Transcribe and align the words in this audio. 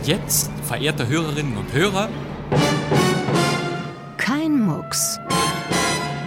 Und 0.00 0.08
jetzt, 0.08 0.50
verehrte 0.66 1.06
Hörerinnen 1.08 1.58
und 1.58 1.74
Hörer, 1.74 2.08
Kein 4.16 4.58
Mucks. 4.58 5.18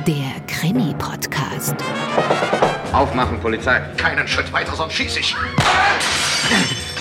Der 0.06 0.40
Krimi-Podcast. 0.46 1.74
Aufmachen, 2.92 3.40
Polizei. 3.40 3.80
Keinen 3.98 4.28
Schritt 4.28 4.54
weiter, 4.54 4.76
sonst 4.76 4.94
schieße 4.94 5.22
ich. 5.22 5.36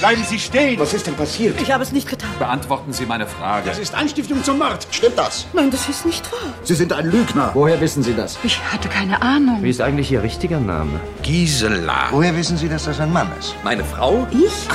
Bleiben 0.01 0.25
Sie 0.25 0.39
stehen! 0.39 0.81
Was 0.81 0.95
ist 0.95 1.07
denn 1.07 1.15
passiert? 1.15 1.61
Ich 1.61 1.71
habe 1.71 1.83
es 1.83 1.93
nicht 1.93 2.09
getan. 2.09 2.31
beantworten 2.39 2.95
Sie 2.95 3.05
meine 3.05 3.27
Frage. 3.27 3.69
Das 3.69 3.79
ist 3.79 3.95
Anstiftung 3.95 4.43
zum 4.43 4.57
Mord. 4.59 4.87
Stimmt 4.91 5.19
das? 5.19 5.47
Nein, 5.53 5.71
das 5.71 5.87
ist 5.91 6.07
nicht 6.07 6.33
wahr. 6.33 6.55
Sie 6.63 6.75
sind 6.75 6.95
ein 6.95 7.05
Lügner. 7.11 7.51
Woher 7.53 7.79
wissen 7.83 8.03
Sie 8.03 8.15
das? 8.15 8.39
Ich 8.45 8.59
hatte 8.73 8.89
keine 8.89 9.21
Ahnung. 9.21 9.59
Wie 9.63 9.69
ist 9.69 9.83
eigentlich 9.83 10.11
Ihr 10.11 10.23
richtiger 10.23 10.59
Name? 10.59 11.01
Gisela. 11.23 12.09
Woher 12.13 12.35
wissen 12.35 12.57
Sie, 12.57 12.71
dass 12.71 12.85
das 12.85 12.99
ein 12.99 13.13
Mann 13.13 13.31
ist? 13.39 13.55
Meine 13.63 13.85
Frau? 13.85 14.27
Ich? 14.31 14.69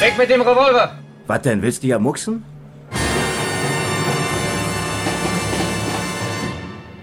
Weg 0.00 0.16
mit 0.16 0.30
dem 0.30 0.40
Revolver! 0.40 0.98
Was 1.26 1.42
denn, 1.42 1.60
willst 1.60 1.82
du 1.82 1.88
ja 1.88 1.98
mucksen? 1.98 2.42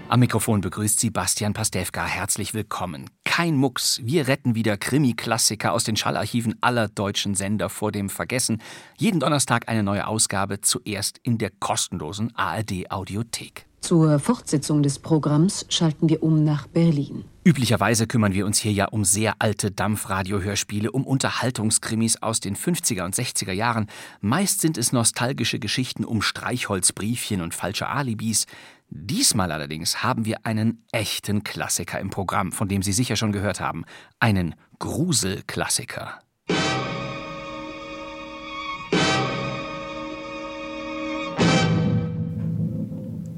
Am 0.10 0.20
Mikrofon 0.20 0.62
begrüßt 0.62 1.00
Sie 1.00 1.12
Bastian 1.12 1.54
Pastewka. 1.54 2.04
Herzlich 2.04 2.56
willkommen. 2.56 3.08
Kein 3.24 3.56
Mucks. 3.56 4.02
Wir 4.04 4.28
retten 4.28 4.56
wieder 4.56 4.78
Krimi-Klassiker 4.78 5.74
aus 5.74 5.84
den 5.84 5.96
Schallarchiven 5.96 6.56
aller 6.62 6.88
deutschen 6.88 7.36
Sender 7.36 7.70
vor 7.70 7.92
dem 7.92 8.10
Vergessen. 8.10 8.64
Jeden 8.98 9.20
Donnerstag 9.20 9.70
eine 9.70 9.84
neue 9.84 10.08
Ausgabe, 10.08 10.62
zuerst 10.62 11.20
in 11.22 11.38
der 11.38 11.52
kostenlosen 11.52 12.36
ARD-Audiothek. 12.36 13.67
Zur 13.82 14.20
Fortsetzung 14.20 14.84
des 14.84 15.00
Programms 15.00 15.66
schalten 15.70 16.10
wir 16.10 16.22
um 16.22 16.44
nach 16.44 16.68
Berlin. 16.68 17.24
Üblicherweise 17.46 18.08
kümmern 18.08 18.34
wir 18.34 18.46
uns 18.46 18.60
hier 18.60 18.74
ja 18.74 18.86
um 18.86 19.06
sehr 19.06 19.36
alte 19.40 19.72
Dampfradiohörspiele, 19.72 20.92
um 20.92 21.06
Unterhaltungskrimis 21.06 22.22
aus 22.22 22.42
den 22.42 22.58
50er 22.58 23.06
und 23.06 23.16
60er 23.16 23.54
Jahren. 23.54 23.88
Meist 24.20 24.60
sind 24.60 24.78
es 24.78 24.92
nostalgische 24.92 25.60
Geschichten 25.60 26.04
um 26.04 26.22
Streichholzbriefchen 26.22 27.42
und 27.42 27.54
falsche 27.54 27.88
Alibis. 27.88 28.48
Diesmal 28.90 29.52
allerdings 29.52 30.04
haben 30.04 30.26
wir 30.26 30.46
einen 30.46 30.84
echten 30.92 31.44
Klassiker 31.44 32.00
im 32.00 32.10
Programm, 32.10 32.52
von 32.52 32.68
dem 32.68 32.82
Sie 32.82 32.94
sicher 32.94 33.16
schon 33.16 33.32
gehört 33.32 33.62
haben. 33.62 33.86
Einen 34.20 34.56
Gruselklassiker. 34.80 36.20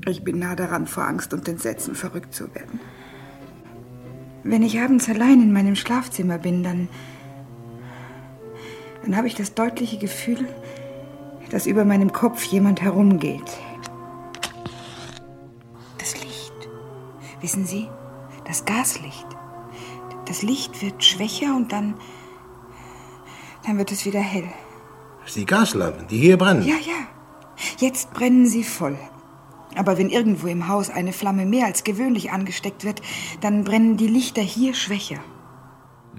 Ich 0.08 0.24
bin 0.24 0.40
nah 0.40 0.56
daran, 0.56 0.88
vor 0.88 1.04
Angst 1.04 1.34
und 1.34 1.48
Entsetzen 1.48 1.96
verrückt 1.96 2.34
zu 2.34 2.54
werden. 2.56 2.80
Wenn 4.44 4.64
ich 4.64 4.80
abends 4.80 5.10
allein 5.10 5.42
in 5.42 5.52
meinem 5.52 5.76
Schlafzimmer 5.76 6.38
bin, 6.38 6.64
dann. 6.64 6.88
dann 9.04 9.16
habe 9.18 9.28
ich 9.28 9.36
das 9.36 9.54
deutliche 9.54 9.98
Gefühl, 9.98 10.48
dass 11.52 11.68
über 11.68 11.86
meinem 11.86 12.14
Kopf 12.14 12.44
jemand 12.46 12.82
herumgeht. 12.82 13.58
Das 15.98 16.16
Licht. 16.22 16.54
Wissen 17.42 17.66
Sie? 17.66 17.88
Das 18.46 18.66
Gaslicht. 18.66 19.28
Das 20.26 20.42
Licht 20.42 20.82
wird 20.82 21.04
schwächer 21.04 21.56
und 21.56 21.72
dann. 21.72 21.96
dann 23.66 23.78
wird 23.78 23.92
es 23.92 24.06
wieder 24.06 24.22
hell. 24.22 24.50
Die 25.36 25.46
Gaslampen, 25.46 26.08
die 26.08 26.18
hier 26.18 26.38
brennen. 26.38 26.64
Ja, 26.64 26.76
ja. 26.76 27.08
Jetzt 27.78 28.12
brennen 28.12 28.48
sie 28.48 28.64
voll. 28.64 28.98
Aber 29.76 29.98
wenn 29.98 30.10
irgendwo 30.10 30.48
im 30.48 30.68
Haus 30.68 30.90
eine 30.90 31.14
Flamme 31.14 31.46
mehr 31.46 31.66
als 31.66 31.84
gewöhnlich 31.84 32.32
angesteckt 32.32 32.84
wird, 32.84 33.02
dann 33.42 33.64
brennen 33.64 33.98
die 33.98 34.08
Lichter 34.08 34.42
hier 34.42 34.74
schwächer. 34.74 35.20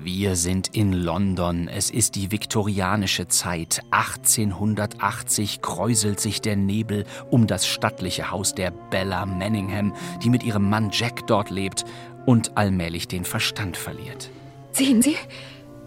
Wir 0.02 0.34
sind 0.34 0.68
in 0.74 0.94
London. 0.94 1.68
Es 1.68 1.90
ist 1.90 2.14
die 2.14 2.30
viktorianische 2.30 3.28
Zeit. 3.28 3.82
1880 3.90 5.60
kräuselt 5.60 6.20
sich 6.20 6.40
der 6.40 6.56
Nebel 6.56 7.04
um 7.28 7.46
das 7.46 7.66
stattliche 7.66 8.30
Haus 8.30 8.54
der 8.54 8.70
Bella 8.70 9.26
Manningham, 9.26 9.92
die 10.22 10.30
mit 10.30 10.42
ihrem 10.42 10.70
Mann 10.70 10.88
Jack 10.90 11.26
dort 11.26 11.50
lebt 11.50 11.84
und 12.24 12.56
allmählich 12.56 13.08
den 13.08 13.26
Verstand 13.26 13.76
verliert. 13.76 14.30
Sehen 14.72 15.02
Sie? 15.02 15.16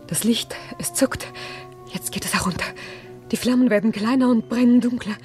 Das 0.06 0.24
Licht, 0.24 0.56
es 0.78 0.94
zuckt. 0.94 1.26
Jetzt 1.92 2.12
geht 2.12 2.26
es 2.26 2.36
herunter. 2.36 2.66
Die 3.32 3.38
Flammen 3.38 3.72
werden 3.72 3.92
kleiner 3.92 4.30
und 4.30 4.48
brennen 4.48 4.80
dunkler. 4.80 5.16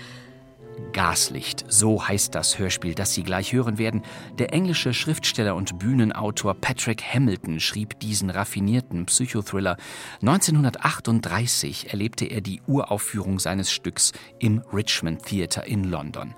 Gaslicht, 0.93 1.65
so 1.69 2.07
heißt 2.07 2.35
das 2.35 2.59
Hörspiel, 2.59 2.95
das 2.95 3.15
Sie 3.15 3.23
gleich 3.23 3.53
hören 3.53 3.79
werden. 3.79 4.03
Der 4.39 4.53
englische 4.53 4.95
Schriftsteller 4.95 5.55
und 5.55 5.79
Bühnenautor 5.79 6.55
Patrick 6.55 7.03
Hamilton 7.03 7.61
schrieb 7.61 8.01
diesen 8.01 8.31
raffinierten 8.31 9.07
Psychothriller. 9.07 9.77
1938 10.21 11.91
erlebte 11.91 12.27
er 12.27 12.41
die 12.41 12.61
Uraufführung 12.67 13.39
seines 13.39 13.71
Stücks 13.71 14.13
im 14.39 14.63
Richmond 14.73 15.25
Theatre 15.25 15.67
in 15.67 15.85
London. 15.85 16.35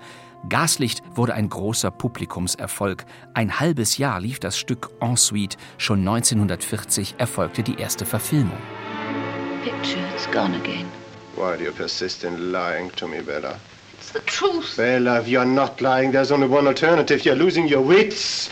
Gaslicht 0.49 1.03
wurde 1.13 1.33
ein 1.33 1.49
großer 1.49 1.91
Publikumserfolg. 1.91 3.05
Ein 3.33 3.59
halbes 3.59 3.97
Jahr 3.97 4.19
lief 4.19 4.39
das 4.39 4.57
Stück 4.57 4.89
en 4.99 5.15
suite. 5.15 5.57
Schon 5.77 5.99
1940 5.99 7.15
erfolgte 7.17 7.63
die 7.63 7.75
erste 7.75 8.05
Verfilmung. 8.05 8.57
Picture, 9.63 10.03
it's 10.15 10.25
gone 10.31 10.55
again. 10.55 10.87
Why 11.35 11.55
do 11.57 11.63
you 11.63 11.71
persist 11.71 12.23
in 12.23 12.51
lying 12.51 12.91
to 12.95 13.07
me, 13.07 13.21
Bella? 13.21 13.55
It's 14.13 14.19
the 14.19 14.25
truth. 14.25 14.75
Bella, 14.75 15.21
if 15.21 15.27
you're 15.27 15.45
not 15.45 15.79
lying, 15.79 16.11
there's 16.11 16.31
only 16.31 16.47
one 16.47 16.67
alternative. 16.67 17.23
You're 17.23 17.35
losing 17.35 17.71
your 17.71 17.87
wits. 17.87 18.49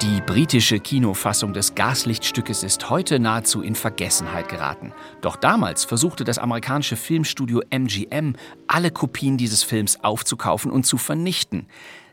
Die 0.00 0.20
britische 0.26 0.80
Kinofassung 0.80 1.52
des 1.52 1.74
Gaslichtstückes 1.76 2.64
ist 2.64 2.90
heute 2.90 3.20
nahezu 3.20 3.62
in 3.62 3.76
Vergessenheit 3.76 4.48
geraten. 4.48 4.92
Doch 5.20 5.36
damals 5.36 5.84
versuchte 5.84 6.24
das 6.24 6.38
amerikanische 6.38 6.96
Filmstudio 6.96 7.62
MGM, 7.70 8.34
alle 8.66 8.90
Kopien 8.90 9.36
dieses 9.36 9.62
Films 9.62 10.02
aufzukaufen 10.02 10.72
und 10.72 10.84
zu 10.84 10.96
vernichten. 10.96 11.66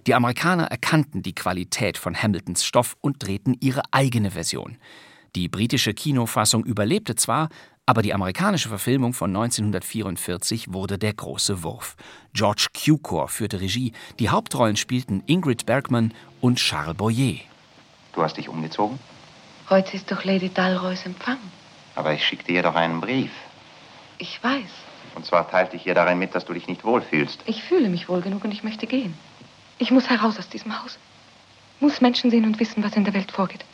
Die 0.06 0.14
Amerikaner 0.14 0.66
erkannten 0.66 1.24
die 1.24 1.34
Qualität 1.34 1.98
von 1.98 2.16
Hamiltons 2.16 2.64
Stoff 2.64 2.96
und 3.02 3.24
drehten 3.26 3.58
ihre 3.60 3.82
eigene 3.92 4.32
Version. 4.32 4.78
Die 5.36 5.48
britische 5.48 5.94
Kinofassung 5.94 6.64
überlebte 6.66 7.16
zwar, 7.16 7.50
aber 7.90 8.04
die 8.04 8.14
amerikanische 8.14 8.70
Verfilmung 8.70 9.14
von 9.14 9.32
1944 9.36 10.72
wurde 10.72 11.00
der 11.00 11.12
große 11.12 11.64
Wurf. 11.64 11.96
George 12.36 12.68
Cukor 12.72 13.30
führte 13.30 13.62
Regie, 13.62 13.94
die 14.20 14.30
Hauptrollen 14.30 14.76
spielten 14.76 15.24
Ingrid 15.26 15.66
Bergman 15.66 16.14
und 16.40 16.60
Charles 16.60 16.96
Boyer. 16.96 17.40
Du 18.14 18.22
hast 18.22 18.38
dich 18.38 18.48
umgezogen? 18.48 19.00
Heute 19.72 19.98
ist 19.98 20.12
doch 20.12 20.24
Lady 20.24 20.50
Dalroys 20.50 21.04
Empfang. 21.08 21.40
Aber 21.96 22.14
ich 22.14 22.24
schickte 22.24 22.52
ihr 22.52 22.62
doch 22.62 22.76
einen 22.76 23.02
Brief. 23.02 23.32
Ich 24.20 24.44
weiß. 24.44 24.70
Und 25.16 25.26
zwar 25.26 25.50
teilte 25.50 25.76
ich 25.76 25.88
ihr 25.88 25.96
darin 25.96 26.20
mit, 26.20 26.36
dass 26.36 26.46
du 26.46 26.54
dich 26.54 26.68
nicht 26.68 26.84
wohlfühlst. 26.84 27.42
Ich 27.48 27.64
fühle 27.64 27.90
mich 27.90 28.08
wohl 28.08 28.22
genug 28.22 28.44
und 28.44 28.52
ich 28.52 28.64
möchte 28.64 28.86
gehen. 28.86 29.16
Ich 29.80 29.90
muss 29.90 30.08
heraus 30.12 30.38
aus 30.38 30.48
diesem 30.48 30.80
Haus. 30.80 31.00
Muss 31.80 32.02
Menschen 32.02 32.30
sehen 32.30 32.46
und 32.46 32.60
wissen, 32.60 32.84
was 32.84 32.96
in 32.96 33.06
der 33.06 33.16
Welt 33.16 33.32
vorgeht. 33.32 33.66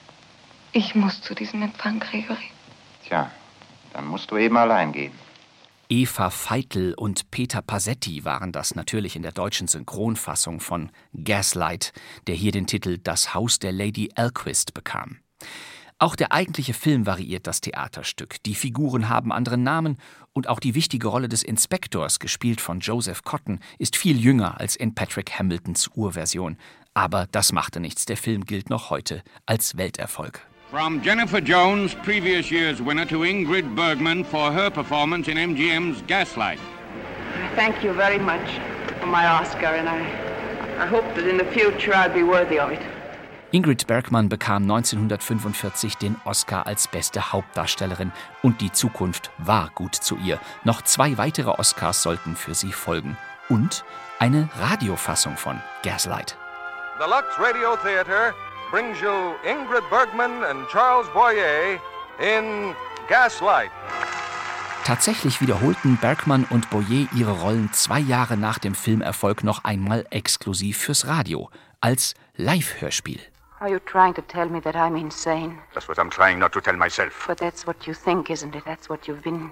Ich 0.72 0.96
muss 0.96 1.22
zu 1.22 1.36
diesem 1.36 1.62
Empfang, 1.62 2.00
Gregory. 2.00 2.52
Tja, 3.06 3.30
dann 3.96 4.08
musst 4.08 4.30
du 4.30 4.38
eben 4.38 4.58
allein 4.58 4.92
gehen. 4.92 5.14
Eva 5.88 6.30
Feitel 6.30 6.96
und 6.96 7.32
Peter 7.32 7.62
Pasetti 7.62 8.26
waren 8.26 8.52
das 8.52 8.76
natürlich 8.76 9.16
in 9.16 9.22
der 9.22 9.32
deutschen 9.32 9.68
Synchronfassung 9.68 10.60
von 10.60 10.92
Gaslight, 11.24 11.94
der 12.28 12.36
hier 12.36 12.52
den 12.52 12.68
Titel 12.68 12.98
Das 12.98 13.34
Haus 13.34 13.60
der 13.60 13.72
Lady 13.72 14.10
Elquist 14.16 14.74
bekam. 14.74 15.20
Auch 15.98 16.18
der 16.18 16.34
eigentliche 16.34 16.74
Film 16.74 17.06
variiert 17.06 17.48
das 17.48 17.62
Theaterstück. 17.62 18.44
Die 18.44 18.56
Figuren 18.56 19.08
haben 19.08 19.32
anderen 19.32 19.64
Namen 19.64 19.98
und 20.34 20.50
auch 20.50 20.60
die 20.60 20.76
wichtige 20.76 21.08
Rolle 21.08 21.30
des 21.30 21.42
Inspektors, 21.44 22.20
gespielt 22.20 22.60
von 22.60 22.82
Joseph 22.82 23.24
Cotton, 23.24 23.60
ist 23.80 23.96
viel 23.96 24.20
jünger 24.20 24.60
als 24.60 24.76
in 24.76 24.94
Patrick 24.94 25.40
Hamiltons 25.40 25.90
Urversion. 25.96 26.58
Aber 26.94 27.28
das 27.32 27.54
machte 27.54 27.80
nichts. 27.80 28.06
Der 28.06 28.18
Film 28.18 28.44
gilt 28.46 28.70
noch 28.70 28.90
heute 28.90 29.24
als 29.46 29.78
Welterfolg. 29.78 30.46
From 30.76 31.02
Jennifer 31.02 31.40
Jones, 31.40 31.96
previous 32.04 32.52
year's 32.52 32.82
winner, 32.82 33.06
to 33.06 33.20
Ingrid 33.20 33.78
Bergman 33.78 34.26
for 34.26 34.52
her 34.52 34.70
performance 34.70 35.30
in 35.30 35.38
MGM's 35.38 36.02
Gaslight. 36.06 36.60
Thank 37.56 37.82
you 37.82 37.94
very 37.94 38.20
much 38.20 38.46
for 39.00 39.06
my 39.06 39.26
Oscar, 39.26 39.68
and 39.68 39.88
I, 39.88 40.02
I 40.84 40.86
hope 40.86 41.06
that 41.16 41.26
in 41.30 41.38
the 41.38 41.46
future 41.46 41.94
I'll 41.96 42.14
be 42.14 42.24
worthy 42.24 42.60
of 42.60 42.72
it. 42.74 42.82
Ingrid 43.54 43.88
Bergman 43.88 44.28
bekam 44.28 44.64
1945 44.64 45.96
den 45.96 46.18
Oscar 46.26 46.68
als 46.68 46.90
beste 46.90 47.32
Hauptdarstellerin 47.32 48.12
und 48.44 48.60
die 48.60 48.74
Zukunft 48.74 49.32
war 49.38 49.72
gut 49.76 49.96
zu 49.96 50.18
ihr. 50.18 50.42
Noch 50.66 50.82
zwei 50.82 51.18
weitere 51.18 51.52
Oscars 51.52 52.04
sollten 52.04 52.36
für 52.36 52.54
sie 52.54 52.74
folgen. 52.74 53.16
Und 53.48 53.86
eine 54.20 54.50
Radiofassung 54.60 55.38
von 55.38 55.58
Gaslight. 55.84 56.36
The 57.00 57.10
Lux 57.10 57.40
Radio 57.40 57.78
Theater 57.78 58.34
brings 58.76 59.00
you 59.00 59.36
Ingrid 59.46 59.90
Bergman 59.90 60.44
and 60.44 60.68
Charles 60.68 61.08
Boyer 61.14 61.80
in 62.20 62.76
Gaslight. 63.08 63.72
Tatsächlich 64.84 65.40
wiederholten 65.40 65.96
Bergman 65.96 66.46
und 66.50 66.70
Boyer 66.70 67.08
ihre 67.16 67.40
Rollen 67.40 67.72
zwei 67.72 68.00
Jahre 68.00 68.36
nach 68.36 68.60
dem 68.60 68.76
Filmerfolg 68.76 69.46
noch 69.46 69.64
einmal 69.64 70.06
exklusiv 70.10 70.78
fürs 70.78 71.08
Radio 71.08 71.50
als 71.80 72.16
Live-Hörspiel. 72.36 73.22
Are 73.62 73.70
you 73.70 73.80
trying 73.80 74.14
to 74.14 74.22
tell 74.22 74.50
me 74.50 74.60
that 74.64 74.76
I'm 74.76 74.98
insane? 74.98 75.58
That's 75.74 75.88
what 75.88 75.98
I'm 75.98 76.10
trying 76.10 76.38
not 76.38 76.52
to 76.52 76.60
tell 76.60 76.76
myself. 76.76 77.28
But 77.28 77.38
that's 77.38 77.66
what 77.66 77.88
you 77.88 77.94
think, 77.94 78.30
isn't 78.30 78.58
it? 78.58 78.66
That's 78.66 78.90
what 78.90 79.08
you've 79.08 79.24
been 79.24 79.52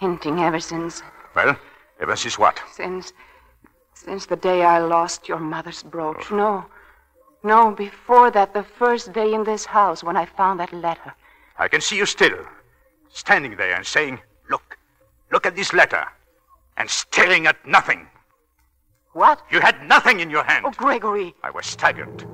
hinting 0.00 0.40
ever 0.40 0.60
since. 0.60 1.04
Well, 1.36 1.56
ever 2.00 2.16
since 2.16 2.40
what? 2.40 2.60
Since. 2.72 3.12
Since 3.94 4.26
the 4.26 4.36
day 4.36 4.64
I 4.64 4.80
lost 4.80 5.28
your 5.28 5.38
mother's 5.38 5.84
brooch. 5.84 6.32
No. 6.32 6.64
No, 7.44 7.70
before 7.72 8.30
that, 8.30 8.54
the 8.54 8.62
first 8.62 9.12
day 9.12 9.34
in 9.34 9.44
this 9.44 9.66
house 9.66 10.02
when 10.02 10.16
I 10.16 10.24
found 10.24 10.60
that 10.60 10.72
letter. 10.72 11.12
I 11.58 11.68
can 11.68 11.82
see 11.82 11.96
you 11.96 12.06
still, 12.06 12.38
standing 13.10 13.56
there 13.56 13.74
and 13.74 13.86
saying, 13.86 14.18
Look, 14.48 14.78
look 15.30 15.44
at 15.44 15.54
this 15.54 15.74
letter, 15.74 16.06
and 16.78 16.88
staring 16.88 17.46
at 17.46 17.66
nothing. 17.66 18.08
What? 19.12 19.42
You 19.50 19.60
had 19.60 19.86
nothing 19.86 20.20
in 20.20 20.30
your 20.30 20.42
hand. 20.42 20.64
Oh, 20.66 20.70
Gregory. 20.70 21.34
I 21.42 21.50
was 21.50 21.66
staggered. 21.66 22.24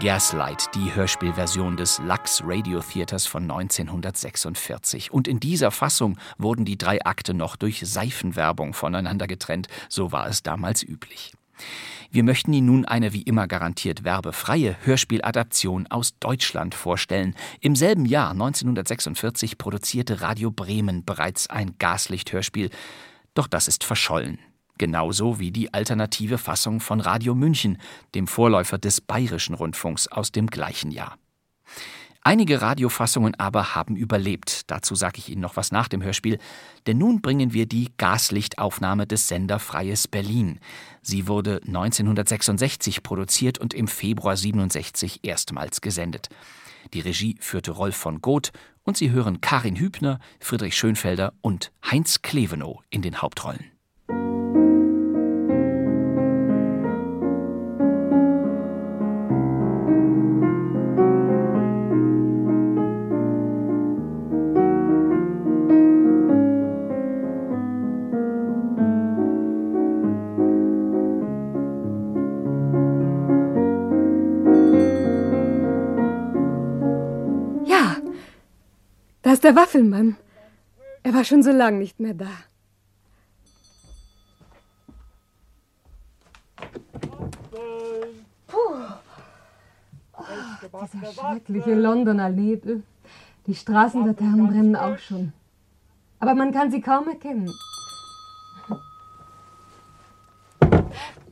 Gaslight, 0.00 0.74
die 0.76 0.94
Hörspielversion 0.94 1.76
des 1.76 1.98
Lux 1.98 2.42
Radio 2.44 2.80
Theaters 2.80 3.26
von 3.26 3.42
1946. 3.42 5.10
Und 5.10 5.26
in 5.26 5.40
dieser 5.40 5.72
Fassung 5.72 6.18
wurden 6.36 6.64
die 6.64 6.78
drei 6.78 7.04
Akte 7.04 7.34
noch 7.34 7.56
durch 7.56 7.80
Seifenwerbung 7.84 8.74
voneinander 8.74 9.26
getrennt. 9.26 9.66
So 9.88 10.12
war 10.12 10.28
es 10.28 10.44
damals 10.44 10.84
üblich. 10.84 11.32
Wir 12.12 12.22
möchten 12.22 12.52
Ihnen 12.52 12.68
nun 12.68 12.84
eine 12.84 13.12
wie 13.12 13.22
immer 13.22 13.48
garantiert 13.48 14.04
werbefreie 14.04 14.76
Hörspieladaption 14.82 15.88
aus 15.88 16.16
Deutschland 16.20 16.76
vorstellen. 16.76 17.34
Im 17.60 17.74
selben 17.74 18.06
Jahr 18.06 18.30
1946 18.30 19.58
produzierte 19.58 20.20
Radio 20.20 20.52
Bremen 20.52 21.04
bereits 21.04 21.50
ein 21.50 21.74
Gaslicht-Hörspiel. 21.78 22.70
Doch 23.34 23.48
das 23.48 23.66
ist 23.66 23.82
verschollen. 23.82 24.38
Genauso 24.78 25.38
wie 25.38 25.50
die 25.50 25.74
alternative 25.74 26.38
Fassung 26.38 26.80
von 26.80 27.00
Radio 27.00 27.34
München, 27.34 27.78
dem 28.14 28.26
Vorläufer 28.26 28.78
des 28.78 29.00
Bayerischen 29.00 29.54
Rundfunks 29.54 30.08
aus 30.08 30.32
dem 30.32 30.46
gleichen 30.46 30.90
Jahr. 30.90 31.18
Einige 32.22 32.60
Radiofassungen 32.60 33.34
aber 33.36 33.74
haben 33.74 33.96
überlebt. 33.96 34.70
Dazu 34.70 34.94
sage 34.94 35.18
ich 35.18 35.30
Ihnen 35.30 35.40
noch 35.40 35.56
was 35.56 35.72
nach 35.72 35.88
dem 35.88 36.02
Hörspiel. 36.02 36.38
Denn 36.86 36.98
nun 36.98 37.22
bringen 37.22 37.52
wir 37.52 37.66
die 37.66 37.90
Gaslichtaufnahme 37.96 39.06
des 39.06 39.28
Sender 39.28 39.58
Freies 39.58 40.08
Berlin. 40.08 40.60
Sie 41.00 41.26
wurde 41.26 41.60
1966 41.66 43.02
produziert 43.02 43.58
und 43.58 43.72
im 43.72 43.88
Februar 43.88 44.36
67 44.36 45.20
erstmals 45.22 45.80
gesendet. 45.80 46.28
Die 46.92 47.00
Regie 47.00 47.36
führte 47.40 47.70
Rolf 47.70 47.96
von 47.96 48.20
Goth 48.20 48.52
und 48.82 48.96
Sie 48.96 49.10
hören 49.10 49.40
Karin 49.40 49.76
Hübner, 49.76 50.18
Friedrich 50.38 50.76
Schönfelder 50.76 51.32
und 51.40 51.72
Heinz 51.90 52.20
Klevenow 52.22 52.80
in 52.90 53.02
den 53.02 53.22
Hauptrollen. 53.22 53.77
Der 79.48 79.56
Waffelmann. 79.56 80.18
Er 81.02 81.14
war 81.14 81.24
schon 81.24 81.42
so 81.42 81.50
lange 81.50 81.78
nicht 81.78 81.98
mehr 81.98 82.12
da. 82.12 82.30
Puh. 88.46 88.58
Oh, 90.12 90.86
dieser 90.92 91.12
schreckliche 91.12 91.74
Londoner 91.74 92.28
Nebel. 92.28 92.82
Die 93.46 93.54
Straßenlaternen 93.54 94.48
brennen 94.48 94.76
auch 94.76 94.98
schon. 94.98 95.32
Aber 96.18 96.34
man 96.34 96.52
kann 96.52 96.70
sie 96.70 96.82
kaum 96.82 97.08
erkennen. 97.08 97.50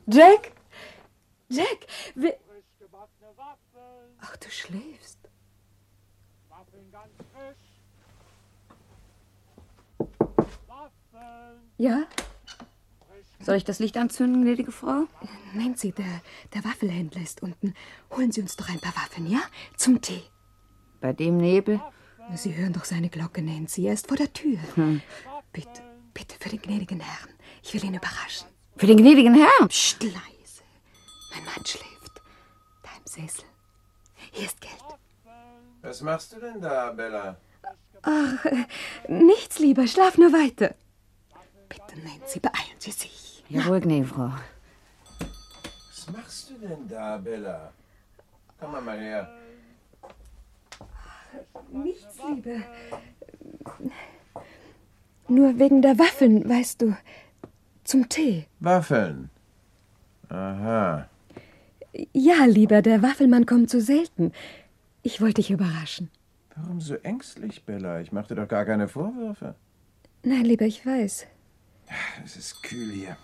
Jack? 0.07 0.53
Jack, 1.49 1.79
wir... 2.15 2.35
Ach, 4.21 4.37
du 4.37 4.49
schläfst. 4.49 5.16
Ja? 11.77 12.03
Soll 13.39 13.55
ich 13.55 13.63
das 13.63 13.79
Licht 13.79 13.97
anzünden, 13.97 14.41
gnädige 14.41 14.71
Frau? 14.71 15.05
Nancy, 15.53 15.91
der, 15.91 16.21
der 16.53 16.65
Waffelhändler 16.65 17.21
ist 17.21 17.43
unten. 17.43 17.75
Holen 18.15 18.31
Sie 18.31 18.41
uns 18.41 18.55
doch 18.55 18.67
ein 18.69 18.79
paar 18.79 18.95
Waffeln, 18.95 19.27
ja? 19.27 19.41
Zum 19.75 20.01
Tee. 20.01 20.23
Bei 20.99 21.13
dem 21.13 21.37
Nebel? 21.37 21.79
Sie 22.35 22.55
hören 22.55 22.73
doch 22.73 22.83
seine 22.83 23.09
Glocke, 23.09 23.41
Nancy. 23.41 23.85
Er 23.85 23.93
ist 23.93 24.07
vor 24.07 24.17
der 24.17 24.33
Tür. 24.33 24.57
Hm. 24.75 25.01
Bitte, 25.53 25.81
bitte, 26.13 26.35
für 26.39 26.49
den 26.49 26.61
gnädigen 26.61 26.99
Herrn. 26.99 27.29
Ich 27.63 27.73
will 27.73 27.85
ihn 27.85 27.93
überraschen. 27.93 28.47
Für 28.75 28.87
den 28.87 28.97
gnädigen 28.97 29.35
Herrn? 29.35 29.67
Psst, 29.69 30.03
leise. 30.03 30.63
Mein 31.33 31.45
Mann 31.45 31.65
schläft. 31.65 32.21
Da 32.83 32.89
im 32.97 33.05
Sessel. 33.05 33.45
Hier 34.31 34.45
ist 34.45 34.59
Geld. 34.59 34.73
Was 35.83 36.01
machst 36.01 36.33
du 36.33 36.39
denn 36.39 36.59
da, 36.59 36.91
Bella? 36.91 37.37
Ach, 38.01 38.45
äh, 38.45 38.65
nichts, 39.07 39.59
lieber. 39.59 39.87
Schlaf 39.87 40.17
nur 40.17 40.33
weiter. 40.33 40.75
Bitte, 41.69 41.99
Nancy, 42.03 42.39
beeilen 42.39 42.77
Sie 42.79 42.91
sich. 42.91 43.43
Jawohl, 43.49 43.79
gnädige 43.81 44.07
Frau. 44.07 44.31
Was 45.89 46.11
machst 46.11 46.49
du 46.49 46.67
denn 46.67 46.87
da, 46.87 47.17
Bella? 47.17 47.71
Komm 48.59 48.71
mal, 48.71 48.81
mal 48.81 48.99
her. 48.99 49.29
Nichts, 51.71 52.17
Liebe. 52.29 52.63
Nur 55.27 55.59
wegen 55.59 55.81
der 55.81 55.99
Waffeln, 55.99 56.47
weißt 56.47 56.81
du. 56.81 56.95
Zum 57.83 58.07
Tee. 58.09 58.45
Waffeln. 58.59 59.29
Aha. 60.29 61.09
Ja, 62.13 62.45
lieber, 62.45 62.81
der 62.81 63.01
Waffelmann 63.01 63.45
kommt 63.45 63.69
so 63.69 63.79
selten. 63.79 64.31
Ich 65.03 65.21
wollte 65.21 65.35
dich 65.35 65.51
überraschen. 65.51 66.09
Warum 66.55 66.81
so 66.81 66.95
ängstlich, 66.95 67.63
Bella? 67.63 68.01
Ich 68.01 68.11
machte 68.11 68.35
doch 68.35 68.47
gar 68.47 68.65
keine 68.65 68.87
Vorwürfe. 68.87 69.55
Nein, 70.23 70.45
lieber, 70.45 70.65
ich 70.65 70.85
weiß. 70.85 71.27
Es 72.23 72.35
ist 72.35 72.63
kühl 72.63 72.91
hier. 72.91 73.17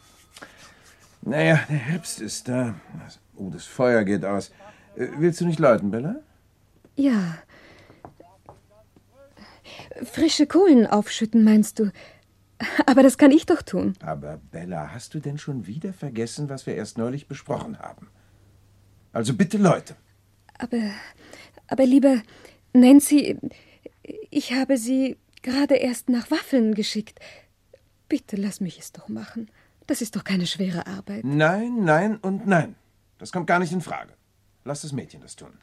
Naja, 1.21 1.60
der 1.69 1.77
Herbst 1.77 2.21
ist 2.21 2.48
da. 2.48 2.75
Oh, 3.36 3.50
das 3.50 3.65
Feuer 3.65 4.04
geht 4.04 4.25
aus. 4.25 4.51
Äh, 4.96 5.08
Willst 5.17 5.41
du 5.41 5.46
nicht 5.46 5.60
läuten, 5.60 5.91
Bella? 5.91 6.15
Ja. 6.96 7.38
Frische 10.03 10.48
Kohlen 10.48 10.86
aufschütten, 10.88 11.43
meinst 11.43 11.79
du? 11.79 11.91
Aber 12.86 13.03
das 13.03 13.17
kann 13.17 13.32
ich 13.32 13.46
doch 13.46 13.62
tun. 13.62 13.93
Aber 14.01 14.39
Bella, 14.51 14.91
hast 14.93 15.13
du 15.13 15.20
denn 15.20 15.38
schon 15.38 15.67
wieder 15.67 15.93
vergessen, 15.93 16.50
was 16.50 16.65
wir 16.65 16.75
erst 16.75 16.98
neulich 16.98 17.27
besprochen 17.27 17.79
haben? 17.79 18.08
Also 19.12 19.34
bitte 19.34 19.58
Leute. 19.58 19.96
Aber, 20.58 20.91
aber 21.67 21.86
lieber 21.86 22.22
Nancy, 22.74 23.38
ich 24.29 24.53
habe 24.53 24.77
Sie 24.77 25.17
gerade 25.41 25.75
erst 25.75 26.10
nach 26.10 26.32
Waffeln 26.32 26.74
geschickt. 26.74 27.20
Bitte 28.10 28.36
lass 28.36 28.60
mich 28.60 28.79
es 28.79 28.91
doch 28.91 29.07
machen. 29.07 29.50
Das 29.88 30.01
ist 30.01 30.15
doch 30.15 30.24
keine 30.24 30.48
schwere 30.48 30.88
Arbeit. 30.88 31.25
Nein, 31.25 31.83
nein 31.83 32.17
und 32.17 32.48
nein. 32.48 32.75
Das 33.17 33.31
kommt 33.31 33.48
gar 33.48 33.60
nicht 33.60 33.72
in 33.74 33.81
Frage. 33.81 34.13
Lass 34.63 34.81
das 34.81 34.91
Mädchen 34.91 35.22
das 35.22 35.36
tun. 35.36 35.57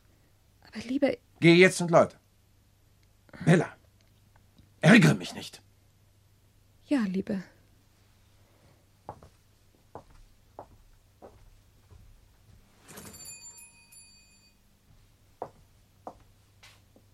Aber 0.63 0.81
lieber. 0.87 1.13
Geh 1.41 1.55
jetzt 1.55 1.81
und 1.81 1.91
Leute. 1.91 2.17
Bella, 3.45 3.69
ärgere 4.81 5.15
mich 5.15 5.35
nicht. 5.35 5.63
Ja, 6.87 7.01
lieber. 7.01 7.43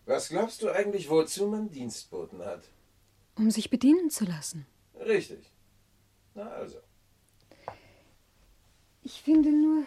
Was 0.07 0.29
glaubst 0.29 0.63
du 0.63 0.71
eigentlich, 0.71 1.11
wozu 1.11 1.49
man 1.49 1.71
Dienstboten 1.71 2.41
hat? 2.41 2.63
Um 3.37 3.51
sich 3.51 3.71
bedienen 3.71 4.09
zu 4.09 4.25
lassen. 4.25 4.67
Richtig. 5.07 5.51
Na 6.35 6.49
also. 6.49 6.79
Ich 9.03 9.23
finde 9.23 9.51
nur, 9.51 9.85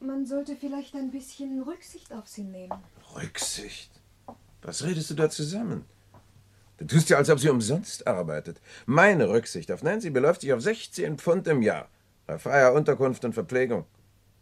man 0.00 0.24
sollte 0.24 0.56
vielleicht 0.56 0.94
ein 0.94 1.10
bisschen 1.10 1.62
Rücksicht 1.62 2.12
auf 2.12 2.28
sie 2.28 2.44
nehmen. 2.44 2.78
Rücksicht? 3.16 3.90
Was 4.62 4.84
redest 4.84 5.10
du 5.10 5.14
da 5.14 5.28
zusammen? 5.28 5.84
Du 6.78 6.86
tust 6.86 7.10
ja, 7.10 7.16
als 7.16 7.28
ob 7.28 7.40
sie 7.40 7.48
umsonst 7.48 8.06
arbeitet. 8.06 8.60
Meine 8.86 9.28
Rücksicht 9.28 9.70
auf 9.72 9.82
Nancy 9.82 10.10
beläuft 10.10 10.40
sich 10.40 10.52
auf 10.52 10.60
16 10.60 11.18
Pfund 11.18 11.46
im 11.48 11.62
Jahr. 11.62 11.88
Bei 12.26 12.38
freier 12.38 12.72
Unterkunft 12.72 13.24
und 13.24 13.32
Verpflegung. 13.32 13.84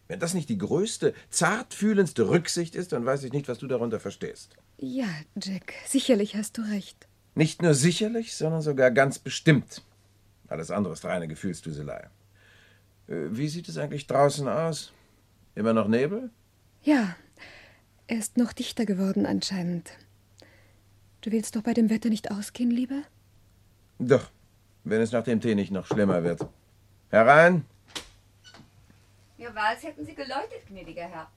Wenn 0.09 0.21
das 0.21 0.35
nicht 0.35 0.49
die 0.49 0.59
größte, 0.59 1.15
zartfühlendste 1.31 2.29
Rücksicht 2.29 2.75
ist, 2.75 2.93
dann 2.93 3.07
weiß 3.07 3.25
ich 3.25 3.33
nicht, 3.33 3.49
was 3.49 3.59
du 3.59 3.67
darunter 3.67 4.01
verstehst. 4.01 4.57
Ja, 4.79 5.09
Jack, 5.37 5.75
sicherlich 5.87 6.37
hast 6.37 6.59
du 6.59 6.63
recht. 6.63 7.07
Nicht 7.35 7.63
nur 7.63 7.75
sicherlich, 7.75 8.35
sondern 8.35 8.61
sogar 8.61 8.91
ganz 8.91 9.19
bestimmt. 9.19 9.83
Alles 10.51 10.71
andere 10.71 10.93
ist 10.93 11.05
reine 11.05 11.29
Gefühlsduselei. 11.29 12.11
Äh, 13.09 13.29
Wie 13.31 13.49
sieht 13.49 13.69
es 13.69 13.79
eigentlich 13.79 14.07
draußen 14.07 14.47
aus? 14.49 14.93
Immer 15.55 15.73
noch 15.73 15.89
Nebel? 15.89 16.31
Ja, 16.83 17.15
er 18.09 18.19
ist 18.19 18.37
noch 18.37 18.53
dichter 18.53 18.85
geworden 18.85 19.27
anscheinend. 19.27 19.93
Du 21.21 21.31
willst 21.31 21.55
doch 21.55 21.63
bei 21.63 21.73
dem 21.73 21.89
Wetter 21.89 22.09
nicht 22.09 22.31
ausgehen, 22.31 22.71
Lieber? 22.71 23.03
Doch, 23.99 24.31
wenn 24.85 25.01
es 25.01 25.13
nach 25.13 25.23
dem 25.23 25.41
Tee 25.41 25.55
nicht 25.55 25.71
noch 25.71 25.87
schlimmer 25.87 26.25
wird. 26.25 26.47
Herein! 27.11 27.65
Mir 29.39 29.55
war, 29.55 29.69
als 29.69 29.83
hätten 29.85 30.05
Sie 30.05 30.15
geläutet, 30.15 30.67
gnädiger 30.69 31.05
Herr. 31.05 31.31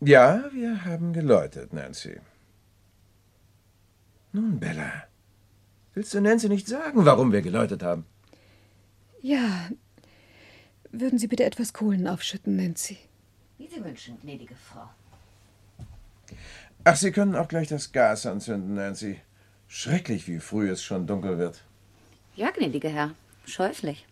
Ja, 0.00 0.44
wir 0.52 0.84
haben 0.84 1.12
geläutet, 1.12 1.72
Nancy. 1.72 2.20
Nun, 4.32 4.58
Bella, 4.60 5.04
willst 5.94 6.14
du 6.14 6.20
Nancy 6.20 6.48
nicht 6.48 6.68
sagen, 6.68 7.04
warum 7.04 7.32
wir 7.32 7.42
geläutet 7.42 7.82
haben? 7.82 8.06
Ja. 9.26 9.70
Würden 10.92 11.18
Sie 11.18 11.26
bitte 11.26 11.42
etwas 11.42 11.72
Kohlen 11.72 12.06
aufschütten, 12.06 12.54
Nancy? 12.54 12.96
Wie 13.58 13.66
Sie 13.66 13.84
wünschen, 13.84 14.20
gnädige 14.22 14.54
Frau. 14.54 14.88
Ach, 16.84 16.94
Sie 16.94 17.10
können 17.10 17.34
auch 17.34 17.48
gleich 17.48 17.66
das 17.66 17.90
Gas 17.90 18.24
anzünden, 18.24 18.74
Nancy. 18.74 19.18
Schrecklich, 19.66 20.28
wie 20.28 20.38
früh 20.38 20.70
es 20.70 20.84
schon 20.84 21.08
dunkel 21.08 21.38
wird. 21.38 21.64
Ja, 22.36 22.50
gnädiger 22.50 22.88
Herr. 22.88 23.14
Scheußlich. 23.46 24.06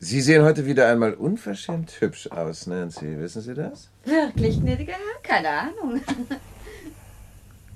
Sie 0.00 0.22
sehen 0.22 0.42
heute 0.42 0.66
wieder 0.66 0.88
einmal 0.88 1.14
unverschämt 1.14 2.00
hübsch 2.00 2.26
aus, 2.32 2.66
Nancy. 2.66 3.16
Wissen 3.20 3.42
Sie 3.42 3.54
das? 3.54 3.90
Wirklich, 4.04 4.58
gnädiger 4.58 4.94
Herr? 4.94 5.22
Keine 5.22 5.50
Ahnung. 5.50 6.00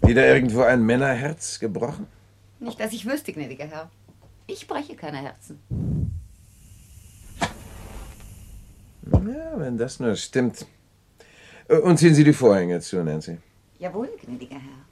Wieder 0.04 0.26
irgendwo 0.35 0.62
ein 0.62 0.82
Männerherz 0.82 1.61
gebrochen? 1.61 2.09
Nicht, 2.59 2.80
dass 2.80 2.92
ich 2.92 3.06
wüsste, 3.06 3.32
gnädiger 3.32 3.66
Herr. 3.66 3.88
Ich 4.46 4.66
breche 4.66 4.96
keine 4.96 5.18
Herzen. 5.18 5.61
Ja, 9.02 9.58
wenn 9.58 9.78
das 9.78 10.00
nur 10.00 10.16
stimmt. 10.16 10.66
Und 11.68 11.99
ziehen 11.99 12.14
Sie 12.14 12.25
die 12.25 12.32
Vorhänge 12.32 12.80
zu, 12.80 13.02
Nancy. 13.02 13.38
Jawohl, 13.78 14.08
gnädiger 14.25 14.56
Herr. 14.56 14.82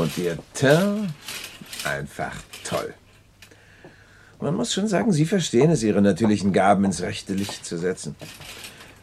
Und 0.00 0.18
Ihr 0.18 0.38
Teint? 0.52 1.12
Einfach 1.84 2.34
toll. 2.64 2.92
Man 4.40 4.54
muss 4.54 4.74
schon 4.74 4.88
sagen, 4.88 5.12
Sie 5.12 5.24
verstehen 5.24 5.70
es, 5.70 5.82
Ihre 5.82 6.02
natürlichen 6.02 6.52
Gaben 6.52 6.84
ins 6.84 7.00
rechte 7.00 7.32
Licht 7.32 7.64
zu 7.64 7.78
setzen. 7.78 8.14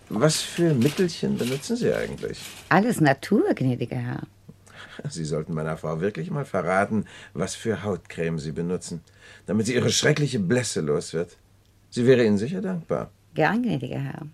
Was 0.09 0.41
für 0.41 0.73
Mittelchen 0.75 1.37
benutzen 1.37 1.75
Sie 1.75 1.91
eigentlich? 1.91 2.39
Alles 2.69 3.01
Natur, 3.01 3.53
gnädiger 3.55 3.97
Herr. 3.97 4.21
Sie 5.09 5.25
sollten 5.25 5.53
meiner 5.53 5.77
Frau 5.77 6.01
wirklich 6.01 6.31
mal 6.31 6.45
verraten, 6.45 7.05
was 7.33 7.55
für 7.55 7.83
Hautcreme 7.83 8.39
Sie 8.39 8.51
benutzen, 8.51 9.01
damit 9.45 9.65
sie 9.67 9.75
ihre 9.75 9.91
schreckliche 9.91 10.39
Blässe 10.39 10.81
los 10.81 11.13
wird. 11.13 11.37
Sie 11.89 12.05
wäre 12.05 12.25
Ihnen 12.25 12.37
sicher 12.37 12.61
dankbar. 12.61 13.11
Gern, 13.33 13.63
gnädiger 13.63 13.99
Herr. 13.99 14.27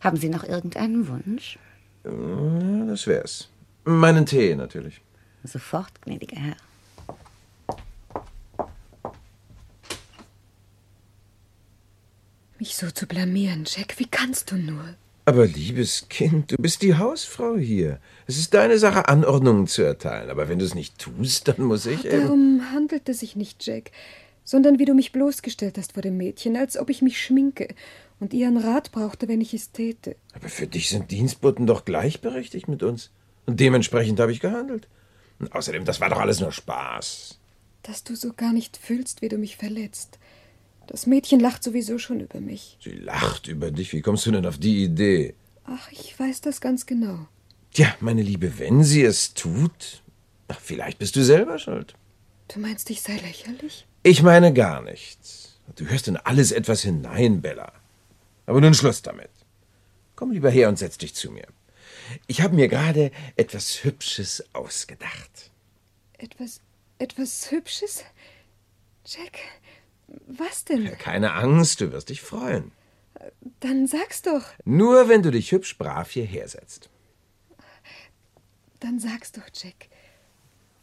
Haben 0.00 0.16
Sie 0.16 0.28
noch 0.28 0.44
irgendeinen 0.44 1.08
Wunsch? 1.08 1.58
Ja, 2.04 2.86
das 2.86 3.06
wär's. 3.06 3.48
Meinen 3.84 4.26
Tee 4.26 4.54
natürlich. 4.54 5.00
Sofort, 5.44 6.00
gnädiger 6.02 6.40
Herr. 6.40 6.56
Mich 12.58 12.76
so 12.76 12.90
zu 12.92 13.06
blamieren, 13.06 13.64
Jack, 13.66 13.98
wie 13.98 14.06
kannst 14.06 14.52
du 14.52 14.56
nur? 14.56 14.94
Aber 15.24 15.46
liebes 15.46 16.08
Kind, 16.08 16.50
du 16.50 16.56
bist 16.56 16.82
die 16.82 16.96
Hausfrau 16.96 17.56
hier. 17.56 18.00
Es 18.26 18.38
ist 18.38 18.54
deine 18.54 18.78
Sache, 18.78 19.08
Anordnungen 19.08 19.68
zu 19.68 19.82
erteilen. 19.82 20.30
Aber 20.30 20.48
wenn 20.48 20.58
du 20.58 20.64
es 20.64 20.74
nicht 20.74 20.98
tust, 20.98 21.46
dann 21.46 21.62
muss 21.62 21.86
ich 21.86 22.04
eben. 22.04 22.22
Darum 22.22 22.72
handelt 22.72 23.08
es 23.08 23.20
sich 23.20 23.36
nicht, 23.36 23.64
Jack, 23.64 23.92
sondern 24.42 24.80
wie 24.80 24.84
du 24.84 24.94
mich 24.94 25.12
bloßgestellt 25.12 25.78
hast 25.78 25.92
vor 25.92 26.02
dem 26.02 26.16
Mädchen, 26.16 26.56
als 26.56 26.76
ob 26.76 26.90
ich 26.90 27.02
mich 27.02 27.22
schminke 27.22 27.68
und 28.18 28.34
ihren 28.34 28.56
Rat 28.56 28.90
brauchte, 28.90 29.28
wenn 29.28 29.40
ich 29.40 29.54
es 29.54 29.70
täte. 29.70 30.16
Aber 30.32 30.48
für 30.48 30.66
dich 30.66 30.88
sind 30.88 31.10
Dienstboten 31.12 31.66
doch 31.66 31.84
gleichberechtigt 31.84 32.66
mit 32.66 32.82
uns. 32.82 33.10
Und 33.46 33.60
dementsprechend 33.60 34.18
habe 34.18 34.32
ich 34.32 34.40
gehandelt. 34.40 34.88
Und 35.38 35.54
außerdem, 35.54 35.84
das 35.84 36.00
war 36.00 36.08
doch 36.08 36.20
alles 36.20 36.40
nur 36.40 36.52
Spaß. 36.52 37.38
Dass 37.84 38.04
du 38.04 38.16
so 38.16 38.32
gar 38.32 38.52
nicht 38.52 38.76
fühlst, 38.76 39.22
wie 39.22 39.28
du 39.28 39.38
mich 39.38 39.56
verletzt. 39.56 40.18
Das 40.86 41.06
Mädchen 41.06 41.40
lacht 41.40 41.62
sowieso 41.62 41.98
schon 41.98 42.20
über 42.20 42.40
mich. 42.40 42.78
Sie 42.82 42.90
lacht 42.90 43.48
über 43.48 43.70
dich. 43.70 43.92
Wie 43.92 44.02
kommst 44.02 44.26
du 44.26 44.30
denn 44.30 44.46
auf 44.46 44.58
die 44.58 44.84
Idee? 44.84 45.34
Ach, 45.64 45.90
ich 45.90 46.18
weiß 46.18 46.40
das 46.40 46.60
ganz 46.60 46.86
genau. 46.86 47.26
Tja, 47.72 47.94
meine 48.00 48.22
Liebe, 48.22 48.58
wenn 48.58 48.84
sie 48.84 49.02
es 49.02 49.34
tut, 49.34 50.02
ach, 50.48 50.60
vielleicht 50.60 50.98
bist 50.98 51.16
du 51.16 51.24
selber 51.24 51.58
schuld. 51.58 51.94
Du 52.52 52.60
meinst, 52.60 52.90
ich 52.90 53.00
sei 53.00 53.16
lächerlich? 53.16 53.86
Ich 54.02 54.22
meine 54.22 54.52
gar 54.52 54.82
nichts. 54.82 55.58
Du 55.76 55.86
hörst 55.86 56.08
in 56.08 56.16
alles 56.16 56.52
etwas 56.52 56.82
hinein, 56.82 57.40
Bella. 57.40 57.72
Aber 58.46 58.60
nun 58.60 58.74
Schluss 58.74 59.00
damit. 59.00 59.30
Komm 60.16 60.32
lieber 60.32 60.50
her 60.50 60.68
und 60.68 60.78
setz 60.78 60.98
dich 60.98 61.14
zu 61.14 61.30
mir. 61.30 61.46
Ich 62.26 62.42
habe 62.42 62.54
mir 62.54 62.68
gerade 62.68 63.10
etwas 63.36 63.84
Hübsches 63.84 64.44
ausgedacht. 64.52 65.50
Etwas, 66.18 66.60
etwas 66.98 67.50
Hübsches? 67.50 68.04
Jack, 69.06 69.38
was 70.26 70.64
denn? 70.64 70.96
Keine 70.98 71.32
Angst, 71.34 71.80
du 71.80 71.92
wirst 71.92 72.08
dich 72.10 72.20
freuen. 72.22 72.72
Dann 73.60 73.86
sag's 73.86 74.22
doch. 74.22 74.44
Nur 74.64 75.08
wenn 75.08 75.22
du 75.22 75.30
dich 75.30 75.52
hübsch 75.52 75.78
brav 75.78 76.10
hierher 76.10 76.48
setzt. 76.48 76.90
Dann 78.80 78.98
sag's 78.98 79.32
doch, 79.32 79.48
Jack. 79.54 79.88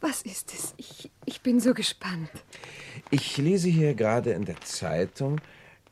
Was 0.00 0.22
ist 0.22 0.54
es? 0.54 0.72
Ich, 0.78 1.10
ich 1.26 1.42
bin 1.42 1.60
so 1.60 1.74
gespannt. 1.74 2.30
Ich 3.10 3.36
lese 3.36 3.68
hier 3.68 3.94
gerade 3.94 4.30
in 4.32 4.46
der 4.46 4.58
Zeitung. 4.62 5.40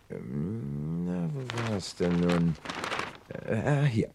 ähm, 0.08 1.04
Na, 1.04 1.28
wo 1.34 1.70
war 1.70 1.76
es 1.76 1.94
denn 1.96 2.18
nun? 2.20 2.56
Äh, 3.46 3.54
ah, 3.54 3.84
hier. 3.84 4.10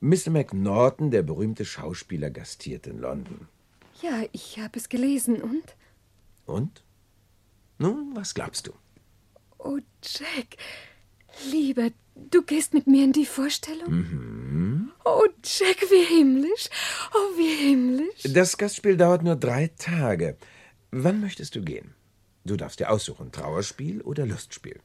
Mr. 0.00 0.30
McNaughton, 0.30 1.12
der 1.12 1.22
berühmte 1.22 1.64
Schauspieler, 1.64 2.30
gastiert 2.30 2.88
in 2.88 2.98
London. 2.98 3.46
Ja, 4.02 4.24
ich 4.32 4.58
habe 4.58 4.78
es 4.78 4.88
gelesen 4.88 5.40
und? 5.42 5.76
Und? 6.46 6.82
Nun, 7.80 8.14
was 8.14 8.34
glaubst 8.34 8.66
du? 8.66 8.72
Oh, 9.58 9.78
Jack, 10.02 10.58
lieber, 11.50 11.90
du 12.14 12.42
gehst 12.42 12.74
mit 12.74 12.86
mir 12.86 13.04
in 13.04 13.12
die 13.12 13.24
Vorstellung? 13.24 13.90
Mhm. 13.90 14.92
Oh, 15.06 15.26
Jack, 15.42 15.80
wie 15.90 16.04
himmlisch. 16.04 16.68
Oh, 17.14 17.38
wie 17.38 17.70
himmlisch. 17.70 18.22
Das 18.24 18.58
Gastspiel 18.58 18.98
dauert 18.98 19.22
nur 19.22 19.36
drei 19.36 19.68
Tage. 19.78 20.36
Wann 20.90 21.22
möchtest 21.22 21.54
du 21.54 21.62
gehen? 21.62 21.94
Du 22.44 22.58
darfst 22.58 22.80
dir 22.80 22.90
aussuchen, 22.90 23.32
Trauerspiel 23.32 24.02
oder 24.02 24.26
Lustspiel. 24.26 24.78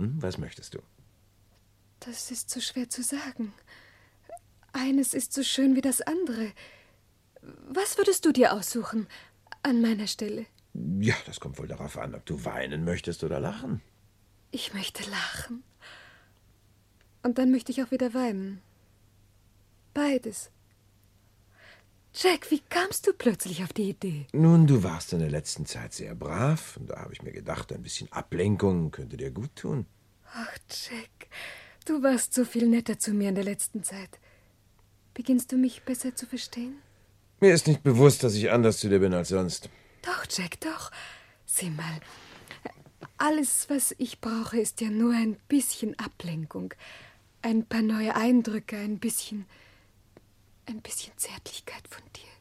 Hm, 0.00 0.20
was 0.20 0.38
möchtest 0.38 0.74
du? 0.74 0.80
Das 2.00 2.32
ist 2.32 2.50
so 2.50 2.60
schwer 2.60 2.90
zu 2.90 3.04
sagen. 3.04 3.52
Eines 4.72 5.14
ist 5.14 5.32
so 5.32 5.44
schön 5.44 5.76
wie 5.76 5.82
das 5.82 6.00
andere. 6.00 6.50
Was 7.68 7.96
würdest 7.96 8.24
du 8.24 8.32
dir 8.32 8.52
aussuchen 8.54 9.06
an 9.62 9.80
meiner 9.80 10.08
Stelle? 10.08 10.46
Ja, 11.00 11.14
das 11.26 11.40
kommt 11.40 11.58
wohl 11.58 11.68
darauf 11.68 11.98
an, 11.98 12.14
ob 12.14 12.24
du 12.26 12.44
weinen 12.44 12.84
möchtest 12.84 13.24
oder 13.24 13.40
lachen. 13.40 13.80
Ich 14.50 14.74
möchte 14.74 15.08
lachen. 15.10 15.62
Und 17.22 17.38
dann 17.38 17.50
möchte 17.50 17.72
ich 17.72 17.82
auch 17.82 17.90
wieder 17.90 18.14
weinen. 18.14 18.60
Beides. 19.92 20.50
Jack, 22.14 22.50
wie 22.50 22.60
kamst 22.60 23.06
du 23.06 23.12
plötzlich 23.12 23.62
auf 23.62 23.72
die 23.72 23.90
Idee? 23.90 24.26
Nun, 24.32 24.66
du 24.66 24.82
warst 24.82 25.12
in 25.12 25.18
der 25.18 25.30
letzten 25.30 25.66
Zeit 25.66 25.92
sehr 25.92 26.14
brav, 26.14 26.76
und 26.76 26.90
da 26.90 27.00
habe 27.00 27.12
ich 27.12 27.22
mir 27.22 27.32
gedacht, 27.32 27.72
ein 27.72 27.82
bisschen 27.82 28.10
Ablenkung 28.12 28.90
könnte 28.90 29.16
dir 29.16 29.30
gut 29.30 29.54
tun. 29.54 29.86
Ach, 30.32 30.58
Jack, 30.68 31.28
du 31.84 32.02
warst 32.02 32.34
so 32.34 32.44
viel 32.44 32.66
netter 32.66 32.98
zu 32.98 33.12
mir 33.12 33.28
in 33.28 33.34
der 33.34 33.44
letzten 33.44 33.82
Zeit. 33.82 34.18
Beginnst 35.14 35.52
du 35.52 35.56
mich 35.56 35.82
besser 35.82 36.14
zu 36.14 36.26
verstehen? 36.26 36.76
Mir 37.40 37.52
ist 37.52 37.66
nicht 37.66 37.82
bewusst, 37.82 38.24
dass 38.24 38.34
ich 38.34 38.50
anders 38.50 38.78
zu 38.78 38.88
dir 38.88 38.98
bin 39.00 39.14
als 39.14 39.28
sonst. 39.28 39.68
Doch, 40.08 40.24
Jack, 40.30 40.58
doch. 40.60 40.90
Sieh 41.44 41.68
mal. 41.68 42.00
Alles, 43.18 43.68
was 43.68 43.94
ich 43.98 44.20
brauche, 44.20 44.58
ist 44.58 44.80
ja 44.80 44.88
nur 44.88 45.12
ein 45.12 45.36
bisschen 45.48 45.98
Ablenkung. 45.98 46.72
Ein 47.42 47.66
paar 47.66 47.82
neue 47.82 48.14
Eindrücke, 48.16 48.76
ein 48.78 48.98
bisschen. 48.98 49.44
ein 50.66 50.80
bisschen 50.80 51.12
Zärtlichkeit 51.16 51.86
von 51.88 52.02
dir. 52.16 52.32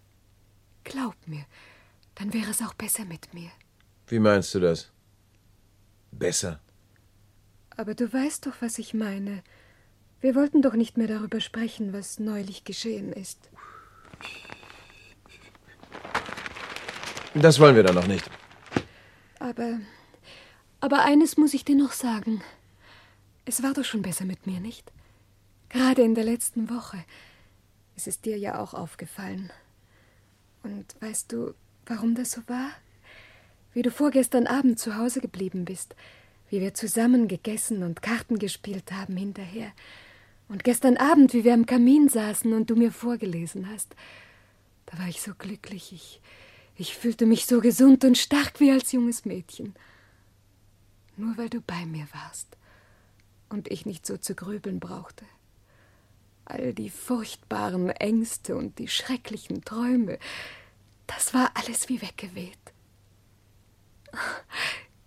Glaub 0.83 1.15
mir, 1.27 1.45
dann 2.15 2.33
wäre 2.33 2.51
es 2.51 2.61
auch 2.61 2.73
besser 2.73 3.05
mit 3.05 3.33
mir. 3.33 3.49
Wie 4.07 4.19
meinst 4.19 4.53
du 4.55 4.59
das? 4.59 4.89
Besser? 6.11 6.61
Aber 7.75 7.95
du 7.95 8.11
weißt 8.11 8.45
doch, 8.45 8.61
was 8.61 8.79
ich 8.79 8.93
meine. 8.93 9.43
Wir 10.21 10.35
wollten 10.35 10.61
doch 10.61 10.73
nicht 10.73 10.97
mehr 10.97 11.07
darüber 11.07 11.41
sprechen, 11.41 11.91
was 11.91 12.19
neulich 12.19 12.63
geschehen 12.63 13.11
ist. 13.11 13.49
Das 17.41 17.59
wollen 17.59 17.75
wir 17.75 17.83
dann 17.83 17.95
noch 17.95 18.07
nicht. 18.07 18.29
Aber. 19.39 19.79
Aber 20.79 21.03
eines 21.03 21.37
muss 21.37 21.53
ich 21.53 21.65
dir 21.65 21.75
noch 21.75 21.91
sagen. 21.91 22.41
Es 23.45 23.63
war 23.63 23.73
doch 23.73 23.85
schon 23.85 24.01
besser 24.01 24.25
mit 24.25 24.45
mir, 24.45 24.59
nicht? 24.59 24.91
Gerade 25.69 26.01
in 26.03 26.15
der 26.15 26.23
letzten 26.23 26.69
Woche. 26.69 27.03
Es 27.95 28.07
ist 28.07 28.25
dir 28.25 28.37
ja 28.37 28.59
auch 28.59 28.73
aufgefallen. 28.73 29.51
Und 30.63 30.95
weißt 30.99 31.31
du, 31.31 31.53
warum 31.85 32.15
das 32.15 32.31
so 32.31 32.41
war? 32.47 32.69
Wie 33.73 33.81
du 33.81 33.91
vorgestern 33.91 34.47
Abend 34.47 34.79
zu 34.79 34.97
Hause 34.97 35.21
geblieben 35.21 35.65
bist, 35.65 35.95
wie 36.49 36.61
wir 36.61 36.73
zusammen 36.73 37.27
gegessen 37.27 37.83
und 37.83 38.01
Karten 38.01 38.39
gespielt 38.39 38.91
haben 38.91 39.17
hinterher. 39.17 39.71
Und 40.49 40.63
gestern 40.63 40.97
Abend, 40.97 41.33
wie 41.33 41.43
wir 41.43 41.53
am 41.53 41.65
Kamin 41.65 42.09
saßen 42.09 42.53
und 42.53 42.69
du 42.69 42.75
mir 42.75 42.91
vorgelesen 42.91 43.69
hast. 43.69 43.95
Da 44.85 44.99
war 44.99 45.07
ich 45.07 45.21
so 45.21 45.33
glücklich. 45.37 45.91
Ich, 45.91 46.21
ich 46.77 46.95
fühlte 46.95 47.25
mich 47.25 47.45
so 47.45 47.59
gesund 47.59 48.03
und 48.03 48.17
stark 48.17 48.59
wie 48.59 48.71
als 48.71 48.91
junges 48.91 49.25
Mädchen. 49.25 49.75
Nur 51.15 51.37
weil 51.37 51.49
du 51.49 51.61
bei 51.61 51.85
mir 51.85 52.07
warst 52.13 52.47
und 53.49 53.71
ich 53.71 53.85
nicht 53.85 54.05
so 54.05 54.17
zu 54.17 54.35
grübeln 54.35 54.79
brauchte. 54.79 55.25
All 56.45 56.73
die 56.73 56.89
furchtbaren 56.89 57.89
Ängste 57.89 58.55
und 58.55 58.77
die 58.79 58.87
schrecklichen 58.87 59.63
Träume, 59.63 60.19
das 61.07 61.33
war 61.33 61.51
alles 61.55 61.89
wie 61.89 62.01
weggeweht. 62.01 62.57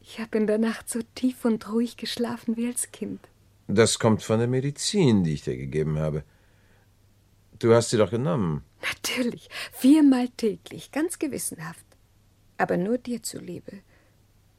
Ich 0.00 0.18
habe 0.18 0.38
in 0.38 0.46
der 0.48 0.58
Nacht 0.58 0.90
so 0.90 1.00
tief 1.14 1.44
und 1.44 1.70
ruhig 1.70 1.96
geschlafen 1.96 2.56
wie 2.56 2.66
als 2.66 2.90
Kind. 2.90 3.20
Das 3.68 4.00
kommt 4.00 4.24
von 4.24 4.40
der 4.40 4.48
Medizin, 4.48 5.22
die 5.22 5.34
ich 5.34 5.42
dir 5.42 5.56
gegeben 5.56 5.98
habe. 5.98 6.24
Du 7.60 7.74
hast 7.74 7.90
sie 7.90 7.98
doch 7.98 8.10
genommen. 8.10 8.64
Natürlich, 8.80 9.48
viermal 9.72 10.28
täglich, 10.30 10.90
ganz 10.92 11.18
gewissenhaft. 11.18 11.84
Aber 12.56 12.76
nur 12.78 12.96
dir 12.96 13.22
zuliebe. 13.22 13.80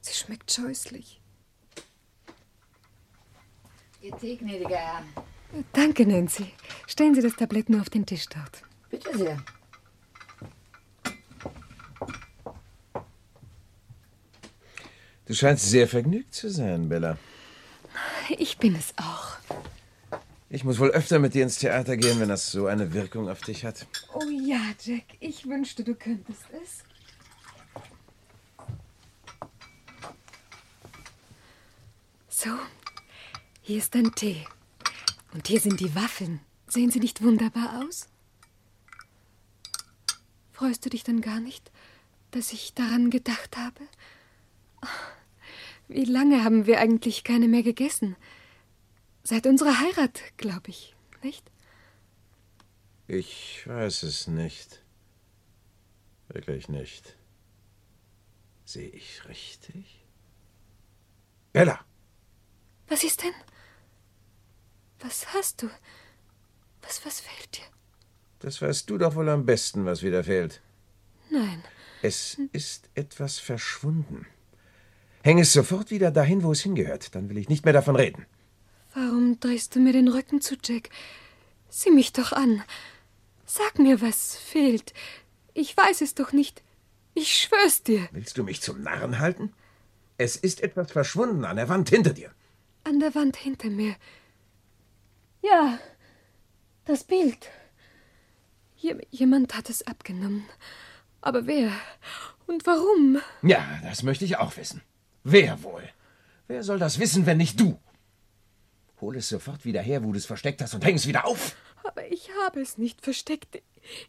Sie 0.01 0.13
schmeckt 0.13 0.51
scheußlich. 0.51 1.19
Ihr 4.01 4.15
Tee, 4.17 4.37
gnädiger 4.37 4.77
Herr. 4.77 5.03
Danke, 5.73 6.05
Nancy. 6.05 6.53
Stellen 6.87 7.13
Sie 7.15 7.21
das 7.21 7.35
Tablett 7.35 7.69
nur 7.69 7.81
auf 7.81 7.89
den 7.89 8.05
Tisch 8.05 8.27
dort. 8.27 8.63
Bitte 8.89 9.17
sehr. 9.17 9.43
Du 15.25 15.33
scheinst 15.33 15.69
sehr 15.69 15.87
vergnügt 15.87 16.33
zu 16.33 16.49
sein, 16.49 16.87
Bella. 16.89 17.17
Ich 18.37 18.57
bin 18.57 18.75
es 18.75 18.93
auch. 18.97 19.37
Ich 20.53 20.65
muss 20.65 20.79
wohl 20.79 20.91
öfter 20.91 21.17
mit 21.17 21.33
dir 21.33 21.43
ins 21.43 21.59
Theater 21.59 21.95
gehen, 21.95 22.19
wenn 22.19 22.27
das 22.27 22.51
so 22.51 22.65
eine 22.67 22.93
Wirkung 22.93 23.29
auf 23.29 23.39
dich 23.39 23.63
hat. 23.63 23.87
Oh 24.13 24.27
ja, 24.29 24.59
Jack. 24.83 25.05
Ich 25.21 25.47
wünschte, 25.47 25.85
du 25.85 25.95
könntest 25.95 26.43
es. 26.61 26.83
So, 32.27 32.49
hier 33.61 33.77
ist 33.77 33.95
dein 33.95 34.13
Tee. 34.13 34.45
Und 35.33 35.47
hier 35.47 35.61
sind 35.61 35.79
die 35.79 35.95
Waffeln. 35.95 36.41
Sehen 36.67 36.91
sie 36.91 36.99
nicht 36.99 37.23
wunderbar 37.23 37.85
aus? 37.85 38.09
Freust 40.51 40.83
du 40.83 40.89
dich 40.89 41.05
dann 41.05 41.21
gar 41.21 41.39
nicht, 41.39 41.71
dass 42.31 42.51
ich 42.51 42.73
daran 42.73 43.09
gedacht 43.09 43.55
habe? 43.55 43.87
Wie 45.87 46.03
lange 46.03 46.43
haben 46.43 46.65
wir 46.65 46.81
eigentlich 46.81 47.23
keine 47.23 47.47
mehr 47.47 47.63
gegessen? 47.63 48.17
Seit 49.23 49.45
unserer 49.45 49.79
Heirat, 49.79 50.21
glaube 50.37 50.69
ich, 50.69 50.95
nicht? 51.21 51.51
Ich 53.07 53.67
weiß 53.67 54.03
es 54.03 54.27
nicht. 54.27 54.83
Wirklich 56.29 56.69
nicht. 56.69 57.17
Sehe 58.65 58.89
ich 58.89 59.27
richtig? 59.27 60.05
Bella! 61.51 61.79
Was 62.87 63.03
ist 63.03 63.21
denn? 63.23 63.33
Was 64.99 65.33
hast 65.33 65.61
du? 65.61 65.69
Was, 66.81 67.05
was 67.05 67.19
fehlt 67.19 67.57
dir? 67.57 67.65
Das 68.39 68.61
weißt 68.61 68.89
du 68.89 68.97
doch 68.97 69.15
wohl 69.15 69.29
am 69.29 69.45
besten, 69.45 69.85
was 69.85 70.03
wieder 70.03 70.23
fehlt. 70.23 70.61
Nein. 71.29 71.63
Es 72.01 72.37
ist 72.51 72.89
etwas 72.95 73.37
verschwunden. 73.39 74.25
Häng 75.23 75.39
es 75.39 75.53
sofort 75.53 75.91
wieder 75.91 76.11
dahin, 76.11 76.43
wo 76.43 76.51
es 76.51 76.61
hingehört. 76.61 77.13
Dann 77.13 77.29
will 77.29 77.37
ich 77.37 77.49
nicht 77.49 77.65
mehr 77.65 77.73
davon 77.73 77.95
reden. 77.95 78.25
Warum 78.93 79.39
drehst 79.39 79.75
du 79.75 79.79
mir 79.79 79.93
den 79.93 80.07
Rücken 80.07 80.41
zu, 80.41 80.55
Jack? 80.63 80.89
Sieh 81.69 81.91
mich 81.91 82.11
doch 82.13 82.33
an. 82.33 82.63
Sag 83.45 83.79
mir, 83.79 84.01
was 84.01 84.35
fehlt. 84.35 84.93
Ich 85.53 85.75
weiß 85.75 86.01
es 86.01 86.15
doch 86.15 86.31
nicht. 86.33 86.63
Ich 87.13 87.33
schwör's 87.37 87.83
dir. 87.83 88.07
Willst 88.11 88.37
du 88.37 88.43
mich 88.43 88.61
zum 88.61 88.81
Narren 88.81 89.19
halten? 89.19 89.53
Es 90.17 90.35
ist 90.35 90.61
etwas 90.61 90.91
verschwunden 90.91 91.45
an 91.45 91.55
der 91.55 91.69
Wand 91.69 91.89
hinter 91.89 92.13
dir. 92.13 92.31
An 92.83 92.99
der 92.99 93.15
Wand 93.15 93.35
hinter 93.37 93.69
mir. 93.69 93.95
Ja, 95.41 95.79
das 96.85 97.03
Bild. 97.03 97.49
jemand 99.11 99.55
hat 99.55 99.69
es 99.69 99.85
abgenommen. 99.87 100.45
Aber 101.21 101.47
wer? 101.47 101.71
Und 102.47 102.65
warum? 102.65 103.21
Ja, 103.41 103.79
das 103.83 104.03
möchte 104.03 104.25
ich 104.25 104.37
auch 104.37 104.57
wissen. 104.57 104.81
Wer 105.23 105.63
wohl? 105.63 105.87
Wer 106.47 106.63
soll 106.63 106.79
das 106.79 106.99
wissen, 106.99 107.25
wenn 107.25 107.37
nicht 107.37 107.59
du? 107.59 107.79
Hol 109.01 109.17
es 109.17 109.29
sofort 109.29 109.65
wieder 109.65 109.81
her, 109.81 110.03
wo 110.03 110.11
du 110.11 110.17
es 110.17 110.27
versteckt 110.27 110.61
hast, 110.61 110.75
und 110.75 110.85
häng 110.85 110.95
es 110.95 111.07
wieder 111.07 111.25
auf. 111.25 111.55
Aber 111.83 112.05
ich 112.11 112.29
habe 112.45 112.61
es 112.61 112.77
nicht 112.77 113.01
versteckt. 113.01 113.61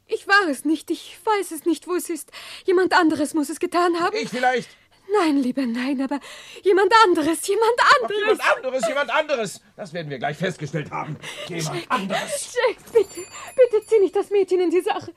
Ich 0.06 0.28
war 0.28 0.48
es 0.50 0.66
nicht. 0.66 0.90
Ich 0.90 1.18
weiß 1.24 1.50
es 1.50 1.64
nicht, 1.64 1.88
wo 1.88 1.94
es 1.94 2.10
ist. 2.10 2.30
Jemand 2.66 2.92
anderes 2.92 3.32
muss 3.32 3.48
es 3.48 3.58
getan 3.58 3.98
haben. 3.98 4.14
Ich 4.14 4.28
vielleicht. 4.28 4.68
Nein, 5.12 5.38
lieber 5.38 5.66
nein, 5.66 6.00
aber 6.00 6.20
jemand 6.62 6.92
anderes, 7.04 7.46
jemand 7.46 7.78
anderes. 8.00 8.38
Ach, 8.40 8.56
jemand 8.56 8.64
anderes, 8.64 8.88
jemand 8.88 9.10
anderes. 9.10 9.60
Das 9.76 9.92
werden 9.92 10.10
wir 10.10 10.18
gleich 10.18 10.36
festgestellt 10.36 10.90
haben. 10.90 11.16
Jemand 11.48 11.80
Jack, 11.80 11.90
anderes. 11.90 12.54
Jack, 12.54 12.92
bitte, 12.92 13.20
bitte 13.56 13.86
zieh 13.86 13.98
nicht 13.98 14.14
das 14.14 14.30
Mädchen 14.30 14.60
in 14.60 14.70
die 14.70 14.80
Sache. 14.80 15.12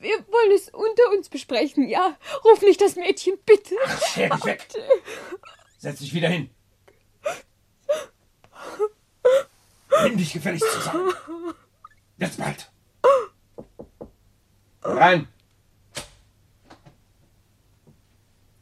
Wir 0.00 0.18
wollen 0.30 0.52
es 0.52 0.68
unter 0.70 1.10
uns 1.16 1.28
besprechen, 1.28 1.88
ja? 1.88 2.16
Ruf 2.44 2.60
nicht 2.62 2.80
das 2.80 2.96
Mädchen, 2.96 3.38
bitte. 3.46 3.76
Ach, 3.86 4.06
scher 4.06 4.30
dich 4.30 4.44
weg. 4.44 4.68
Setz 5.78 6.00
dich 6.00 6.12
wieder 6.12 6.28
hin. 6.28 6.50
Nimm 10.02 10.16
dich 10.16 10.32
gefälligst 10.32 10.70
zusammen. 10.72 11.12
Jetzt 12.16 12.38
bald. 12.38 12.70
Rein. 14.82 15.28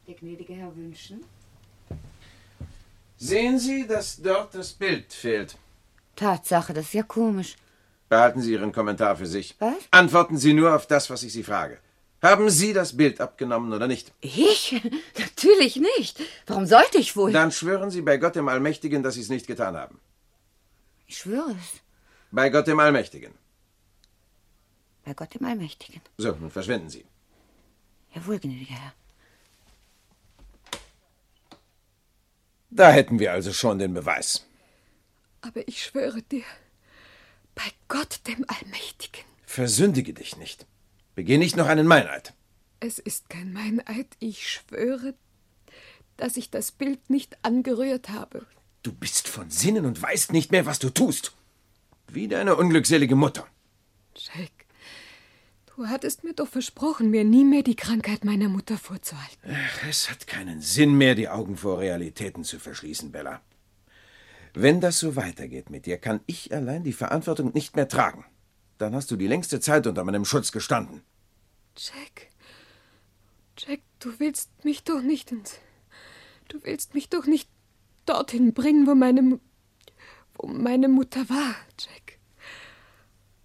Der 0.07 0.15
gnädige 0.15 0.55
Herr 0.55 0.75
wünschen? 0.75 1.25
Sehen 3.17 3.59
Sie, 3.59 3.87
dass 3.87 4.17
dort 4.23 4.55
das 4.55 4.73
Bild 4.73 5.13
fehlt. 5.13 5.57
Tatsache, 6.17 6.73
das 6.73 6.87
ist 6.87 6.95
ja 6.95 7.03
komisch. 7.03 7.57
Behalten 8.09 8.41
Sie 8.41 8.53
Ihren 8.53 8.73
Kommentar 8.73 9.17
für 9.17 9.27
sich. 9.27 9.55
Was? 9.59 9.75
Antworten 9.91 10.39
Sie 10.39 10.55
nur 10.55 10.75
auf 10.75 10.87
das, 10.87 11.11
was 11.11 11.23
ich 11.23 11.33
Sie 11.33 11.43
frage. 11.43 11.79
Haben 12.23 12.51
Sie 12.51 12.73
das 12.73 12.97
Bild 12.97 13.21
abgenommen 13.21 13.73
oder 13.73 13.87
nicht? 13.87 14.13
Ich? 14.21 14.81
Natürlich 15.19 15.77
nicht. 15.77 16.21
Warum 16.47 16.67
sollte 16.67 16.99
ich 16.99 17.17
wohl? 17.17 17.33
Dann 17.33 17.53
schwören 17.53 17.91
Sie 17.91 18.03
bei 18.03 18.17
Gott 18.17 18.35
dem 18.35 18.49
Allmächtigen, 18.49 19.03
dass 19.03 19.15
Sie 19.15 19.21
es 19.21 19.29
nicht 19.29 19.47
getan 19.47 19.77
haben. 19.77 20.01
Ich 21.09 21.19
schwöre 21.19 21.51
es. 21.53 21.81
Bei 22.31 22.51
Gott 22.51 22.67
dem 22.67 22.79
Allmächtigen. 22.79 23.33
Bei 25.05 25.15
Gott 25.15 25.35
dem 25.35 25.45
Allmächtigen. 25.47 26.03
So, 26.19 26.33
nun 26.33 26.51
verschwinden 26.51 26.91
Sie. 26.91 27.05
Jawohl, 28.15 28.39
gnädiger 28.39 28.75
Herr. 28.75 28.93
Da 32.71 32.91
hätten 32.91 33.19
wir 33.19 33.33
also 33.33 33.53
schon 33.55 33.79
den 33.79 33.95
Beweis. 33.95 34.47
Aber 35.41 35.67
ich 35.67 35.83
schwöre 35.83 36.23
dir, 36.23 36.45
bei 37.55 37.71
Gott 37.89 38.21
dem 38.27 38.45
Allmächtigen. 38.47 39.25
Versündige 39.47 40.13
dich 40.13 40.37
nicht. 40.37 40.67
Begeh 41.15 41.39
nicht 41.39 41.57
noch 41.57 41.69
einen 41.69 41.87
Meineid. 41.87 42.35
Es 42.81 42.99
ist 42.99 43.31
kein 43.31 43.53
Meineid. 43.55 44.09
Ich 44.21 44.47
schwöre, 44.47 45.15
dass 46.19 46.37
ich 46.37 46.51
das 46.51 46.71
Bild 46.71 47.09
nicht 47.09 47.39
angerührt 47.43 48.11
habe. 48.11 48.47
Du 48.83 48.93
bist 48.93 49.29
von 49.29 49.51
Sinnen 49.51 49.85
und 49.85 50.01
weißt 50.01 50.33
nicht 50.33 50.53
mehr, 50.53 50.67
was 50.67 50.79
du 50.79 50.91
tust. 50.91 51.33
Wie 52.07 52.29
deine 52.29 52.57
unglückselige 52.57 53.17
Mutter. 53.17 53.47
Jack, 54.15 54.51
du 55.67 55.87
hattest 55.87 56.25
mir 56.25 56.33
doch 56.33 56.49
versprochen, 56.49 57.11
mir 57.11 57.25
nie 57.25 57.45
mehr 57.45 57.63
die 57.63 57.77
Krankheit 57.77 58.25
meiner 58.25 58.49
Mutter 58.49 58.79
vorzuhalten. 58.79 59.39
Ach, 59.51 59.89
es 59.89 60.11
hat 60.11 60.27
keinen 60.27 60.61
Sinn 60.61 60.97
mehr, 60.97 61.15
die 61.15 61.29
Augen 61.29 61.57
vor 61.57 61.81
Realitäten 61.81 62.45
zu 62.45 62.59
verschließen, 62.59 63.13
Bella. 63.13 63.43
Wenn 64.55 64.81
das 64.81 64.99
so 64.99 65.17
weitergeht 65.17 65.71
mit 65.71 65.87
dir, 65.87 65.99
kann 65.99 66.21
ich 66.27 66.53
allein 66.55 66.83
die 66.83 66.93
Verantwortung 66.93 67.53
nicht 67.53 67.77
mehr 67.77 67.89
tragen. 67.89 68.25
Dann 68.79 68.95
hast 68.95 69.11
du 69.11 69.17
die 69.17 69.27
längste 69.27 69.61
Zeit 69.61 69.87
unter 69.87 70.05
meinem 70.05 70.25
Schutz 70.25 70.53
gestanden. 70.53 71.03
Jack, 71.77 72.29
Jack, 73.59 73.81
du 73.99 74.19
willst 74.19 74.65
mich 74.65 74.85
doch 74.85 75.03
nicht 75.03 75.33
ins. 75.33 75.59
Du 76.49 76.63
willst 76.63 76.95
mich 76.95 77.09
doch 77.09 77.27
nicht 77.27 77.51
dorthin 78.09 78.55
bringen, 78.55 78.87
wo 78.87 78.95
meine, 78.95 79.41
wo 80.35 80.47
meine 80.47 80.89
Mutter 80.89 81.29
war, 81.29 81.55
Jack. 81.79 82.19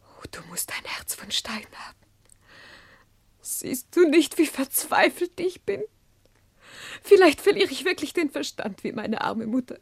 Oh, 0.01 0.23
du 0.31 0.39
musst 0.49 0.71
ein 0.71 0.85
Herz 0.85 1.15
von 1.15 1.31
Stein 1.31 1.65
haben. 1.75 1.97
Siehst 3.41 3.95
du 3.95 4.07
nicht, 4.07 4.37
wie 4.37 4.45
verzweifelt 4.45 5.39
ich 5.39 5.63
bin? 5.63 5.83
Vielleicht 7.01 7.41
verliere 7.41 7.71
ich 7.71 7.85
wirklich 7.85 8.13
den 8.13 8.29
Verstand 8.29 8.83
wie 8.83 8.93
meine 8.93 9.21
arme 9.21 9.47
Mutter. 9.47 9.79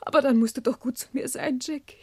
Aber 0.00 0.20
dann 0.20 0.38
musst 0.38 0.56
du 0.56 0.60
doch 0.60 0.80
gut 0.80 0.98
zu 0.98 1.08
mir 1.12 1.28
sein, 1.28 1.58
Jack. 1.62 1.94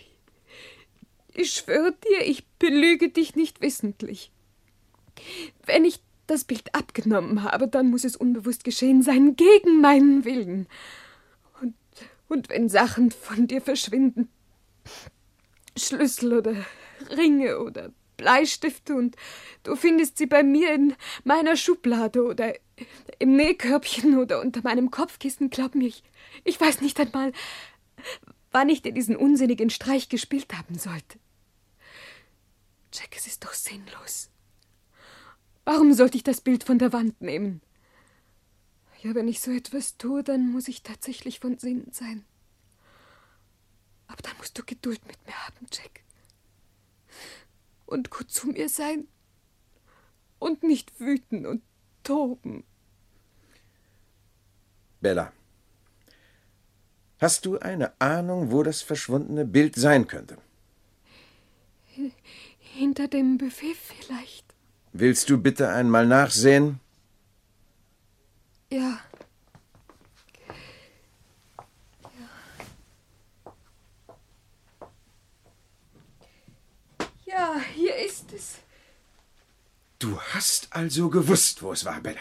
Ich 1.33 1.51
schwöre 1.51 1.93
dir, 1.93 2.25
ich 2.25 2.47
belüge 2.59 3.09
dich 3.09 3.35
nicht 3.35 3.61
wissentlich. 3.61 4.31
Wenn 5.65 5.85
ich 5.85 5.99
das 6.27 6.43
Bild 6.43 6.73
abgenommen 6.73 7.43
habe, 7.43 7.67
dann 7.67 7.89
muss 7.89 8.03
es 8.03 8.15
unbewusst 8.15 8.63
geschehen 8.63 9.03
sein, 9.03 9.35
gegen 9.35 9.81
meinen 9.81 10.25
Willen. 10.25 10.67
Und 12.35 12.49
wenn 12.49 12.67
Sachen 12.67 13.11
von 13.11 13.47
dir 13.47 13.61
verschwinden, 13.61 14.27
Schlüssel 15.77 16.33
oder 16.33 16.65
Ringe 17.09 17.59
oder 17.59 17.93
Bleistifte 18.17 18.93
und 18.93 19.15
du 19.63 19.77
findest 19.77 20.17
sie 20.17 20.25
bei 20.25 20.43
mir 20.43 20.73
in 20.73 20.95
meiner 21.23 21.55
Schublade 21.55 22.25
oder 22.25 22.53
im 23.19 23.37
Nähkörbchen 23.37 24.17
oder 24.17 24.41
unter 24.41 24.61
meinem 24.63 24.91
Kopfkissen, 24.91 25.49
glaub 25.49 25.75
mir, 25.75 25.87
ich, 25.87 26.03
ich 26.43 26.59
weiß 26.59 26.81
nicht 26.81 26.99
einmal, 26.99 27.31
wann 28.51 28.67
ich 28.67 28.81
dir 28.81 28.91
diesen 28.91 29.15
unsinnigen 29.15 29.69
Streich 29.69 30.09
gespielt 30.09 30.53
haben 30.57 30.77
sollte. 30.77 31.17
Jack, 32.91 33.15
es 33.15 33.27
ist 33.27 33.45
doch 33.45 33.53
sinnlos. 33.53 34.29
Warum 35.63 35.93
sollte 35.93 36.17
ich 36.17 36.23
das 36.23 36.41
Bild 36.41 36.65
von 36.65 36.79
der 36.79 36.91
Wand 36.91 37.21
nehmen? 37.21 37.61
Ja, 39.05 39.13
wenn 39.13 39.27
ich 39.27 39.39
so 39.39 39.51
etwas 39.51 39.97
tue, 39.97 40.23
dann 40.23 40.51
muss 40.51 40.67
ich 40.67 40.81
tatsächlich 40.81 41.39
von 41.39 41.59
Sinnen 41.59 41.91
sein. 41.91 42.25
Aber 44.07 44.19
dann 44.23 44.35
musst 44.37 44.57
du 44.57 44.63
Geduld 44.65 44.99
mit 45.05 45.23
mir 45.27 45.45
haben, 45.45 45.67
Jack. 45.71 46.01
Und 47.85 48.09
gut 48.09 48.31
zu 48.31 48.47
mir 48.47 48.67
sein. 48.67 49.07
Und 50.39 50.63
nicht 50.63 50.99
wüten 50.99 51.45
und 51.45 51.61
toben. 52.01 52.63
Bella, 55.01 55.31
hast 57.19 57.45
du 57.45 57.59
eine 57.59 58.01
Ahnung, 58.01 58.51
wo 58.51 58.63
das 58.63 58.81
verschwundene 58.81 59.45
Bild 59.45 59.75
sein 59.75 60.07
könnte? 60.07 60.39
Hinter 62.57 63.07
dem 63.07 63.37
Buffet 63.37 63.75
vielleicht. 63.75 64.55
Willst 64.93 65.29
du 65.29 65.37
bitte 65.37 65.69
einmal 65.69 66.07
nachsehen? 66.07 66.79
Ja. 68.75 68.99
Ja, 77.25 77.61
hier 77.73 77.95
ist 77.95 78.33
es. 78.33 78.55
Du 79.97 80.19
hast 80.19 80.67
also 80.71 81.09
gewusst, 81.09 81.63
wo 81.63 81.71
es 81.71 81.85
war, 81.85 82.01
Bella. 82.01 82.19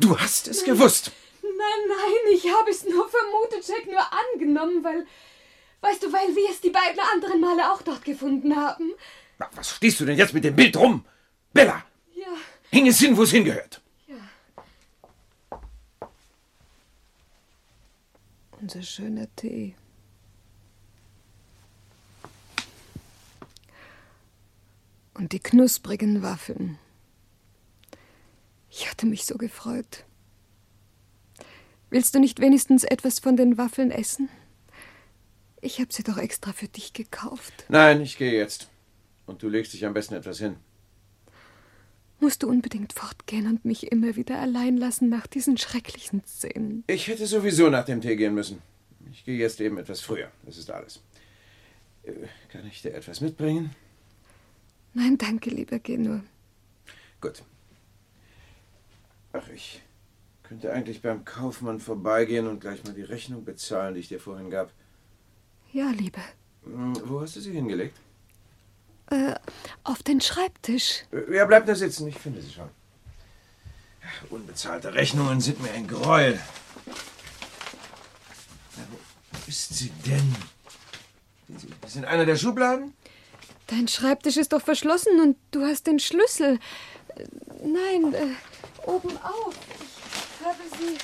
Du 0.00 0.18
hast 0.18 0.48
es 0.48 0.64
gewusst. 0.64 1.12
Nein, 1.42 1.82
nein, 1.88 2.34
ich 2.34 2.52
habe 2.52 2.68
es 2.68 2.82
nur 2.84 3.08
vermutet, 3.08 3.68
Jack, 3.68 3.86
nur 3.86 4.04
angenommen, 4.12 4.82
weil. 4.82 5.06
Weißt 5.82 6.02
du, 6.02 6.12
weil 6.12 6.34
wir 6.34 6.50
es 6.50 6.60
die 6.60 6.70
beiden 6.70 6.98
anderen 6.98 7.40
Male 7.40 7.72
auch 7.72 7.82
dort 7.82 8.04
gefunden 8.04 8.56
haben. 8.56 8.92
Na, 9.38 9.48
was 9.54 9.70
stehst 9.76 10.00
du 10.00 10.04
denn 10.04 10.18
jetzt 10.18 10.34
mit 10.34 10.42
dem 10.42 10.56
Bild 10.56 10.76
rum? 10.76 11.04
Bella! 11.52 11.84
Ja. 12.12 12.26
Häng 12.72 12.88
es 12.88 12.98
hin, 12.98 13.16
wo 13.16 13.22
es 13.22 13.30
hingehört. 13.30 13.82
Unser 18.60 18.82
schöner 18.82 19.26
Tee. 19.36 19.74
Und 25.14 25.32
die 25.32 25.40
knusprigen 25.40 26.22
Waffeln. 26.22 26.78
Ich 28.70 28.90
hatte 28.90 29.06
mich 29.06 29.24
so 29.24 29.36
gefreut. 29.36 30.04
Willst 31.90 32.14
du 32.14 32.18
nicht 32.18 32.40
wenigstens 32.40 32.84
etwas 32.84 33.20
von 33.20 33.36
den 33.36 33.56
Waffeln 33.56 33.90
essen? 33.90 34.28
Ich 35.60 35.80
habe 35.80 35.92
sie 35.92 36.02
doch 36.02 36.18
extra 36.18 36.52
für 36.52 36.68
dich 36.68 36.92
gekauft. 36.92 37.64
Nein, 37.68 38.00
ich 38.00 38.18
gehe 38.18 38.32
jetzt. 38.32 38.68
Und 39.24 39.42
du 39.42 39.48
legst 39.48 39.72
dich 39.72 39.84
am 39.86 39.94
besten 39.94 40.14
etwas 40.14 40.38
hin. 40.38 40.56
Musst 42.18 42.42
du 42.42 42.48
unbedingt 42.48 42.92
fortgehen 42.94 43.46
und 43.46 43.64
mich 43.64 43.92
immer 43.92 44.16
wieder 44.16 44.38
allein 44.40 44.76
lassen 44.78 45.08
nach 45.10 45.26
diesen 45.26 45.58
schrecklichen 45.58 46.22
Szenen? 46.26 46.82
Ich 46.86 47.08
hätte 47.08 47.26
sowieso 47.26 47.68
nach 47.68 47.84
dem 47.84 48.00
Tee 48.00 48.16
gehen 48.16 48.34
müssen. 48.34 48.62
Ich 49.12 49.24
gehe 49.24 49.36
jetzt 49.38 49.60
eben 49.60 49.76
etwas 49.78 50.00
früher. 50.00 50.30
Das 50.44 50.56
ist 50.56 50.70
alles. 50.70 51.02
Äh, 52.04 52.12
Kann 52.50 52.66
ich 52.66 52.80
dir 52.82 52.94
etwas 52.94 53.20
mitbringen? 53.20 53.70
Nein, 54.94 55.18
danke, 55.18 55.50
lieber, 55.50 55.78
geh 55.78 55.98
nur. 55.98 56.22
Gut. 57.20 57.42
Ach, 59.32 59.48
ich 59.54 59.82
könnte 60.42 60.72
eigentlich 60.72 61.02
beim 61.02 61.24
Kaufmann 61.26 61.80
vorbeigehen 61.80 62.46
und 62.46 62.60
gleich 62.60 62.82
mal 62.84 62.94
die 62.94 63.02
Rechnung 63.02 63.44
bezahlen, 63.44 63.94
die 63.94 64.00
ich 64.00 64.08
dir 64.08 64.20
vorhin 64.20 64.48
gab. 64.48 64.72
Ja, 65.72 65.90
lieber. 65.90 66.22
Hm, 66.64 66.96
Wo 67.04 67.20
hast 67.20 67.36
du 67.36 67.40
sie 67.40 67.52
hingelegt? 67.52 67.98
Äh, 69.10 69.34
auf 69.84 70.02
den 70.02 70.20
Schreibtisch. 70.20 71.04
Ja, 71.32 71.44
bleib 71.46 71.66
nur 71.66 71.76
sitzen, 71.76 72.08
ich 72.08 72.18
finde 72.18 72.42
sie 72.42 72.52
schon. 72.52 72.68
Ach, 74.04 74.30
Unbezahlte 74.30 74.94
Rechnungen 74.94 75.40
sind 75.40 75.60
mir 75.62 75.70
ein 75.72 75.86
Gräuel. 75.86 76.40
Na, 78.76 78.82
wo 78.90 79.38
ist 79.48 79.74
sie 79.76 79.90
denn? 80.06 80.34
Sie- 81.56 81.68
Ist 81.86 81.96
in 81.96 82.04
einer 82.04 82.26
der 82.26 82.36
Schubladen? 82.36 82.94
Dein 83.68 83.88
Schreibtisch 83.88 84.36
ist 84.36 84.52
doch 84.52 84.62
verschlossen 84.62 85.20
und 85.20 85.36
du 85.50 85.62
hast 85.64 85.86
den 85.86 85.98
Schlüssel. 86.00 86.58
Äh, 87.16 87.24
Nein, 87.64 88.14
äh, 88.14 88.88
oben 88.88 89.16
auf. 89.22 89.54
Ich 90.40 90.44
habe 90.46 90.62
sie 90.78 90.98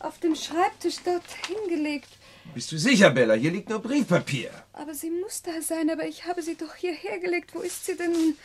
auf 0.00 0.18
dem 0.20 0.34
Schreibtisch 0.34 0.96
dort 1.04 1.24
hingelegt. 1.46 2.08
Bist 2.54 2.72
du 2.72 2.78
sicher, 2.78 3.10
Bella? 3.10 3.34
Hier 3.34 3.50
liegt 3.50 3.68
nur 3.68 3.80
Briefpapier. 3.80 4.50
Aber 4.72 4.94
sie 4.94 5.10
muss 5.10 5.42
da 5.42 5.60
sein, 5.60 5.90
aber 5.90 6.06
ich 6.06 6.24
habe 6.24 6.40
sie 6.42 6.56
doch 6.56 6.74
hierher 6.74 7.18
gelegt. 7.18 7.54
Wo 7.54 7.60
ist 7.60 7.84
sie 7.84 7.96
denn? 7.96 8.36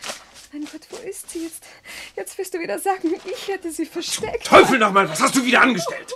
Mein 0.52 0.66
Gott, 0.66 0.86
wo 0.90 0.98
ist 0.98 1.30
sie 1.30 1.44
jetzt? 1.46 1.64
Jetzt 2.16 2.38
wirst 2.38 2.54
du 2.54 2.60
wieder 2.60 2.78
sagen, 2.78 3.14
ich 3.26 3.48
hätte 3.48 3.72
sie 3.72 3.86
versteckt. 3.86 4.48
Teufel 4.48 4.80
nochmal, 4.80 5.10
was 5.10 5.22
hast 5.22 5.36
du 5.36 5.46
wieder 5.46 5.62
angestellt? 5.62 6.14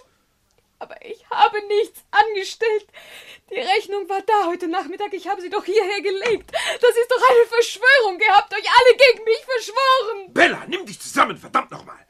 Aber 0.80 0.96
ich 1.06 1.26
habe 1.30 1.58
nichts 1.68 2.04
angestellt. 2.12 2.86
Die 3.50 3.60
Rechnung 3.60 4.10
war 4.10 4.22
da 4.22 4.48
heute 4.48 4.68
Nachmittag. 4.68 5.14
Ich 5.14 5.28
habe 5.28 5.42
sie 5.42 5.50
doch 5.50 5.64
hierher 5.64 6.02
gelegt. 6.02 6.52
Das 6.52 6.96
ist 6.98 7.10
doch 7.10 7.30
eine 7.30 7.46
Verschwörung. 7.48 8.20
Ihr 8.20 8.36
habt 8.36 8.54
euch 8.54 8.66
alle 8.68 8.98
gegen 8.98 9.24
mich 9.24 9.46
verschworen. 9.46 10.34
Bella, 10.34 10.66
nimm 10.68 10.86
dich 10.86 11.00
zusammen, 11.00 11.38
verdammt 11.38 11.72
nochmal. 11.72 12.06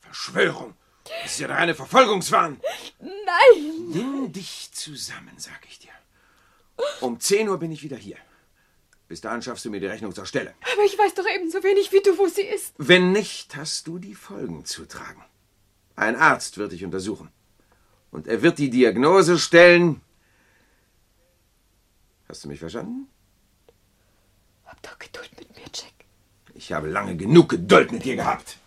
Verschwörung. 0.00 0.74
Das 1.04 1.32
ist 1.32 1.40
ja 1.40 1.48
der 1.48 1.56
reine 1.56 1.74
Verfolgungswahn. 1.74 2.60
Nein. 3.00 3.90
Nimm 3.90 4.32
dich 4.32 4.70
zusammen, 4.72 5.34
sag 5.36 5.60
ich 5.68 5.78
dir. 5.78 5.90
Um 7.00 7.20
10 7.20 7.48
Uhr 7.48 7.58
bin 7.58 7.72
ich 7.72 7.82
wieder 7.82 7.96
hier. 7.96 8.16
Bis 9.06 9.20
dahin 9.20 9.42
schaffst 9.42 9.64
du 9.64 9.70
mir 9.70 9.80
die 9.80 9.86
Rechnung 9.86 10.14
zur 10.14 10.26
Stelle. 10.26 10.54
Aber 10.72 10.82
ich 10.84 10.98
weiß 10.98 11.14
doch 11.14 11.26
ebenso 11.34 11.62
wenig 11.62 11.92
wie 11.92 12.00
du, 12.00 12.16
wo 12.16 12.26
sie 12.26 12.42
ist. 12.42 12.74
Wenn 12.78 13.12
nicht, 13.12 13.54
hast 13.54 13.86
du 13.86 13.98
die 13.98 14.14
Folgen 14.14 14.64
zu 14.64 14.86
tragen. 14.86 15.22
Ein 15.94 16.16
Arzt 16.16 16.58
wird 16.58 16.72
dich 16.72 16.84
untersuchen. 16.84 17.30
Und 18.10 18.26
er 18.26 18.42
wird 18.42 18.58
die 18.58 18.70
Diagnose 18.70 19.38
stellen. 19.38 20.00
Hast 22.28 22.44
du 22.44 22.48
mich 22.48 22.58
verstanden? 22.60 23.08
Hab 24.64 24.82
doch 24.82 24.98
Geduld 24.98 25.30
mit 25.38 25.54
mir, 25.54 25.64
Jack. 25.72 25.92
Ich 26.54 26.72
habe 26.72 26.88
lange 26.88 27.16
genug 27.16 27.50
Geduld 27.50 27.92
mit 27.92 28.04
dir 28.04 28.16
gehabt. 28.16 28.58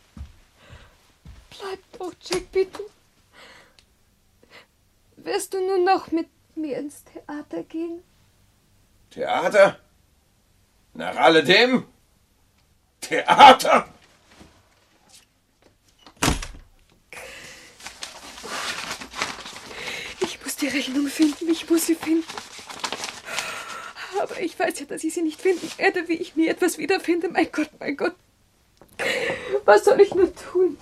Bleib 1.59 1.79
doch, 1.97 2.13
Jack, 2.21 2.51
bitte. 2.51 2.83
Wirst 5.17 5.53
du 5.53 5.59
nun 5.59 5.83
noch 5.83 6.11
mit 6.11 6.27
mir 6.55 6.77
ins 6.77 7.03
Theater 7.03 7.63
gehen? 7.63 8.03
Theater? 9.09 9.79
Nach 10.93 11.15
alledem? 11.15 11.85
Theater? 13.01 13.87
Ich 20.19 20.43
muss 20.43 20.55
die 20.55 20.67
Rechnung 20.67 21.07
finden. 21.07 21.49
Ich 21.49 21.69
muss 21.69 21.85
sie 21.85 21.95
finden. 21.95 22.25
Aber 24.19 24.39
ich 24.39 24.57
weiß 24.57 24.79
ja, 24.79 24.85
dass 24.85 25.03
ich 25.03 25.13
sie 25.13 25.21
nicht 25.21 25.41
finden 25.41 25.69
werde, 25.77 26.07
wie 26.07 26.13
ich 26.13 26.35
nie 26.35 26.47
etwas 26.47 26.77
wiederfinde. 26.77 27.29
Mein 27.29 27.51
Gott, 27.51 27.69
mein 27.79 27.95
Gott. 27.95 28.15
Was 29.65 29.85
soll 29.85 30.01
ich 30.01 30.15
nur 30.15 30.33
tun? 30.33 30.77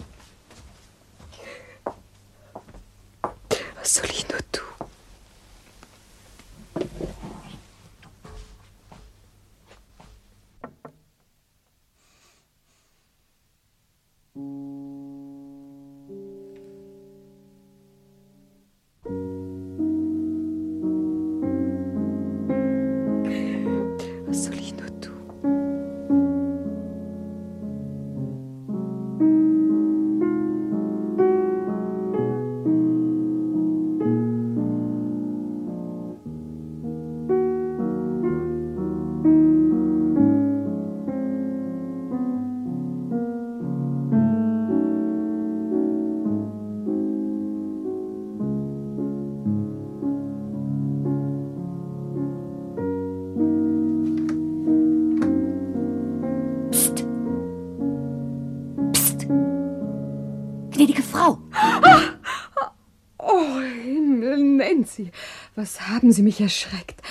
Haben 66.06 66.12
Sie 66.12 66.22
mich 66.22 66.40
erschreckt? 66.40 67.02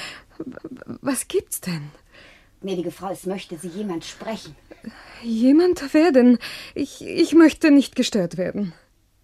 Was 1.03 1.27
gibt's 1.27 1.61
denn? 1.61 1.91
Gnädige 2.61 2.93
Frau, 2.93 3.11
es 3.11 3.27
möchte 3.27 3.59
Sie 3.59 3.67
jemand 3.67 4.05
sprechen. 4.05 4.55
Jemand? 5.21 5.83
Wer 5.93 6.13
denn? 6.13 6.39
Ich, 6.77 7.05
ich 7.05 7.35
möchte 7.35 7.73
nicht 7.73 7.97
gestört 7.97 8.37
werden. 8.37 8.73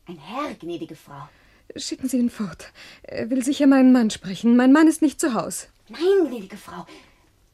Ein 0.07 0.19
Herr, 0.19 0.55
gnädige 0.55 0.97
Frau. 0.97 1.29
Schicken 1.77 2.09
Sie 2.09 2.19
ihn 2.19 2.31
fort. 2.31 2.73
Er 3.03 3.31
will 3.31 3.45
sicher 3.45 3.69
meinen 3.69 3.93
Mann 3.93 4.11
sprechen. 4.11 4.57
Mein 4.57 4.73
Mann 4.73 4.89
ist 4.89 5.03
nicht 5.03 5.21
zu 5.21 5.35
Haus. 5.35 5.69
Nein, 5.89 6.29
gnädige 6.29 6.57
Frau. 6.57 6.85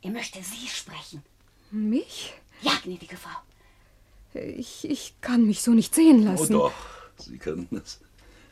Er 0.00 0.11
möchte 0.11 0.38
Sie 0.42 0.68
sprechen. 0.68 1.22
Mich? 1.70 2.33
Ja, 2.62 2.72
gnädige 2.83 3.18
Frau. 3.18 3.37
Ich, 4.33 4.88
ich 4.88 5.16
kann 5.20 5.46
mich 5.46 5.61
so 5.61 5.72
nicht 5.72 5.94
sehen 5.94 6.22
lassen. 6.22 6.55
Oh 6.55 6.70
doch, 6.70 6.72
Sie 7.18 7.37
können 7.37 7.68
das. 7.70 8.00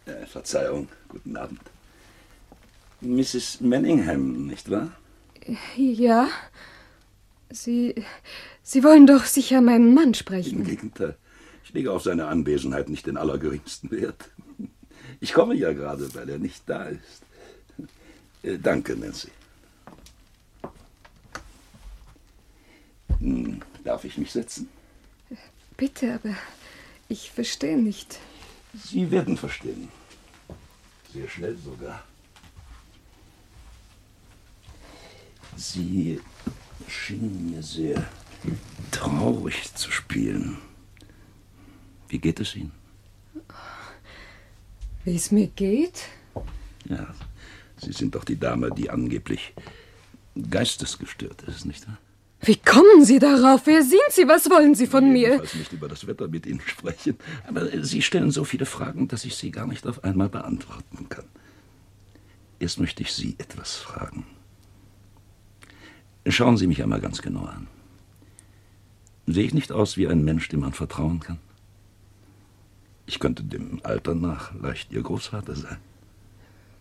Äh, 0.04 0.26
Verzeihung, 0.26 0.86
guten 1.08 1.34
Abend. 1.34 1.60
Mrs. 3.04 3.60
Manningham, 3.60 4.46
nicht 4.46 4.70
wahr? 4.70 4.92
Ja. 5.76 6.28
Sie. 7.50 7.94
Sie 8.62 8.82
wollen 8.82 9.06
doch 9.06 9.24
sicher 9.24 9.60
meinen 9.60 9.94
Mann 9.94 10.14
sprechen. 10.14 10.60
Im 10.60 10.64
Gegenteil. 10.64 11.16
Ich 11.64 11.72
lege 11.74 11.92
auf 11.92 12.02
seine 12.02 12.26
Anwesenheit 12.26 12.88
nicht 12.88 13.06
den 13.06 13.16
allergeringsten 13.16 13.90
Wert. 13.90 14.30
Ich 15.20 15.32
komme 15.32 15.54
ja 15.54 15.72
gerade, 15.72 16.14
weil 16.14 16.28
er 16.28 16.38
nicht 16.38 16.62
da 16.66 16.84
ist. 16.84 17.22
Äh, 18.42 18.58
danke, 18.58 18.96
Nancy. 18.96 19.28
Hm, 23.18 23.60
darf 23.84 24.04
ich 24.04 24.18
mich 24.18 24.32
setzen? 24.32 24.68
Bitte, 25.76 26.14
aber 26.14 26.34
ich 27.08 27.30
verstehe 27.30 27.78
nicht. 27.78 28.18
Sie 28.74 29.10
werden 29.10 29.36
verstehen. 29.36 29.88
Sehr 31.12 31.28
schnell 31.28 31.56
sogar. 31.56 32.02
Sie 35.56 36.20
schienen 36.88 37.50
mir 37.50 37.62
sehr 37.62 38.04
traurig 38.90 39.74
zu 39.74 39.90
spielen. 39.90 40.58
Wie 42.08 42.18
geht 42.18 42.40
es 42.40 42.54
Ihnen? 42.54 42.72
Wie 45.04 45.16
es 45.16 45.30
mir 45.30 45.48
geht? 45.48 46.02
Ja, 46.86 47.14
Sie 47.76 47.92
sind 47.92 48.14
doch 48.14 48.24
die 48.24 48.38
Dame, 48.38 48.70
die 48.70 48.90
angeblich 48.90 49.54
geistesgestört 50.50 51.42
ist, 51.42 51.64
nicht 51.64 51.86
wahr? 51.86 51.98
Wie 52.40 52.56
kommen 52.56 53.04
Sie 53.04 53.18
darauf? 53.18 53.62
Wer 53.66 53.82
sind 53.82 54.10
Sie? 54.10 54.28
Was 54.28 54.50
wollen 54.50 54.74
Sie 54.74 54.86
von 54.86 55.10
mir? 55.10 55.36
Ich 55.36 55.42
weiß 55.42 55.54
nicht 55.54 55.72
über 55.72 55.88
das 55.88 56.06
Wetter 56.06 56.28
mit 56.28 56.46
Ihnen 56.46 56.60
sprechen, 56.60 57.16
aber 57.46 57.82
Sie 57.82 58.02
stellen 58.02 58.30
so 58.30 58.44
viele 58.44 58.66
Fragen, 58.66 59.08
dass 59.08 59.24
ich 59.24 59.34
sie 59.36 59.50
gar 59.50 59.66
nicht 59.66 59.86
auf 59.86 60.04
einmal 60.04 60.28
beantworten 60.28 61.08
kann. 61.08 61.24
Erst 62.58 62.78
möchte 62.78 63.02
ich 63.02 63.12
Sie 63.12 63.36
etwas 63.38 63.76
fragen. 63.76 64.26
Schauen 66.26 66.56
Sie 66.56 66.66
mich 66.66 66.82
einmal 66.82 67.00
ganz 67.00 67.20
genau 67.20 67.44
an. 67.44 67.66
Sehe 69.26 69.44
ich 69.44 69.54
nicht 69.54 69.72
aus 69.72 69.96
wie 69.96 70.08
ein 70.08 70.24
Mensch, 70.24 70.48
dem 70.48 70.60
man 70.60 70.72
vertrauen 70.72 71.20
kann? 71.20 71.38
Ich 73.06 73.18
könnte 73.18 73.42
dem 73.42 73.80
Alter 73.82 74.14
nach 74.14 74.54
leicht 74.54 74.92
Ihr 74.92 75.02
Großvater 75.02 75.54
sein. 75.54 75.76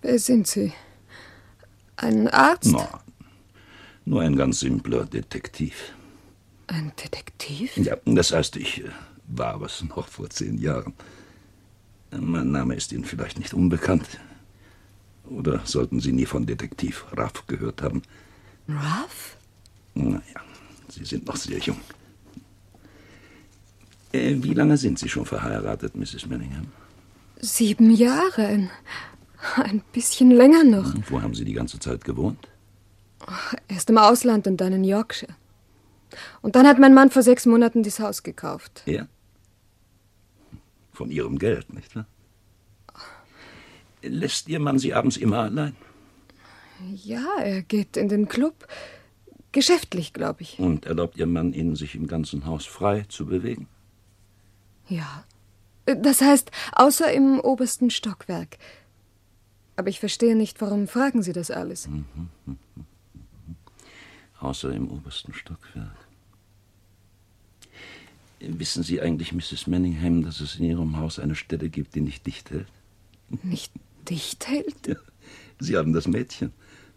Wer 0.02 0.20
sind 0.20 0.48
Sie? 0.48 0.74
Ein 1.98 2.28
Arzt? 2.30 2.72
Na, 2.72 3.02
nur 4.06 4.22
ein 4.22 4.36
ganz 4.36 4.60
simpler 4.60 5.06
Detektiv. 5.06 5.94
Ein 6.68 6.92
Detektiv? 7.02 7.76
Ja, 7.78 7.98
das 8.06 8.32
heißt, 8.32 8.56
ich 8.58 8.84
äh, 8.84 8.90
war 9.28 9.62
was 9.62 9.84
noch 9.84 10.08
vor 10.08 10.30
zehn 10.30 10.58
Jahren. 10.58 10.94
Mein 12.12 12.52
Name 12.52 12.76
ist 12.76 12.92
Ihnen 12.92 13.06
vielleicht 13.06 13.40
nicht 13.40 13.54
unbekannt. 13.54 14.20
Oder 15.26 15.62
sollten 15.66 16.00
Sie 16.00 16.12
nie 16.12 16.26
von 16.26 16.46
Detektiv 16.46 17.06
Raff 17.12 17.48
gehört 17.48 17.82
haben? 17.82 18.02
Ruff? 18.70 19.38
Naja, 19.94 20.42
Sie 20.90 21.06
sind 21.06 21.26
noch 21.26 21.36
sehr 21.36 21.60
jung. 21.60 21.80
Äh, 24.12 24.36
wie 24.44 24.54
lange 24.54 24.78
sind 24.78 25.00
Sie 25.00 25.10
schon 25.10 25.26
verheiratet, 25.26 25.96
Mrs. 25.96 26.28
Manningham? 26.28 26.68
Sieben 27.40 27.92
Jahre. 27.92 28.70
Ein, 29.56 29.82
bisschen 29.92 30.32
länger 30.32 30.64
noch. 30.64 30.94
Wo 31.10 31.22
haben 31.22 31.34
Sie 31.34 31.44
die 31.44 31.54
ganze 31.54 31.80
Zeit 31.80 32.06
gewohnt? 32.06 32.48
Erst 33.68 33.90
im 33.90 33.98
Ausland 33.98 34.48
und 34.48 34.58
dann 34.58 34.72
in 34.72 34.84
Yorkshire. 34.84 35.36
Und 36.42 36.56
dann 36.56 36.68
hat 36.68 36.80
mein 36.80 36.94
Mann 36.94 37.10
vor 37.10 37.24
sechs 37.24 37.46
Monaten 37.46 37.84
dieses 37.84 38.00
Haus 38.00 38.24
gekauft. 38.24 38.84
Er? 38.86 39.08
Von 40.94 41.10
Ihrem 41.10 41.40
Geld, 41.40 41.74
nicht 41.74 41.96
wahr? 41.96 42.06
Lässt 44.02 44.48
Ihr 44.48 44.60
Mann 44.60 44.80
Sie 44.80 44.94
abends 44.94 45.18
immer 45.18 45.40
allein? 45.40 45.76
Ja, 46.92 47.26
er 47.40 47.62
geht 47.62 47.98
in 47.98 48.10
den 48.10 48.28
Club. 48.28 48.68
Geschäftlich, 49.52 50.14
glaube 50.14 50.42
ich. 50.42 50.60
Und 50.60 50.86
erlaubt 50.86 51.18
Ihr 51.18 51.28
Mann 51.28 51.54
Ihnen, 51.54 51.76
sich 51.76 51.96
im 51.96 52.08
ganzen 52.08 52.46
Haus 52.46 52.66
frei 52.66 53.06
zu 53.08 53.28
bewegen? 53.28 53.68
Ja. 54.88 55.24
Das 55.86 56.22
heißt, 56.22 56.50
außer 56.72 57.12
im 57.14 57.40
obersten 57.40 57.90
Stockwerk. 57.90 58.58
Aber 59.76 59.90
ich 59.90 60.00
verstehe 60.00 60.36
nicht, 60.36 60.62
warum 60.62 60.88
fragen 60.88 61.24
Sie 61.24 61.34
das 61.34 61.52
alles? 61.52 61.88
Mhm, 61.88 62.06
mhm, 62.46 62.58
mhm. 62.76 62.86
Außer 64.40 64.72
im 64.72 64.90
obersten 64.90 65.34
Stockwerk. 65.34 65.96
Wissen 68.40 68.84
Sie 68.84 69.02
eigentlich, 69.02 69.32
Mrs. 69.32 69.68
Manningham, 69.68 70.24
dass 70.24 70.42
es 70.42 70.56
in 70.58 70.66
Ihrem 70.66 70.98
Haus 70.98 71.18
eine 71.18 71.36
Stelle 71.36 71.70
gibt, 71.70 71.96
die 71.96 72.02
nicht 72.02 72.26
dicht 72.26 72.52
hält? 72.52 72.68
Nicht 73.42 73.72
dicht 74.10 74.48
hält? 74.48 74.88
Ja. 74.88 74.96
Sie 75.60 75.78
haben 75.78 75.94
das 75.94 76.08
Mädchen. 76.08 76.52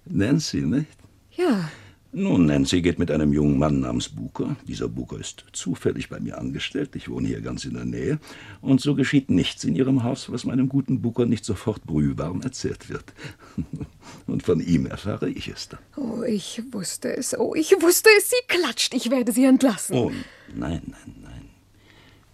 Nancy, 0.09 0.63
nicht? 0.63 0.97
Ja. 1.33 1.71
Nun, 2.13 2.47
Nancy 2.47 2.81
geht 2.81 2.99
mit 2.99 3.11
einem 3.11 3.33
jungen 3.35 3.59
Mann 3.59 3.81
namens 3.81 4.09
Booker. 4.09 4.57
Dieser 4.67 4.89
Booker 4.89 5.19
ist 5.19 5.45
zufällig 5.53 6.09
bei 6.09 6.19
mir 6.19 6.39
angestellt. 6.39 6.97
Ich 6.97 7.11
wohne 7.11 7.29
hier 7.29 7.43
ganz 7.43 7.67
in 7.67 7.75
der 7.75 7.85
Nähe. 7.85 8.19
Und 8.63 8.81
so 8.81 8.95
geschieht 8.95 9.29
nichts 9.29 9.65
in 9.65 9.77
ihrem 9.77 10.03
Haus, 10.03 10.33
was 10.33 10.45
meinem 10.45 10.69
guten 10.69 11.03
Booker 11.03 11.27
nicht 11.27 11.45
sofort 11.45 11.85
brühwarm 11.85 12.41
erzählt 12.41 12.89
wird. 12.89 13.13
Und 14.27 14.45
von 14.45 14.61
ihm 14.61 14.87
erfahre 14.87 15.29
ich 15.29 15.49
es 15.49 15.69
dann. 15.69 15.81
Oh, 15.97 16.23
ich 16.23 16.63
wusste 16.71 17.15
es. 17.15 17.39
Oh, 17.39 17.55
ich 17.55 17.73
wusste 17.83 18.09
es. 18.17 18.31
Sie 18.31 18.37
klatscht. 18.49 18.95
Ich 18.95 19.11
werde 19.11 19.33
sie 19.33 19.45
entlassen. 19.45 19.95
Oh, 19.95 20.11
nein, 20.55 20.83
nein, 20.87 21.15
nein. 21.23 21.51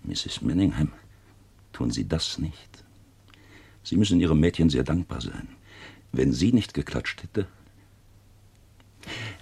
Mrs. 0.05 0.43
Manningham, 0.43 0.93
tun 1.73 1.91
Sie 1.91 2.07
das 2.07 2.39
nicht. 2.39 2.85
Sie 3.83 3.97
müssen 3.97 4.21
Ihrem 4.21 4.39
Mädchen 4.39 4.71
sehr 4.71 4.85
dankbar 4.85 5.21
sein. 5.21 5.49
Wenn 6.13 6.33
sie 6.33 6.53
nicht 6.53 6.75
geklatscht 6.75 7.23
hätte, 7.23 7.49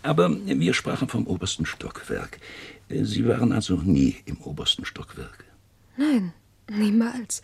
aber 0.02 0.30
wir 0.44 0.74
sprachen 0.74 1.08
vom 1.08 1.26
obersten 1.26 1.66
Stockwerk. 1.66 2.40
Sie 2.88 3.26
waren 3.26 3.52
also 3.52 3.76
nie 3.76 4.16
im 4.24 4.40
obersten 4.40 4.84
Stockwerk. 4.84 5.44
Nein, 5.96 6.32
niemals. 6.68 7.42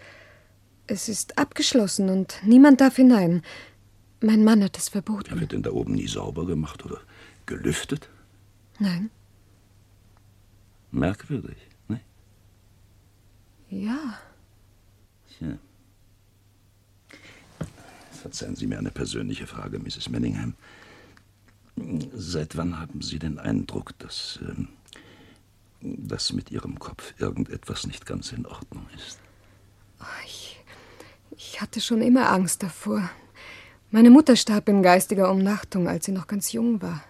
Es 0.86 1.08
ist 1.08 1.38
abgeschlossen 1.38 2.08
und 2.08 2.40
niemand 2.44 2.80
darf 2.80 2.96
hinein. 2.96 3.42
Mein 4.20 4.44
Mann 4.44 4.62
hat 4.64 4.78
es 4.78 4.88
verboten. 4.88 5.38
Wird 5.40 5.52
denn 5.52 5.62
da 5.62 5.70
oben 5.70 5.94
nie 5.94 6.06
sauber 6.06 6.46
gemacht 6.46 6.84
oder 6.84 7.00
gelüftet? 7.44 8.08
Nein. 8.78 9.10
Merkwürdig, 10.90 11.56
ne? 11.88 12.00
Ja. 13.68 14.18
Tja. 15.36 15.58
Verzeihen 18.22 18.56
Sie 18.56 18.66
mir 18.66 18.78
eine 18.78 18.90
persönliche 18.90 19.46
Frage, 19.46 19.78
Mrs. 19.78 20.08
Manningham. 20.08 20.54
Seit 22.14 22.56
wann 22.56 22.78
haben 22.78 23.02
Sie 23.02 23.18
den 23.18 23.38
Eindruck, 23.38 23.98
dass, 23.98 24.38
ähm, 24.42 24.68
dass 25.80 26.32
mit 26.32 26.50
Ihrem 26.50 26.78
Kopf 26.78 27.14
irgendetwas 27.18 27.86
nicht 27.86 28.06
ganz 28.06 28.32
in 28.32 28.46
Ordnung 28.46 28.86
ist? 28.94 29.18
Ich, 30.24 30.58
ich 31.36 31.60
hatte 31.60 31.80
schon 31.80 32.00
immer 32.00 32.30
Angst 32.30 32.62
davor. 32.62 33.10
Meine 33.90 34.10
Mutter 34.10 34.36
starb 34.36 34.68
in 34.68 34.82
geistiger 34.82 35.30
Umnachtung, 35.30 35.88
als 35.88 36.06
sie 36.06 36.12
noch 36.12 36.26
ganz 36.26 36.52
jung 36.52 36.82
war. 36.82 37.04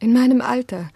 In 0.00 0.12
meinem 0.12 0.40
Alter. 0.40 0.90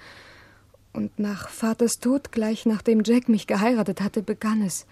Und 0.92 1.18
nach 1.18 1.48
Vaters 1.48 1.98
Tod, 1.98 2.30
gleich 2.30 2.66
nachdem 2.66 3.02
Jack 3.04 3.28
mich 3.28 3.46
geheiratet 3.46 4.00
hatte, 4.00 4.22
begann 4.22 4.62
es. 4.62 4.86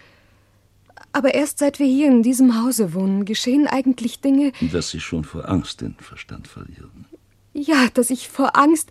Aber 1.12 1.34
erst 1.34 1.58
seit 1.58 1.78
wir 1.78 1.86
hier 1.86 2.08
in 2.08 2.22
diesem 2.22 2.62
Hause 2.62 2.94
wohnen, 2.94 3.24
geschehen 3.24 3.66
eigentlich 3.66 4.20
Dinge. 4.20 4.52
Dass 4.72 4.90
Sie 4.90 5.00
schon 5.00 5.24
vor 5.24 5.48
Angst 5.48 5.80
den 5.80 5.94
Verstand 5.94 6.48
verlieren. 6.48 7.06
Ja, 7.52 7.88
dass 7.92 8.10
ich 8.10 8.28
vor 8.28 8.56
Angst. 8.56 8.90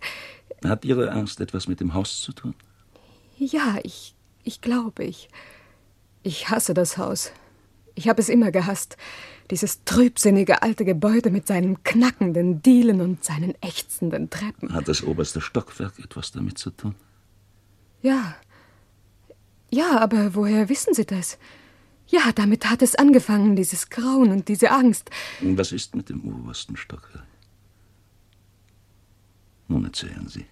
Hat 0.64 0.84
Ihre 0.84 1.10
Angst 1.12 1.40
etwas 1.40 1.66
mit 1.68 1.80
dem 1.80 1.94
Haus 1.94 2.20
zu 2.20 2.32
tun? 2.32 2.54
Ja, 3.38 3.78
ich, 3.82 4.14
ich 4.44 4.60
glaube, 4.60 5.04
ich. 5.04 5.28
Ich 6.22 6.48
hasse 6.50 6.74
das 6.74 6.98
Haus. 6.98 7.32
Ich 7.94 8.08
habe 8.08 8.20
es 8.20 8.28
immer 8.28 8.52
gehasst. 8.52 8.96
Dieses 9.50 9.84
trübsinnige 9.84 10.62
alte 10.62 10.84
Gebäude 10.84 11.30
mit 11.30 11.46
seinen 11.46 11.82
knackenden 11.82 12.62
Dielen 12.62 13.00
und 13.00 13.24
seinen 13.24 13.54
ächzenden 13.60 14.30
Treppen. 14.30 14.72
Hat 14.72 14.88
das 14.88 15.02
oberste 15.02 15.40
Stockwerk 15.40 15.98
etwas 15.98 16.30
damit 16.30 16.58
zu 16.58 16.70
tun? 16.70 16.94
Ja. 18.00 18.36
Ja, 19.70 19.98
aber 19.98 20.34
woher 20.34 20.68
wissen 20.68 20.94
Sie 20.94 21.04
das? 21.04 21.38
Ja, 22.06 22.30
damit 22.34 22.68
hat 22.68 22.82
es 22.82 22.94
angefangen, 22.94 23.56
dieses 23.56 23.90
Grauen 23.90 24.30
und 24.30 24.48
diese 24.48 24.70
Angst. 24.70 25.10
Was 25.40 25.72
ist 25.72 25.96
mit 25.96 26.08
dem 26.08 26.22
obersten 26.24 26.76
Stockwerk? 26.76 27.26
Erzählen 29.92 30.28
Sie. 30.28 30.46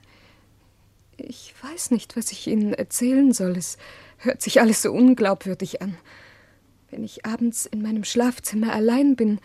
Ich 1.16 1.54
weiß 1.62 1.90
nicht, 1.90 2.16
was 2.16 2.33
ich 2.33 2.46
Ihnen 2.46 2.74
erzählen 2.74 3.33
soll. 3.33 3.56
Es 3.56 3.78
hört 4.18 4.42
sich 4.42 4.61
alles 4.61 4.83
so 4.83 4.92
unglaubwürdig 4.92 5.83
an. 5.83 5.96
Wenn 6.90 7.04
ich 7.04 7.24
abends 7.24 7.66
in 7.66 7.83
meinem 7.83 8.04
Schlafzimmer 8.04 8.72
allein 8.72 9.16
bin, 9.16 9.40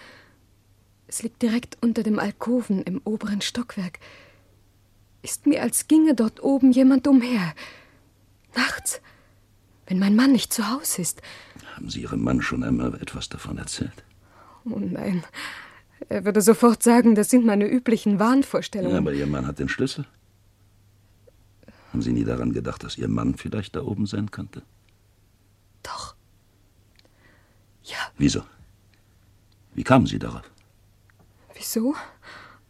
es 1.07 1.21
liegt 1.21 1.41
direkt 1.41 1.77
unter 1.81 2.03
dem 2.03 2.19
Alkoven 2.19 2.81
im 2.83 3.01
oberen 3.03 3.41
Stockwerk, 3.41 3.99
ist 5.21 5.45
mir, 5.47 5.61
als 5.61 5.87
ginge 5.87 6.15
dort 6.15 6.43
oben 6.43 6.71
jemand 6.71 7.07
umher. 7.07 7.53
Nachts, 8.55 9.01
wenn 9.87 9.99
mein 9.99 10.15
Mann 10.15 10.31
nicht 10.31 10.53
zu 10.53 10.69
Hause 10.69 11.01
ist. 11.01 11.21
Haben 11.75 11.89
Sie 11.89 12.01
Ihrem 12.01 12.23
Mann 12.23 12.41
schon 12.41 12.63
einmal 12.63 12.95
etwas 12.95 13.29
davon 13.29 13.57
erzählt? 13.57 14.03
Oh 14.65 14.79
nein. 14.79 15.23
Er 16.09 16.25
würde 16.25 16.41
sofort 16.41 16.83
sagen, 16.83 17.15
das 17.15 17.29
sind 17.29 17.45
meine 17.45 17.67
üblichen 17.67 18.19
Wahnvorstellungen. 18.19 18.97
Aber 18.97 19.13
Ihr 19.13 19.27
Mann 19.27 19.47
hat 19.47 19.59
den 19.59 19.69
Schlüssel. 19.69 20.05
Haben 21.91 22.01
Sie 22.01 22.11
nie 22.11 22.25
daran 22.25 22.51
gedacht, 22.51 22.83
dass 22.83 22.97
Ihr 22.97 23.07
Mann 23.07 23.35
vielleicht 23.35 23.75
da 23.75 23.81
oben 23.81 24.05
sein 24.05 24.29
könnte? 24.29 24.63
Doch. 25.83 26.15
Ja. 27.83 27.97
Wieso? 28.17 28.43
Wie 29.73 29.83
kamen 29.83 30.05
Sie 30.05 30.19
darauf? 30.19 30.43
Wieso? 31.53 31.95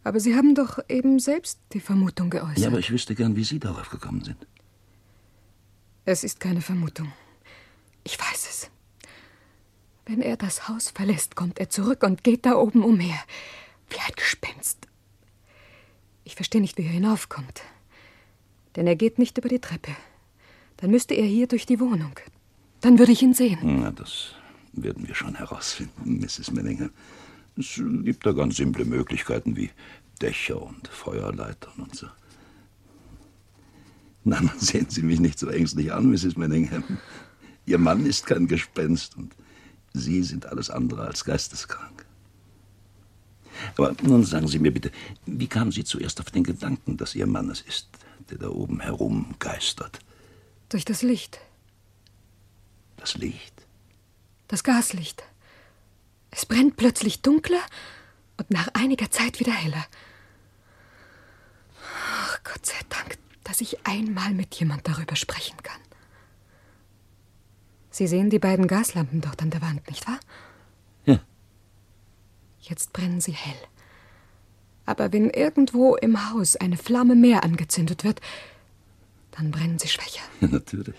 Aber 0.04 0.20
Sie 0.20 0.36
haben 0.36 0.54
doch 0.54 0.78
eben 0.88 1.18
selbst 1.18 1.58
die 1.72 1.80
Vermutung 1.80 2.30
geäußert. 2.30 2.58
Ja, 2.58 2.68
aber 2.68 2.78
ich 2.78 2.90
wüsste 2.92 3.14
gern, 3.14 3.34
wie 3.34 3.44
Sie 3.44 3.58
darauf 3.58 3.90
gekommen 3.90 4.22
sind. 4.22 4.46
Es 6.04 6.22
ist 6.22 6.38
keine 6.38 6.60
Vermutung. 6.60 7.12
Ich 8.04 8.16
weiß 8.18 8.46
es. 8.48 8.70
Wenn 10.06 10.22
er 10.22 10.36
das 10.36 10.68
Haus 10.68 10.90
verlässt, 10.90 11.34
kommt 11.34 11.58
er 11.58 11.68
zurück 11.68 12.04
und 12.04 12.22
geht 12.22 12.46
da 12.46 12.54
oben 12.54 12.84
umher. 12.84 13.18
Wie 13.90 13.98
ein 13.98 14.14
Gespenst. 14.14 14.86
Ich 16.22 16.36
verstehe 16.36 16.60
nicht, 16.60 16.78
wie 16.78 16.84
er 16.84 16.90
hinaufkommt. 16.92 17.62
Denn 18.76 18.86
er 18.86 18.94
geht 18.94 19.18
nicht 19.18 19.36
über 19.36 19.48
die 19.48 19.58
Treppe. 19.58 19.90
Dann 20.76 20.90
müsste 20.90 21.14
er 21.14 21.24
hier 21.24 21.48
durch 21.48 21.66
die 21.66 21.80
Wohnung. 21.80 22.12
Dann 22.80 23.00
würde 23.00 23.12
ich 23.12 23.22
ihn 23.22 23.34
sehen. 23.34 23.58
Na, 23.62 23.90
das 23.90 24.34
werden 24.72 25.08
wir 25.08 25.14
schon 25.14 25.34
herausfinden, 25.34 26.20
Mrs. 26.20 26.52
Menninger. 26.52 26.90
Es 27.56 27.80
gibt 28.04 28.24
da 28.26 28.32
ganz 28.32 28.56
simple 28.56 28.84
Möglichkeiten 28.84 29.56
wie 29.56 29.70
Dächer 30.22 30.62
und 30.62 30.86
Feuerleitern 30.86 31.72
und 31.78 31.96
so. 31.96 32.06
Na, 34.22 34.40
sehen 34.58 34.86
Sie 34.88 35.02
mich 35.02 35.18
nicht 35.18 35.38
so 35.38 35.48
ängstlich 35.48 35.92
an, 35.92 36.10
Mrs. 36.10 36.36
Menningham. 36.36 36.84
Ihr 37.64 37.78
Mann 37.78 38.06
ist 38.06 38.26
kein 38.26 38.46
Gespenst 38.46 39.16
und 39.16 39.34
Sie 39.98 40.22
sind 40.22 40.46
alles 40.46 40.70
andere 40.70 41.06
als 41.06 41.24
geisteskrank. 41.24 42.04
Aber 43.76 43.94
nun 44.02 44.24
sagen 44.24 44.48
Sie 44.48 44.58
mir 44.58 44.72
bitte, 44.72 44.90
wie 45.24 45.46
kamen 45.46 45.72
Sie 45.72 45.84
zuerst 45.84 46.20
auf 46.20 46.30
den 46.30 46.44
Gedanken, 46.44 46.96
dass 46.96 47.14
Ihr 47.14 47.26
Mann 47.26 47.50
es 47.50 47.62
ist, 47.62 47.88
der 48.30 48.38
da 48.38 48.48
oben 48.48 48.80
herumgeistert? 48.80 50.00
Durch 50.68 50.84
das 50.84 51.02
Licht. 51.02 51.38
Das 52.96 53.14
Licht? 53.14 53.54
Das 54.48 54.62
Gaslicht. 54.62 55.22
Es 56.30 56.44
brennt 56.44 56.76
plötzlich 56.76 57.22
dunkler 57.22 57.62
und 58.36 58.50
nach 58.50 58.68
einiger 58.74 59.10
Zeit 59.10 59.40
wieder 59.40 59.52
heller. 59.52 59.86
Ach, 61.82 62.40
Gott 62.44 62.66
sei 62.66 62.78
Dank, 62.88 63.18
dass 63.44 63.60
ich 63.60 63.86
einmal 63.86 64.34
mit 64.34 64.54
jemand 64.56 64.86
darüber 64.86 65.16
sprechen 65.16 65.56
kann. 65.62 65.80
Sie 67.96 68.06
sehen 68.06 68.28
die 68.28 68.38
beiden 68.38 68.66
Gaslampen 68.66 69.22
dort 69.22 69.40
an 69.40 69.48
der 69.48 69.62
Wand, 69.62 69.88
nicht 69.88 70.06
wahr? 70.06 70.20
Ja. 71.06 71.18
Jetzt 72.60 72.92
brennen 72.92 73.22
sie 73.22 73.32
hell. 73.32 73.56
Aber 74.84 75.14
wenn 75.14 75.30
irgendwo 75.30 75.96
im 75.96 76.30
Haus 76.30 76.56
eine 76.56 76.76
Flamme 76.76 77.14
mehr 77.14 77.42
angezündet 77.42 78.04
wird, 78.04 78.20
dann 79.30 79.50
brennen 79.50 79.78
sie 79.78 79.88
schwächer. 79.88 80.20
Ja, 80.42 80.48
natürlich. 80.52 80.94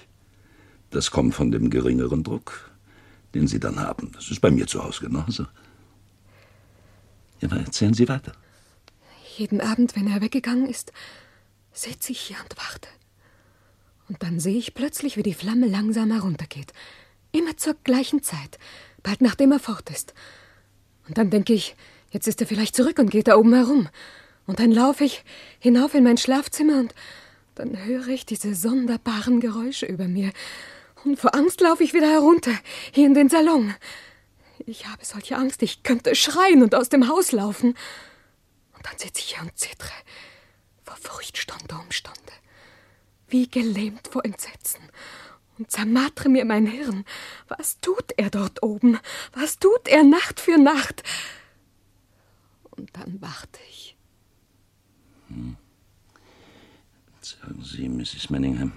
Das 0.89 1.11
kommt 1.11 1.35
von 1.35 1.51
dem 1.51 1.69
geringeren 1.69 2.23
Druck, 2.23 2.71
den 3.35 3.47
Sie 3.47 3.59
dann 3.59 3.79
haben. 3.79 4.11
Das 4.13 4.31
ist 4.31 4.41
bei 4.41 4.49
mir 4.49 4.65
zu 4.65 4.83
Hause 4.83 5.05
genauso. 5.05 5.45
Ja, 7.41 7.49
aber 7.51 7.57
erzählen 7.57 7.93
Sie 7.93 8.09
weiter. 8.09 8.31
Jeden 9.35 9.61
Abend, 9.61 9.95
wenn 9.95 10.07
er 10.07 10.21
weggegangen 10.21 10.65
ist, 10.67 10.91
sitze 11.73 12.11
ich 12.11 12.21
hier 12.21 12.37
und 12.41 12.57
warte. 12.57 12.89
Und 14.09 14.23
dann 14.23 14.39
sehe 14.39 14.57
ich 14.57 14.73
plötzlich, 14.73 15.17
wie 15.17 15.23
die 15.23 15.33
Flamme 15.33 15.67
langsam 15.67 16.11
heruntergeht. 16.11 16.71
Immer 17.31 17.57
zur 17.57 17.75
gleichen 17.83 18.23
Zeit, 18.23 18.57
bald 19.03 19.21
nachdem 19.21 19.51
er 19.51 19.59
fort 19.59 19.89
ist. 19.89 20.13
Und 21.07 21.17
dann 21.17 21.29
denke 21.29 21.53
ich, 21.53 21.75
jetzt 22.11 22.27
ist 22.27 22.39
er 22.41 22.47
vielleicht 22.47 22.75
zurück 22.75 22.99
und 22.99 23.11
geht 23.11 23.27
da 23.27 23.35
oben 23.35 23.53
herum. 23.53 23.89
Und 24.45 24.59
dann 24.59 24.71
laufe 24.71 25.03
ich 25.03 25.25
hinauf 25.59 25.93
in 25.93 26.03
mein 26.03 26.17
Schlafzimmer 26.17 26.79
und 26.79 26.95
dann 27.55 27.85
höre 27.85 28.07
ich 28.07 28.25
diese 28.25 28.55
sonderbaren 28.55 29.39
Geräusche 29.39 29.85
über 29.85 30.07
mir. 30.07 30.31
Und 31.03 31.19
vor 31.19 31.35
Angst 31.35 31.59
laufe 31.59 31.83
ich 31.83 31.93
wieder 31.93 32.09
herunter, 32.09 32.53
hier 32.91 33.05
in 33.05 33.13
den 33.13 33.29
Salon. 33.29 33.73
Ich 34.65 34.87
habe 34.87 35.03
solche 35.03 35.35
Angst, 35.35 35.61
ich 35.63 35.83
könnte 35.83 36.15
schreien 36.15 36.63
und 36.63 36.75
aus 36.75 36.89
dem 36.89 37.09
Haus 37.09 37.31
laufen. 37.31 37.69
Und 38.73 38.85
dann 38.85 38.97
sitze 38.97 39.19
ich 39.19 39.35
hier 39.35 39.41
und 39.41 39.57
zittere, 39.57 39.91
vor 40.83 40.95
Furcht 40.95 41.37
Stunde 41.37 41.75
um 41.75 41.91
Stunde 41.91 42.17
wie 43.29 43.49
gelähmt 43.49 44.07
vor 44.07 44.25
Entsetzen 44.25 44.81
und 45.57 45.71
zermartre 45.71 46.29
mir 46.29 46.45
mein 46.45 46.65
Hirn. 46.65 47.03
Was 47.47 47.79
tut 47.79 48.13
er 48.17 48.29
dort 48.29 48.63
oben? 48.63 48.99
Was 49.33 49.59
tut 49.59 49.87
er 49.87 50.03
Nacht 50.03 50.39
für 50.39 50.57
Nacht? 50.57 51.03
Und 52.71 52.95
dann 52.95 53.21
warte 53.21 53.59
ich. 53.69 53.97
Hm. 55.27 55.57
Sagen 57.21 57.61
Sie, 57.61 57.89
Mrs. 57.89 58.29
Manningham, 58.29 58.73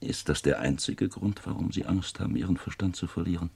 ist 0.00 0.28
das 0.28 0.42
der 0.42 0.60
einzige 0.60 1.08
Grund, 1.08 1.40
warum 1.46 1.72
Sie 1.72 1.86
Angst 1.86 2.20
haben, 2.20 2.36
Ihren 2.36 2.58
Verstand 2.58 2.96
zu 2.96 3.06
verlieren? 3.06 3.50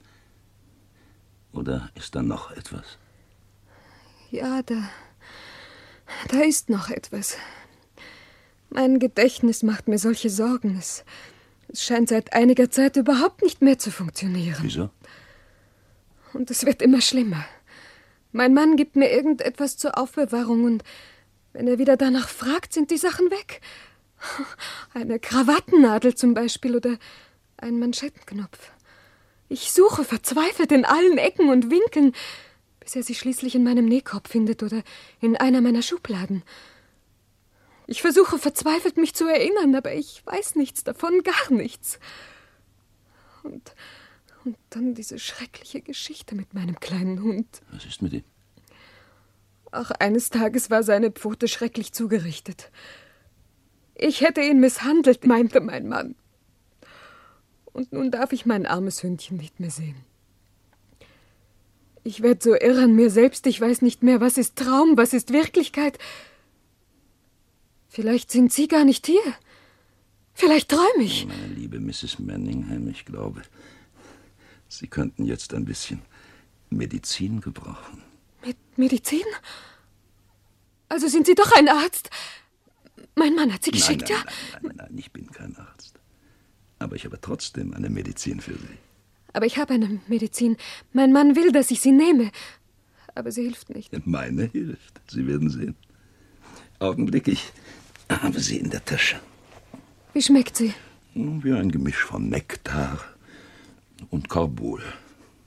Oder 1.52 1.90
ist 1.94 2.14
da 2.14 2.22
noch 2.22 2.50
etwas? 2.52 2.98
Ja, 4.30 4.62
da. 4.62 4.88
Da 6.28 6.40
ist 6.40 6.70
noch 6.70 6.88
etwas. 6.88 7.36
Mein 8.70 8.98
Gedächtnis 8.98 9.62
macht 9.62 9.88
mir 9.88 9.98
solche 9.98 10.30
Sorgen. 10.30 10.76
Es, 10.78 11.04
es 11.68 11.82
scheint 11.82 12.08
seit 12.08 12.32
einiger 12.32 12.70
Zeit 12.70 12.96
überhaupt 12.96 13.42
nicht 13.42 13.62
mehr 13.62 13.78
zu 13.78 13.90
funktionieren. 13.90 14.58
Wieso? 14.62 14.90
Und 16.34 16.50
es 16.50 16.66
wird 16.66 16.82
immer 16.82 17.00
schlimmer. 17.00 17.44
Mein 18.32 18.52
Mann 18.52 18.76
gibt 18.76 18.96
mir 18.96 19.10
irgendetwas 19.10 19.76
zur 19.78 19.96
Aufbewahrung 19.96 20.64
und 20.64 20.84
wenn 21.52 21.66
er 21.66 21.78
wieder 21.78 21.96
danach 21.96 22.28
fragt, 22.28 22.74
sind 22.74 22.90
die 22.90 22.98
Sachen 22.98 23.30
weg. 23.30 23.60
Eine 24.94 25.18
Krawattennadel 25.18 26.14
zum 26.14 26.34
Beispiel 26.34 26.76
oder 26.76 26.98
ein 27.56 27.78
Manschettenknopf. 27.78 28.70
Ich 29.48 29.72
suche 29.72 30.04
verzweifelt 30.04 30.72
in 30.72 30.84
allen 30.84 31.16
Ecken 31.16 31.48
und 31.48 31.70
Winkeln, 31.70 32.12
bis 32.80 32.96
er 32.96 33.02
sie 33.02 33.14
schließlich 33.14 33.54
in 33.54 33.64
meinem 33.64 33.86
Nähkorb 33.86 34.28
findet 34.28 34.62
oder 34.62 34.82
in 35.20 35.36
einer 35.36 35.60
meiner 35.60 35.82
Schubladen. 35.82 36.42
Ich 37.90 38.02
versuche 38.02 38.38
verzweifelt, 38.38 38.98
mich 38.98 39.14
zu 39.14 39.26
erinnern, 39.26 39.74
aber 39.74 39.94
ich 39.94 40.24
weiß 40.26 40.56
nichts 40.56 40.84
davon, 40.84 41.22
gar 41.22 41.50
nichts. 41.50 41.98
Und, 43.42 43.74
und 44.44 44.58
dann 44.68 44.94
diese 44.94 45.18
schreckliche 45.18 45.80
Geschichte 45.80 46.34
mit 46.34 46.52
meinem 46.52 46.78
kleinen 46.80 47.22
Hund. 47.22 47.62
Was 47.72 47.86
ist 47.86 48.02
mit 48.02 48.12
ihm? 48.12 48.24
Ach, 49.70 49.90
eines 49.90 50.28
Tages 50.28 50.68
war 50.68 50.82
seine 50.82 51.10
Pfote 51.10 51.48
schrecklich 51.48 51.94
zugerichtet. 51.94 52.70
Ich 53.94 54.20
hätte 54.20 54.42
ihn 54.42 54.60
misshandelt, 54.60 55.26
meinte 55.26 55.62
mein 55.62 55.88
Mann. 55.88 56.14
Und 57.64 57.94
nun 57.94 58.10
darf 58.10 58.34
ich 58.34 58.44
mein 58.44 58.66
armes 58.66 59.02
Hündchen 59.02 59.38
nicht 59.38 59.60
mehr 59.60 59.70
sehen. 59.70 59.96
Ich 62.04 62.20
werde 62.22 62.42
so 62.42 62.54
irre 62.54 62.82
an 62.82 62.94
mir 62.94 63.10
selbst, 63.10 63.46
ich 63.46 63.58
weiß 63.58 63.80
nicht 63.80 64.02
mehr, 64.02 64.20
was 64.20 64.36
ist 64.36 64.56
Traum, 64.56 64.98
was 64.98 65.14
ist 65.14 65.32
Wirklichkeit. 65.32 65.98
Vielleicht 67.98 68.30
sind 68.30 68.52
Sie 68.52 68.68
gar 68.68 68.84
nicht 68.84 69.06
hier. 69.06 69.34
Vielleicht 70.32 70.68
träume 70.68 71.02
ich. 71.02 71.26
Meine 71.26 71.48
liebe 71.48 71.80
Mrs. 71.80 72.20
Manningham, 72.20 72.86
ich 72.86 73.04
glaube, 73.04 73.42
Sie 74.68 74.86
könnten 74.86 75.24
jetzt 75.24 75.52
ein 75.52 75.64
bisschen 75.64 76.02
Medizin 76.70 77.40
gebrauchen. 77.40 78.04
Mit 78.46 78.56
Medizin? 78.76 79.24
Also 80.88 81.08
sind 81.08 81.26
Sie 81.26 81.34
doch 81.34 81.50
ein 81.56 81.68
Arzt? 81.68 82.08
Mein 83.16 83.34
Mann 83.34 83.52
hat 83.52 83.64
Sie 83.64 83.72
geschickt, 83.72 84.08
nein, 84.08 84.10
ja? 84.10 84.24
Nein, 84.24 84.36
nein, 84.52 84.62
nein, 84.62 84.76
nein, 84.76 84.98
ich 84.98 85.10
bin 85.10 85.32
kein 85.32 85.56
Arzt. 85.56 85.98
Aber 86.78 86.94
ich 86.94 87.04
habe 87.04 87.20
trotzdem 87.20 87.74
eine 87.74 87.90
Medizin 87.90 88.40
für 88.40 88.54
Sie. 88.54 88.78
Aber 89.32 89.46
ich 89.46 89.58
habe 89.58 89.74
eine 89.74 90.00
Medizin. 90.06 90.56
Mein 90.92 91.10
Mann 91.10 91.34
will, 91.34 91.50
dass 91.50 91.72
ich 91.72 91.80
sie 91.80 91.90
nehme. 91.90 92.30
Aber 93.16 93.32
sie 93.32 93.42
hilft 93.42 93.70
nicht. 93.70 94.06
Meine 94.06 94.44
hilft. 94.44 95.00
Sie 95.10 95.26
werden 95.26 95.50
sehen. 95.50 95.74
Augenblick, 96.78 97.26
ich 97.26 97.52
habe 98.22 98.40
sie 98.40 98.56
in 98.56 98.70
der 98.70 98.84
Tasche. 98.84 99.20
Wie 100.12 100.22
schmeckt 100.22 100.56
sie? 100.56 100.74
Wie 101.14 101.52
ein 101.52 101.70
Gemisch 101.70 102.04
von 102.04 102.28
Nektar 102.28 103.00
und 104.10 104.28
Carbol. 104.28 104.82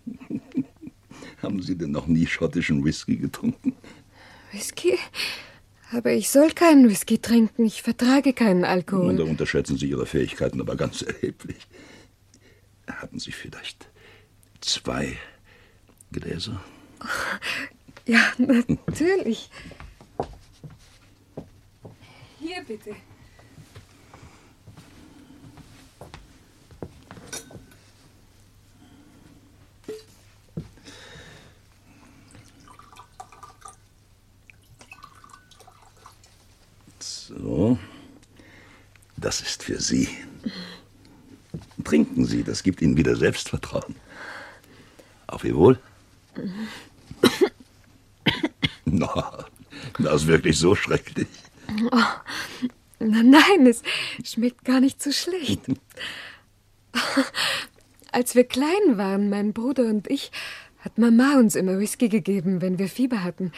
haben 1.42 1.62
Sie 1.62 1.78
denn 1.78 1.92
noch 1.92 2.08
nie 2.08 2.28
schottischen 2.28 2.84
Whisky 2.84 3.18
getrunken? 3.18 3.74
Whisky? 4.52 4.98
Aber 5.92 6.12
ich 6.12 6.30
soll 6.30 6.52
keinen 6.52 6.90
Whisky 6.90 7.20
trinken. 7.20 7.66
Ich 7.66 7.82
vertrage 7.82 8.34
keinen 8.34 8.64
Alkohol. 8.64 9.10
Und 9.10 9.18
da 9.18 9.24
unterschätzen 9.24 9.78
Sie 9.78 9.90
Ihre 9.90 10.06
Fähigkeiten 10.06 10.62
aber 10.62 10.76
ganz 10.76 11.02
erheblich. 11.02 11.58
Haben 12.88 13.20
Sie 13.20 13.32
vielleicht 13.32 13.90
zwei 14.62 15.18
Gläser? 16.12 16.62
Ja, 18.08 18.34
natürlich. 18.40 19.52
Hier 22.42 22.64
bitte. 22.64 22.96
So, 37.00 37.78
das 39.18 39.42
ist 39.42 39.62
für 39.62 39.80
Sie. 39.80 40.10
Trinken 41.84 42.26
Sie, 42.26 42.44
das 42.44 42.64
gibt 42.64 42.82
Ihnen 42.82 42.98
wieder 42.98 43.16
Selbstvertrauen. 43.16 43.96
Auf 45.28 45.44
Ihr 45.44 45.56
Wohl. 45.56 45.80
Na, 48.86 49.46
das 50.00 50.24
ist 50.24 50.28
wirklich 50.28 50.58
so 50.58 50.74
schrecklich. 50.74 51.28
Oh, 51.92 52.04
nein, 53.00 53.66
es 53.68 53.82
schmeckt 54.24 54.66
gar 54.66 54.80
nicht 54.80 55.02
so 55.02 55.12
schlecht. 55.12 55.62
Als 58.12 58.36
wir 58.36 58.44
klein 58.44 58.98
waren, 58.98 59.30
mein 59.30 59.54
Bruder 59.54 59.86
und 59.86 60.10
ich, 60.10 60.32
hat 60.80 60.98
Mama 60.98 61.38
uns 61.38 61.56
immer 61.56 61.80
Whisky 61.80 62.10
gegeben, 62.10 62.62
wenn 62.62 62.78
wir 62.80 62.90
Fieber 62.90 63.24
hatten. 63.24 63.52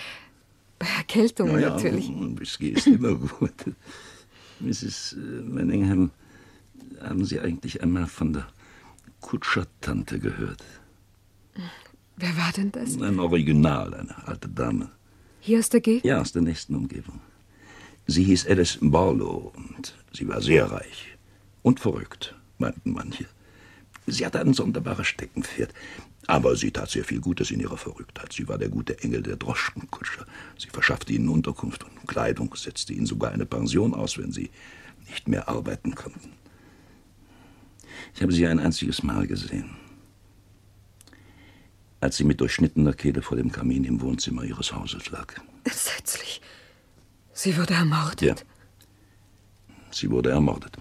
Bei 0.80 0.88
Erkältung 0.98 1.50
Na 1.54 1.60
ja, 1.60 1.70
natürlich. 1.70 2.10
Whisky 2.10 2.70
ist 2.70 2.88
immer 2.88 3.16
gut. 3.40 3.54
Mrs. 4.60 5.18
Manningham, 5.46 6.12
haben 7.02 7.26
Sie 7.26 7.40
eigentlich 7.40 7.82
einmal 7.82 8.08
von 8.08 8.34
der 8.34 8.48
Kutschertante 9.22 10.20
gehört? 10.20 10.64
Wer 12.18 12.38
war 12.38 12.52
denn 12.56 12.72
das? 12.72 13.02
Ein 13.02 13.20
Original, 13.20 13.94
eine 13.94 14.28
alte 14.28 14.50
Dame. 14.50 14.90
Hier 15.40 15.60
aus 15.60 15.70
der 15.70 15.82
Gegend? 15.82 16.06
Ja, 16.06 16.22
aus 16.22 16.32
der 16.32 16.42
nächsten 16.42 16.76
Umgebung. 16.76 17.20
Sie 18.06 18.24
hieß 18.24 18.48
Alice 18.48 18.78
Barlow 18.82 19.54
und 19.56 19.96
sie 20.12 20.28
war 20.28 20.42
sehr 20.42 20.70
reich. 20.72 21.18
Und 21.62 21.80
verrückt, 21.80 22.36
meinten 22.58 22.92
manche. 22.92 23.26
Sie 24.06 24.26
hatte 24.26 24.42
ein 24.42 24.54
sonderbares 24.54 25.08
Steckenpferd. 25.08 25.74
Aber 26.28 26.56
sie 26.56 26.72
tat 26.72 26.90
sehr 26.90 27.04
viel 27.04 27.20
Gutes 27.20 27.52
in 27.52 27.60
ihrer 27.60 27.78
Verrücktheit. 27.78 28.32
Sie 28.32 28.48
war 28.48 28.58
der 28.58 28.70
gute 28.70 28.98
Engel 29.00 29.22
der 29.22 29.36
Droschkenkutscher. 29.36 30.26
Sie 30.58 30.70
verschaffte 30.70 31.12
ihnen 31.12 31.28
Unterkunft 31.28 31.84
und 31.84 32.08
Kleidung, 32.08 32.54
setzte 32.56 32.94
ihnen 32.94 33.06
sogar 33.06 33.32
eine 33.32 33.46
Pension 33.46 33.94
aus, 33.94 34.18
wenn 34.18 34.32
sie 34.32 34.50
nicht 35.10 35.28
mehr 35.28 35.50
arbeiten 35.50 35.96
konnten. 35.96 36.32
Ich 38.16 38.22
habe 38.22 38.32
sie 38.32 38.48
ein 38.48 38.60
einziges 38.60 39.04
Mal 39.04 39.28
gesehen. 39.28 39.76
Als 42.00 42.18
sie 42.18 42.24
mit 42.24 42.40
durchschnittener 42.42 42.94
Kehle 42.94 43.22
vor 43.22 43.38
dem 43.38 43.52
Kamin 43.52 43.84
im 43.84 44.02
Wohnzimmer 44.02 44.44
ihres 44.44 44.74
Hauses 44.74 45.10
lag. 45.10 45.34
Entsetzlich. 45.64 46.42
Sie 47.34 47.58
wurde 47.58 47.74
ermordet. 47.74 48.22
Ja. 48.22 48.36
Sie 49.92 50.10
wurde 50.12 50.30
ermordet. 50.30 50.78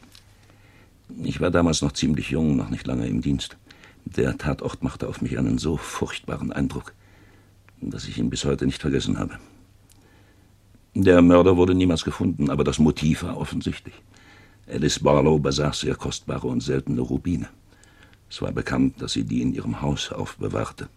Ich 1.22 1.40
war 1.40 1.50
damals 1.50 1.82
noch 1.82 1.92
ziemlich 1.92 2.30
jung, 2.30 2.56
noch 2.56 2.68
nicht 2.68 2.86
lange 2.86 3.06
im 3.06 3.22
Dienst. 3.22 3.56
Der 4.04 4.36
Tatort 4.36 4.82
machte 4.82 5.08
auf 5.08 5.22
mich 5.22 5.38
einen 5.38 5.58
so 5.58 5.76
furchtbaren 5.76 6.52
Eindruck, 6.52 6.92
dass 7.80 8.06
ich 8.06 8.18
ihn 8.18 8.30
bis 8.30 8.44
heute 8.44 8.66
nicht 8.66 8.80
vergessen 8.80 9.18
habe. 9.18 9.38
Der 10.94 11.22
Mörder 11.22 11.56
wurde 11.56 11.74
niemals 11.74 12.04
gefunden, 12.04 12.50
aber 12.50 12.64
das 12.64 12.78
Motiv 12.78 13.22
war 13.22 13.38
offensichtlich. 13.38 13.94
Alice 14.68 14.98
Barlow 14.98 15.38
besaß 15.38 15.80
sehr 15.80 15.94
kostbare 15.94 16.46
und 16.46 16.62
seltene 16.62 17.00
Rubine. 17.00 17.48
Es 18.28 18.42
war 18.42 18.52
bekannt, 18.52 19.00
dass 19.00 19.12
sie 19.12 19.24
die 19.24 19.42
in 19.42 19.54
ihrem 19.54 19.80
Haus 19.80 20.12
aufbewahrte. 20.12 20.88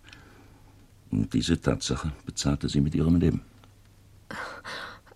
Und 1.11 1.33
diese 1.33 1.59
Tatsache 1.59 2.11
bezahlte 2.25 2.67
sie 2.67 2.81
mit 2.81 2.93
ihrem 2.93 3.15
Leben. 3.15 3.41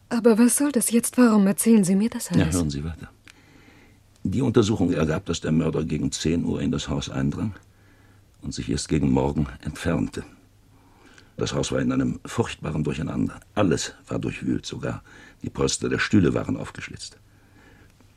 Aber 0.09 0.37
was 0.37 0.57
soll 0.57 0.71
das 0.71 0.91
jetzt? 0.91 1.17
Warum 1.17 1.45
erzählen 1.47 1.83
Sie 1.83 1.95
mir 1.95 2.09
das 2.09 2.29
Ja, 2.31 2.43
alles? 2.43 2.55
hören 2.55 2.69
Sie 2.69 2.83
weiter. 2.83 3.09
Die 4.23 4.41
Untersuchung 4.41 4.91
ergab, 4.91 5.25
dass 5.25 5.41
der 5.41 5.51
Mörder 5.51 5.83
gegen 5.83 6.11
10 6.11 6.43
Uhr 6.45 6.61
in 6.61 6.71
das 6.71 6.89
Haus 6.89 7.09
eindrang 7.09 7.53
und 8.41 8.53
sich 8.53 8.69
erst 8.69 8.89
gegen 8.89 9.11
Morgen 9.11 9.47
entfernte. 9.61 10.23
Das 11.37 11.53
Haus 11.53 11.71
war 11.71 11.79
in 11.79 11.91
einem 11.91 12.19
furchtbaren 12.25 12.83
Durcheinander. 12.83 13.39
Alles 13.55 13.93
war 14.07 14.19
durchwühlt, 14.19 14.65
sogar 14.65 15.03
die 15.41 15.49
Polster 15.49 15.87
der 15.87 15.99
Stühle 15.99 16.33
waren 16.33 16.57
aufgeschlitzt. 16.57 17.17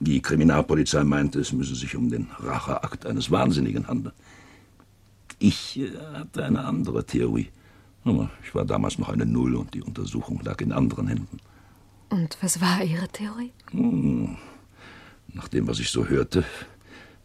Die 0.00 0.20
Kriminalpolizei 0.20 1.04
meinte, 1.04 1.38
es 1.38 1.52
müsse 1.52 1.76
sich 1.76 1.94
um 1.94 2.10
den 2.10 2.26
Racheakt 2.40 3.06
eines 3.06 3.30
Wahnsinnigen 3.30 3.86
handeln. 3.86 4.14
Ich 5.38 5.78
äh, 5.78 5.90
hatte 6.14 6.44
eine 6.44 6.64
andere 6.64 7.04
Theorie. 7.04 7.48
Aber 8.04 8.30
ich 8.42 8.52
war 8.56 8.64
damals 8.64 8.98
noch 8.98 9.08
eine 9.10 9.24
Null 9.26 9.54
und 9.54 9.72
die 9.74 9.82
Untersuchung 9.82 10.40
lag 10.42 10.60
in 10.60 10.72
anderen 10.72 11.06
Händen. 11.06 11.38
Und 12.12 12.36
was 12.42 12.60
war 12.60 12.84
Ihre 12.84 13.08
Theorie? 13.08 13.52
Hm, 13.70 14.36
Nach 15.32 15.48
dem, 15.48 15.66
was 15.66 15.78
ich 15.78 15.88
so 15.88 16.06
hörte, 16.06 16.44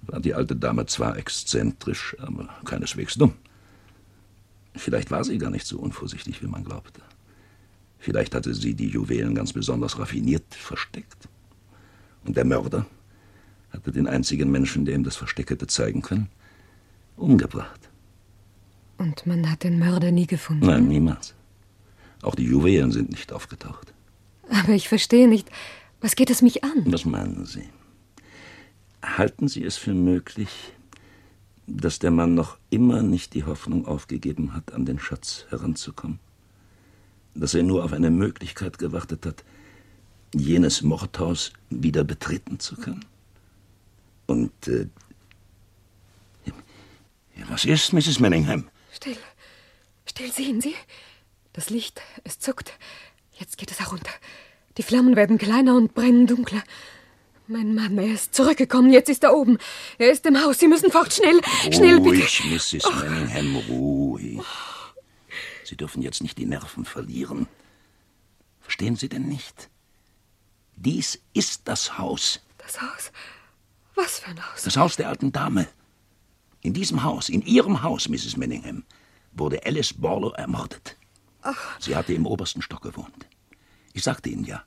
war 0.03 0.21
die 0.21 0.33
alte 0.33 0.55
Dame 0.55 0.85
zwar 0.85 1.17
exzentrisch, 1.17 2.15
aber 2.19 2.47
keineswegs 2.63 3.15
dumm. 3.15 3.33
Vielleicht 4.75 5.11
war 5.11 5.25
sie 5.25 5.37
gar 5.39 5.49
nicht 5.49 5.67
so 5.67 5.77
unvorsichtig, 5.77 6.41
wie 6.41 6.47
man 6.47 6.63
glaubte. 6.63 7.01
Vielleicht 7.99 8.33
hatte 8.33 8.53
sie 8.53 8.75
die 8.75 8.87
Juwelen 8.87 9.35
ganz 9.35 9.51
besonders 9.51 9.99
raffiniert 9.99 10.55
versteckt. 10.55 11.27
Und 12.23 12.37
der 12.37 12.45
Mörder 12.45 12.85
hatte 13.73 13.91
den 13.91 14.07
einzigen 14.07 14.49
Menschen, 14.51 14.85
der 14.85 14.95
ihm 14.95 15.03
das 15.03 15.17
Versteck 15.17 15.49
hätte 15.49 15.67
zeigen 15.67 16.01
können, 16.01 16.29
umgebracht. 17.17 17.89
Und 18.97 19.25
man 19.25 19.51
hat 19.51 19.63
den 19.65 19.79
Mörder 19.79 20.11
nie 20.11 20.27
gefunden. 20.27 20.65
Nein, 20.65 20.87
niemals. 20.87 21.33
Auch 22.21 22.35
die 22.35 22.45
Juwelen 22.45 22.93
sind 22.93 23.09
nicht 23.09 23.33
aufgetaucht. 23.33 23.93
Aber 24.49 24.73
ich 24.73 24.87
verstehe 24.87 25.27
nicht. 25.27 25.49
Was 26.01 26.15
geht 26.15 26.29
es 26.29 26.41
mich 26.41 26.63
an? 26.63 26.83
Was 26.85 27.05
meinen 27.05 27.45
Sie? 27.45 27.69
Halten 29.03 29.47
Sie 29.47 29.63
es 29.63 29.77
für 29.77 29.93
möglich, 29.93 30.49
dass 31.65 31.99
der 31.99 32.11
Mann 32.11 32.35
noch 32.35 32.57
immer 32.69 33.01
nicht 33.01 33.33
die 33.33 33.43
Hoffnung 33.43 33.85
aufgegeben 33.85 34.53
hat, 34.53 34.73
an 34.73 34.85
den 34.85 34.99
Schatz 34.99 35.45
heranzukommen? 35.49 36.19
Dass 37.33 37.53
er 37.53 37.63
nur 37.63 37.83
auf 37.83 37.93
eine 37.93 38.09
Möglichkeit 38.09 38.77
gewartet 38.77 39.25
hat, 39.25 39.43
jenes 40.33 40.81
Mordhaus 40.81 41.53
wieder 41.69 42.03
betreten 42.03 42.59
zu 42.59 42.75
können? 42.75 43.05
Und 44.27 44.67
äh, 44.67 44.87
ja, 46.45 47.49
was 47.49 47.65
ist, 47.65 47.93
Mrs. 47.93 48.19
Manningham? 48.19 48.69
Still. 48.91 49.17
Still, 50.05 50.31
sehen 50.31 50.61
Sie? 50.61 50.75
Das 51.53 51.69
Licht, 51.69 52.01
es 52.23 52.39
zuckt. 52.39 52.73
Jetzt 53.39 53.57
geht 53.57 53.71
es 53.71 53.79
herunter. 53.79 54.11
Die 54.77 54.83
Flammen 54.83 55.15
werden 55.15 55.37
kleiner 55.37 55.75
und 55.75 55.93
brennen 55.93 56.27
dunkler. 56.27 56.63
Mein 57.47 57.75
Mann, 57.75 57.97
er 57.97 58.13
ist 58.13 58.35
zurückgekommen. 58.35 58.91
Jetzt 58.91 59.09
ist 59.09 59.23
er 59.23 59.33
oben. 59.33 59.57
Er 59.97 60.11
ist 60.11 60.25
im 60.25 60.43
Haus. 60.43 60.59
Sie 60.59 60.67
müssen 60.67 60.91
fort. 60.91 61.13
Schnell, 61.13 61.39
schnell, 61.71 61.99
bitte. 62.01 62.17
Ruhig, 62.17 62.43
Mrs. 62.45 62.83
Manningham, 62.83 63.55
ruhig. 63.69 64.41
Sie 65.63 65.77
dürfen 65.77 66.01
jetzt 66.01 66.21
nicht 66.21 66.37
die 66.37 66.45
Nerven 66.45 66.83
verlieren. 66.83 67.47
Verstehen 68.59 68.97
Sie 68.97 69.07
denn 69.07 69.27
nicht? 69.27 69.69
Dies 70.75 71.19
ist 71.33 71.61
das 71.65 71.97
Haus. 71.97 72.41
Das 72.57 72.81
Haus? 72.81 73.11
Was 73.95 74.19
für 74.19 74.31
ein 74.31 74.51
Haus? 74.51 74.63
Das 74.63 74.75
Haus 74.75 74.97
der 74.97 75.07
alten 75.07 75.31
Dame. 75.31 75.67
In 76.61 76.73
diesem 76.73 77.03
Haus, 77.03 77.29
in 77.29 77.41
Ihrem 77.43 77.81
Haus, 77.81 78.09
Mrs. 78.09 78.35
Manningham, 78.35 78.83
wurde 79.31 79.65
Alice 79.65 79.93
Barlow 79.93 80.31
ermordet. 80.31 80.96
Ach, 81.49 81.79
Sie 81.79 81.95
hatte 81.95 82.13
im 82.13 82.25
obersten 82.25 82.61
Stock 82.61 82.81
gewohnt. 82.81 83.25
Ich 83.93 84.03
sagte 84.03 84.29
Ihnen 84.29 84.43
ja, 84.43 84.63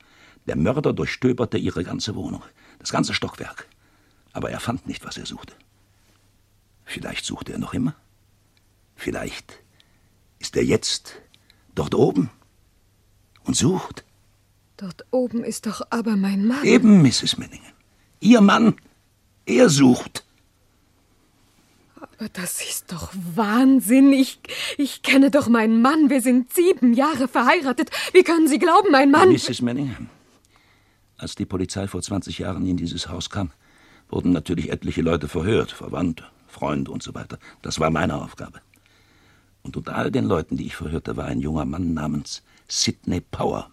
der 0.47 0.55
Mörder 0.55 0.93
durchstöberte 0.93 1.57
ihre 1.57 1.83
ganze 1.83 2.15
Wohnung, 2.15 2.43
das 2.79 2.91
ganze 2.91 3.13
Stockwerk. 3.13 3.67
Aber 4.33 4.49
er 4.49 4.59
fand 4.59 4.87
nicht, 4.87 5.05
was 5.05 5.17
er 5.17 5.25
suchte. 5.27 5.53
Vielleicht 6.85 7.25
suchte 7.25 7.53
er 7.53 7.59
noch 7.59 7.73
immer. 7.75 7.95
Vielleicht 8.95 9.59
ist 10.39 10.55
er 10.57 10.63
jetzt 10.63 11.21
dort 11.75 11.93
oben 11.93 12.31
und 13.43 13.55
sucht. 13.55 14.03
dort 14.77 15.05
oben 15.11 15.43
ist 15.43 15.67
doch 15.67 15.81
aber 15.91 16.15
mein 16.15 16.45
Mann. 16.45 16.63
Eben, 16.65 17.01
Mrs. 17.03 17.37
Manningham. 17.37 17.73
Ihr 18.19 18.41
Mann, 18.41 18.75
er 19.45 19.69
sucht. 19.69 20.25
Aber 22.21 22.29
das 22.33 22.61
ist 22.61 22.91
doch 22.91 23.11
Wahnsinn. 23.33 24.13
Ich, 24.13 24.39
ich 24.77 25.01
kenne 25.01 25.31
doch 25.31 25.49
meinen 25.49 25.81
Mann. 25.81 26.11
Wir 26.11 26.21
sind 26.21 26.53
sieben 26.53 26.93
Jahre 26.93 27.27
verheiratet. 27.27 27.89
Wie 28.13 28.21
können 28.21 28.47
Sie 28.47 28.59
glauben, 28.59 28.91
mein 28.91 29.09
Mann. 29.09 29.29
Mrs. 29.29 29.63
Manningham, 29.63 30.07
als 31.17 31.33
die 31.33 31.47
Polizei 31.47 31.87
vor 31.87 31.99
20 31.99 32.37
Jahren 32.37 32.63
in 32.67 32.77
dieses 32.77 33.09
Haus 33.09 33.31
kam, 33.31 33.49
wurden 34.07 34.33
natürlich 34.33 34.69
etliche 34.69 35.01
Leute 35.01 35.27
verhört, 35.27 35.71
Verwandte, 35.71 36.25
Freunde 36.45 36.91
und 36.91 37.01
so 37.01 37.15
weiter. 37.15 37.39
Das 37.63 37.79
war 37.79 37.89
meine 37.89 38.21
Aufgabe. 38.21 38.61
Und 39.63 39.75
unter 39.75 39.95
all 39.95 40.11
den 40.11 40.25
Leuten, 40.25 40.57
die 40.57 40.67
ich 40.67 40.75
verhörte, 40.75 41.17
war 41.17 41.25
ein 41.25 41.39
junger 41.39 41.65
Mann 41.65 41.95
namens 41.95 42.43
Sidney 42.67 43.21
Power. 43.21 43.71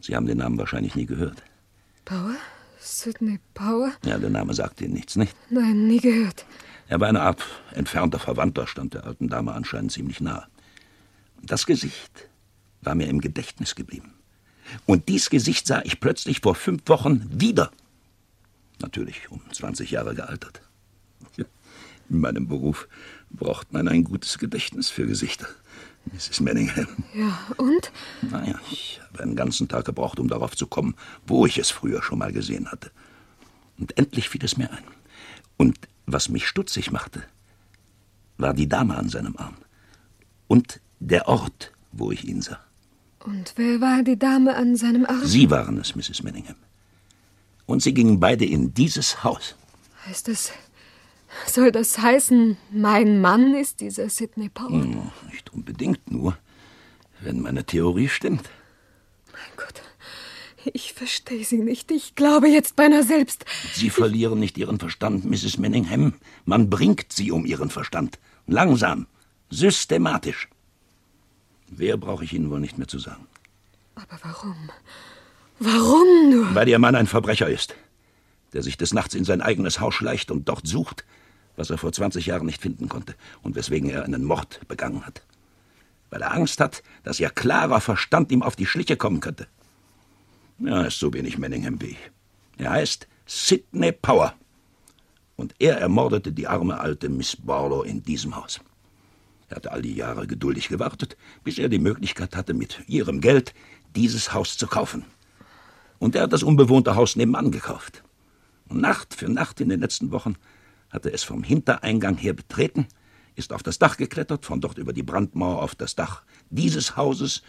Sie 0.00 0.16
haben 0.16 0.24
den 0.24 0.38
Namen 0.38 0.56
wahrscheinlich 0.56 0.94
nie 0.94 1.04
gehört. 1.04 1.42
Power? 2.06 2.36
Sidney 2.80 3.38
Power? 3.52 3.92
Ja, 4.06 4.16
der 4.16 4.30
Name 4.30 4.54
sagt 4.54 4.80
Ihnen 4.80 4.94
nichts, 4.94 5.16
nicht? 5.16 5.36
Nein, 5.50 5.88
nie 5.88 6.00
gehört. 6.00 6.46
Er 6.88 7.00
war 7.00 7.08
eine 7.08 7.20
Art 7.20 7.44
entfernter 7.72 8.18
Verwandter, 8.18 8.66
stand 8.66 8.94
der 8.94 9.04
alten 9.04 9.28
Dame 9.28 9.52
anscheinend 9.52 9.92
ziemlich 9.92 10.20
nahe. 10.20 10.46
Das 11.42 11.66
Gesicht 11.66 12.28
war 12.80 12.94
mir 12.94 13.08
im 13.08 13.20
Gedächtnis 13.20 13.74
geblieben. 13.74 14.14
Und 14.86 15.08
dies 15.08 15.30
Gesicht 15.30 15.66
sah 15.66 15.82
ich 15.84 16.00
plötzlich 16.00 16.40
vor 16.40 16.54
fünf 16.54 16.82
Wochen 16.88 17.26
wieder. 17.30 17.70
Natürlich 18.80 19.30
um 19.30 19.40
20 19.52 19.90
Jahre 19.90 20.14
gealtert. 20.14 20.62
In 21.36 22.20
meinem 22.20 22.48
Beruf 22.48 22.88
braucht 23.30 23.72
man 23.72 23.86
ein 23.86 24.04
gutes 24.04 24.38
Gedächtnis 24.38 24.88
für 24.88 25.06
Gesichter. 25.06 25.46
Mrs. 26.06 26.40
Manningham. 26.40 26.86
Ja, 27.14 27.38
und? 27.58 27.92
Naja, 28.22 28.58
ich 28.70 29.00
habe 29.08 29.24
einen 29.24 29.36
ganzen 29.36 29.68
Tag 29.68 29.84
gebraucht, 29.84 30.18
um 30.18 30.28
darauf 30.28 30.56
zu 30.56 30.66
kommen, 30.66 30.94
wo 31.26 31.44
ich 31.44 31.58
es 31.58 31.70
früher 31.70 32.02
schon 32.02 32.18
mal 32.18 32.32
gesehen 32.32 32.70
hatte. 32.70 32.90
Und 33.78 33.98
endlich 33.98 34.30
fiel 34.30 34.42
es 34.42 34.56
mir 34.56 34.70
ein. 34.70 34.84
Und 35.58 35.76
was 36.12 36.28
mich 36.28 36.46
stutzig 36.46 36.90
machte, 36.90 37.22
war 38.36 38.54
die 38.54 38.68
Dame 38.68 38.96
an 38.96 39.08
seinem 39.08 39.36
Arm. 39.36 39.56
Und 40.46 40.80
der 41.00 41.28
Ort, 41.28 41.72
wo 41.92 42.10
ich 42.10 42.26
ihn 42.26 42.42
sah. 42.42 42.60
Und 43.24 43.52
wer 43.56 43.80
war 43.80 44.02
die 44.02 44.18
Dame 44.18 44.56
an 44.56 44.76
seinem 44.76 45.04
Arm? 45.04 45.24
Sie 45.24 45.50
waren 45.50 45.78
es, 45.78 45.94
Mrs. 45.94 46.22
Manningham. 46.22 46.56
Und 47.66 47.82
sie 47.82 47.92
gingen 47.92 48.18
beide 48.20 48.46
in 48.46 48.72
dieses 48.72 49.22
Haus. 49.24 49.54
Heißt 50.06 50.28
das. 50.28 50.52
Soll 51.46 51.70
das 51.72 51.98
heißen, 51.98 52.56
mein 52.70 53.20
Mann 53.20 53.54
ist 53.54 53.80
dieser 53.80 54.08
Sidney 54.08 54.48
Power? 54.48 54.70
Hm, 54.70 55.10
nicht 55.30 55.52
unbedingt 55.52 56.10
nur, 56.10 56.38
wenn 57.20 57.40
meine 57.40 57.64
Theorie 57.64 58.08
stimmt. 58.08 58.48
Mein 59.32 59.56
Gott, 59.56 59.82
ich 60.64 60.92
verstehe 60.92 61.44
Sie 61.44 61.58
nicht. 61.58 61.90
Ich 61.90 62.14
glaube 62.14 62.48
jetzt 62.48 62.76
beinahe 62.76 63.04
selbst. 63.04 63.44
Sie 63.74 63.90
verlieren 63.90 64.38
nicht 64.38 64.58
Ihren 64.58 64.78
Verstand, 64.78 65.24
Mrs. 65.24 65.58
Manningham. 65.58 66.14
Man 66.44 66.70
bringt 66.70 67.12
Sie 67.12 67.30
um 67.30 67.46
Ihren 67.46 67.70
Verstand. 67.70 68.18
Langsam, 68.46 69.06
systematisch. 69.50 70.48
Wer 71.68 71.96
brauche 71.96 72.24
ich 72.24 72.32
Ihnen 72.32 72.50
wohl 72.50 72.60
nicht 72.60 72.78
mehr 72.78 72.88
zu 72.88 72.98
sagen? 72.98 73.26
Aber 73.94 74.18
warum? 74.22 74.70
Warum 75.58 76.30
nur? 76.30 76.54
Weil 76.54 76.68
Ihr 76.68 76.78
Mann 76.78 76.94
ein 76.94 77.06
Verbrecher 77.06 77.48
ist, 77.48 77.74
der 78.52 78.62
sich 78.62 78.76
des 78.76 78.94
Nachts 78.94 79.14
in 79.14 79.24
sein 79.24 79.42
eigenes 79.42 79.80
Haus 79.80 79.94
schleicht 79.94 80.30
und 80.30 80.48
dort 80.48 80.66
sucht, 80.66 81.04
was 81.56 81.70
er 81.70 81.78
vor 81.78 81.92
20 81.92 82.26
Jahren 82.26 82.46
nicht 82.46 82.62
finden 82.62 82.88
konnte 82.88 83.14
und 83.42 83.56
weswegen 83.56 83.90
er 83.90 84.04
einen 84.04 84.24
Mord 84.24 84.60
begangen 84.68 85.04
hat. 85.04 85.22
Weil 86.10 86.22
er 86.22 86.32
Angst 86.32 86.60
hat, 86.60 86.82
dass 87.02 87.20
ihr 87.20 87.30
klarer 87.30 87.80
Verstand 87.80 88.30
ihm 88.32 88.42
auf 88.42 88.56
die 88.56 88.66
Schliche 88.66 88.96
kommen 88.96 89.20
könnte. 89.20 89.46
Er 90.64 90.86
ist 90.86 90.98
so 90.98 91.12
wenig 91.12 91.38
Manningham 91.38 91.80
wie 91.80 91.86
ich. 91.86 92.10
Er 92.56 92.70
heißt 92.70 93.06
Sidney 93.26 93.92
Power. 93.92 94.34
Und 95.36 95.54
er 95.60 95.78
ermordete 95.78 96.32
die 96.32 96.48
arme 96.48 96.80
alte 96.80 97.08
Miss 97.08 97.36
Barlow 97.36 97.82
in 97.82 98.02
diesem 98.02 98.34
Haus. 98.34 98.60
Er 99.48 99.56
hatte 99.56 99.70
all 99.70 99.82
die 99.82 99.94
Jahre 99.94 100.26
geduldig 100.26 100.68
gewartet, 100.68 101.16
bis 101.44 101.58
er 101.58 101.68
die 101.68 101.78
Möglichkeit 101.78 102.34
hatte, 102.34 102.54
mit 102.54 102.82
ihrem 102.88 103.20
Geld 103.20 103.54
dieses 103.94 104.34
Haus 104.34 104.56
zu 104.56 104.66
kaufen. 104.66 105.04
Und 106.00 106.16
er 106.16 106.22
hat 106.22 106.32
das 106.32 106.42
unbewohnte 106.42 106.96
Haus 106.96 107.14
nebenan 107.14 107.52
gekauft. 107.52 108.02
Und 108.68 108.80
Nacht 108.80 109.14
für 109.14 109.28
Nacht 109.28 109.60
in 109.60 109.68
den 109.68 109.80
letzten 109.80 110.10
Wochen 110.10 110.34
hat 110.90 111.06
er 111.06 111.14
es 111.14 111.22
vom 111.22 111.44
Hintereingang 111.44 112.16
her 112.16 112.32
betreten, 112.32 112.86
ist 113.36 113.52
auf 113.52 113.62
das 113.62 113.78
Dach 113.78 113.96
geklettert, 113.96 114.44
von 114.44 114.60
dort 114.60 114.78
über 114.78 114.92
die 114.92 115.04
Brandmauer 115.04 115.62
auf 115.62 115.76
das 115.76 115.94
Dach 115.94 116.22
dieses 116.50 116.96
Hauses 116.96 117.42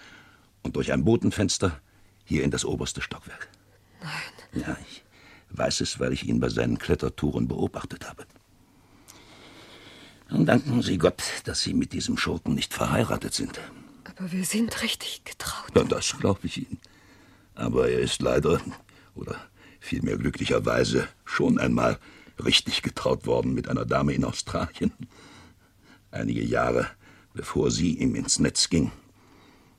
und 0.61 0.75
durch 0.75 0.93
ein 0.93 1.03
Botenfenster 1.03 1.81
hier 2.29 2.43
in 2.43 2.51
das 2.51 2.63
oberste 2.63 3.01
Stockwerk. 3.01 3.49
Nein. 4.01 4.63
Ja, 4.63 4.77
ich 4.89 5.03
weiß 5.49 5.81
es, 5.81 5.99
weil 5.99 6.13
ich 6.13 6.27
ihn 6.27 6.39
bei 6.39 6.49
seinen 6.49 6.77
Klettertouren 6.77 7.47
beobachtet 7.47 8.07
habe. 8.07 8.25
Und 10.29 10.45
danken 10.45 10.81
Sie 10.81 10.97
Gott, 10.97 11.21
dass 11.43 11.61
Sie 11.61 11.73
mit 11.73 11.91
diesem 11.91 12.17
Schurken 12.17 12.53
nicht 12.53 12.73
verheiratet 12.73 13.33
sind. 13.33 13.59
Aber 14.05 14.31
wir 14.31 14.45
sind 14.45 14.81
richtig 14.81 15.23
getraut. 15.25 15.71
Ja, 15.75 15.83
das 15.83 16.15
glaube 16.17 16.41
ich 16.43 16.59
Ihnen. 16.59 16.79
Aber 17.55 17.89
er 17.89 17.99
ist 17.99 18.21
leider, 18.21 18.61
oder 19.15 19.35
vielmehr 19.79 20.17
glücklicherweise, 20.17 21.07
schon 21.25 21.59
einmal 21.59 21.97
richtig 22.43 22.83
getraut 22.83 23.25
worden 23.25 23.53
mit 23.53 23.67
einer 23.67 23.85
Dame 23.85 24.13
in 24.13 24.23
Australien. 24.23 24.93
Einige 26.11 26.43
Jahre 26.43 26.87
bevor 27.33 27.71
sie 27.71 27.93
ihm 27.93 28.15
ins 28.15 28.39
Netz 28.39 28.69
ging. 28.69 28.91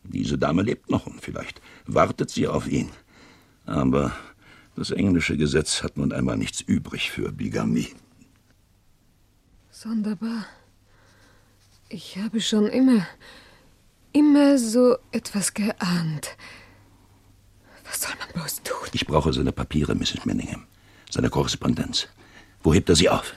Diese 0.04 0.38
Dame 0.38 0.62
lebt 0.62 0.90
noch 0.90 1.06
und 1.06 1.22
vielleicht 1.22 1.60
wartet 1.86 2.30
sie 2.30 2.48
auf 2.48 2.66
ihn. 2.66 2.90
Aber 3.66 4.12
das 4.76 4.90
englische 4.90 5.36
Gesetz 5.36 5.82
hat 5.82 5.96
nun 5.96 6.12
einmal 6.12 6.36
nichts 6.36 6.60
übrig 6.60 7.10
für 7.10 7.32
Bigamie. 7.32 7.94
Sonderbar. 9.70 10.46
Ich 11.88 12.16
habe 12.18 12.40
schon 12.40 12.66
immer, 12.66 13.06
immer 14.12 14.58
so 14.58 14.96
etwas 15.12 15.54
geahnt. 15.54 16.36
Was 17.84 18.02
soll 18.02 18.14
man 18.18 18.28
bloß 18.32 18.62
tun? 18.62 18.88
Ich 18.92 19.06
brauche 19.06 19.32
seine 19.32 19.52
Papiere, 19.52 19.94
Mrs. 19.94 20.24
Manningham. 20.24 20.66
Seine 21.10 21.30
Korrespondenz. 21.30 22.08
Wo 22.62 22.72
hebt 22.72 22.88
er 22.88 22.96
sie 22.96 23.08
auf? 23.08 23.34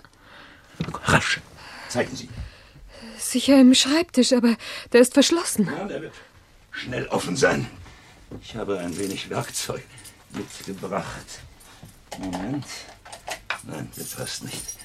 Rasch. 1.06 1.42
Zeigen 1.90 2.16
Sie. 2.16 2.30
Sicher 3.18 3.60
im 3.60 3.74
Schreibtisch, 3.74 4.34
aber 4.34 4.56
der 4.92 5.02
ist 5.02 5.14
verschlossen. 5.14 5.66
Ja, 5.66 5.86
der 5.86 6.02
wird 6.04 6.14
schnell 6.74 7.08
offen 7.08 7.38
sein. 7.38 7.70
Ich 8.42 8.56
habe 8.56 8.80
ein 8.80 8.98
wenig 8.98 9.30
Werkzeug 9.30 9.84
mitgebracht. 10.32 11.40
Moment. 12.20 12.66
Nein, 13.64 13.90
der 13.96 14.04
passt 14.04 14.44
nicht. 14.44 14.78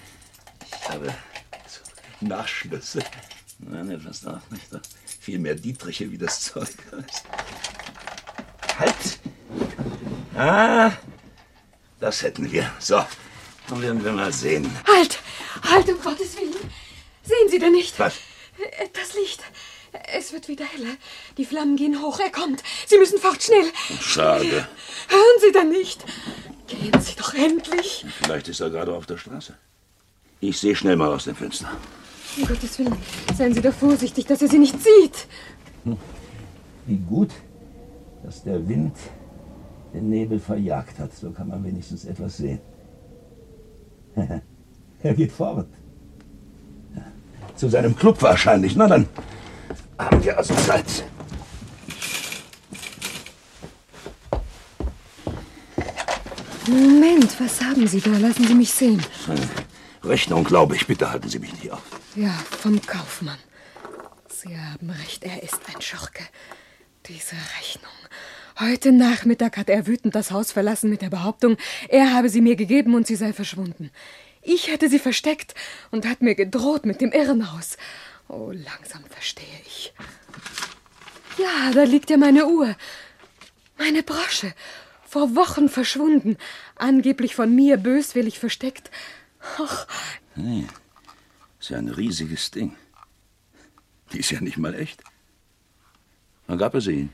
Ich 0.71 0.89
habe 0.89 1.13
Nachschlüsse. 2.21 3.03
Nein, 3.59 3.89
der 3.89 3.99
passt 3.99 4.27
auch 4.27 4.41
nicht. 4.51 4.67
Viel 5.21 5.39
mehr 5.39 5.55
Dietriche, 5.55 6.11
wie 6.11 6.19
das 6.19 6.41
Zeug 6.43 6.69
heißt. 6.93 7.25
Halt! 8.79 9.19
Ah, 10.37 10.93
das 11.99 12.23
hätten 12.23 12.51
wir. 12.53 12.71
So, 12.79 13.05
dann 13.69 13.83
werden 13.83 14.05
wir 14.05 14.13
mal 14.13 14.33
sehen. 14.33 14.71
Halt! 14.87 15.19
Halt, 15.69 15.89
um 15.89 16.01
Gottes 16.01 16.37
Willen! 16.37 16.55
Sehen 17.25 17.49
Sie 17.51 17.59
denn 17.59 17.73
nicht? 17.73 17.99
Was? 17.99 18.15
Äh, 18.79 18.87
Das 18.93 19.15
Licht. 19.15 19.43
Es 20.17 20.33
wird 20.33 20.49
wieder 20.49 20.65
heller. 20.65 20.95
Die 21.37 21.45
Flammen 21.45 21.77
gehen 21.77 22.03
hoch. 22.03 22.21
Er 22.21 22.31
kommt. 22.31 22.63
Sie 22.87 22.99
müssen 22.99 23.19
fort, 23.19 23.43
schnell. 23.43 23.65
Schade. 24.01 24.69
Hören 25.09 25.41
Sie 25.41 25.53
denn 25.53 25.71
nicht? 25.71 26.05
Gehen 26.67 27.01
Sie 27.01 27.15
doch 27.17 27.35
endlich. 27.35 28.05
Vielleicht 28.23 28.49
ist 28.49 28.61
er 28.61 28.71
gerade 28.71 28.95
auf 28.95 29.07
der 29.07 29.17
Straße. 29.17 29.55
Ich 30.41 30.59
sehe 30.59 30.77
schnell 30.77 30.97
mal 30.97 31.13
aus 31.13 31.25
dem 31.25 31.35
Fenster. 31.35 31.71
Um 32.37 32.47
Gottes 32.47 32.79
Willen, 32.79 32.97
seien 33.37 33.55
Sie 33.55 33.63
doch 33.63 33.73
vorsichtig, 33.73 34.27
dass 34.27 34.43
er 34.43 34.49
Sie 34.49 34.59
nicht 34.59 34.77
sieht. 34.81 35.27
Wie 36.87 36.99
gut, 36.99 37.31
dass 38.23 38.45
der 38.45 38.67
Wind 38.69 38.95
den 39.95 40.11
Nebel 40.11 40.39
verjagt 40.39 40.99
hat. 40.99 41.15
So 41.15 41.31
kann 41.31 41.49
man 41.49 41.65
wenigstens 41.65 42.05
etwas 42.05 42.37
sehen. 42.37 42.61
er 45.03 45.15
geht 45.15 45.33
fort. 45.33 45.67
Zu 47.57 47.69
seinem 47.69 47.97
Club 47.97 48.21
wahrscheinlich. 48.23 48.77
Na 48.77 48.87
dann 48.87 49.09
haben 49.99 50.23
wir 50.25 50.37
also 50.37 50.55
Zeit. 50.55 51.05
Moment, 56.67 57.41
was 57.41 57.63
haben 57.63 57.87
Sie 57.87 58.01
da? 58.01 58.11
Lassen 58.19 58.47
Sie 58.47 58.55
mich 58.55 58.73
sehen. 58.73 59.03
Rechnung, 60.05 60.45
glaube 60.45 60.77
ich. 60.77 60.87
Bitte 60.87 61.11
halten 61.11 61.29
Sie 61.29 61.39
mich 61.39 61.53
nicht 61.55 61.71
auf. 61.73 61.83
Ja, 62.15 62.35
vom 62.61 62.81
Kaufmann. 62.83 63.39
Sie 64.29 64.57
haben 64.57 64.91
recht, 64.91 65.25
er 65.25 65.43
ist 65.43 65.61
ein 65.75 65.81
Schurke. 65.81 66.23
Diese 67.07 67.37
Rechnung. 67.59 67.93
Heute 68.61 68.93
Nachmittag 68.93 69.57
hat 69.57 69.71
er 69.71 69.87
wütend 69.87 70.15
das 70.15 70.31
Haus 70.31 70.53
verlassen 70.53 70.91
mit 70.91 71.01
der 71.01 71.11
Behauptung, 71.11 71.57
er 71.89 72.13
habe 72.13 72.29
sie 72.29 72.41
mir 72.41 72.57
gegeben 72.57 72.95
und 72.95 73.07
sie 73.07 73.15
sei 73.15 73.33
verschwunden. 73.33 73.91
Ich 74.43 74.69
hätte 74.69 74.89
sie 74.89 74.99
versteckt 74.99 75.55
und 75.91 76.07
hat 76.07 76.23
mir 76.23 76.35
gedroht 76.35 76.85
mit 76.85 77.01
dem 77.01 77.13
Irrenhaus. 77.13 77.77
Oh, 78.29 78.51
langsam 78.53 79.05
verstehe 79.09 79.61
ich. 79.67 79.93
Ja, 81.39 81.71
da 81.73 81.85
liegt 81.85 82.11
ja 82.11 82.17
meine 82.17 82.47
Uhr. 82.47 82.75
Meine 83.79 84.03
Brosche. 84.03 84.53
Vor 85.07 85.35
Wochen 85.37 85.69
verschwunden. 85.69 86.37
Angeblich 86.77 87.35
von 87.35 87.55
mir 87.55 87.77
böswillig 87.79 88.39
versteckt. 88.39 88.91
Ach, 89.59 89.87
Nee, 90.35 90.67
ist 91.59 91.71
ja 91.71 91.79
ein 91.79 91.89
riesiges 91.89 92.51
Ding. 92.53 92.77
Die 94.13 94.21
ist 94.21 94.31
ja 94.31 94.41
nicht 94.41 94.57
mal 94.59 94.75
echt. 94.75 95.03
Wann 96.47 96.59
gab 96.59 96.75
er 96.75 96.81
sie 96.81 96.93
Ihnen? 96.93 97.11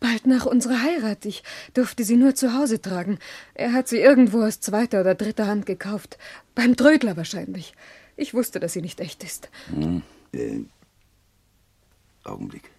bald 0.00 0.26
nach 0.26 0.46
unserer 0.46 0.82
Heirat. 0.82 1.24
Ich 1.26 1.42
durfte 1.74 2.02
sie 2.04 2.16
nur 2.16 2.34
zu 2.34 2.54
Hause 2.54 2.80
tragen. 2.80 3.18
Er 3.54 3.72
hat 3.72 3.88
sie 3.88 3.98
irgendwo 3.98 4.42
aus 4.42 4.60
zweiter 4.60 5.00
oder 5.02 5.14
dritter 5.14 5.46
Hand 5.46 5.66
gekauft. 5.66 6.18
Beim 6.54 6.76
Trödler 6.76 7.16
wahrscheinlich. 7.16 7.74
Ich 8.16 8.34
wusste, 8.34 8.60
dass 8.60 8.72
sie 8.72 8.80
nicht 8.82 9.00
echt 9.00 9.22
ist. 9.24 9.50
Hm, 9.68 10.02
äh, 10.32 10.60
Augenblick. 12.24 12.70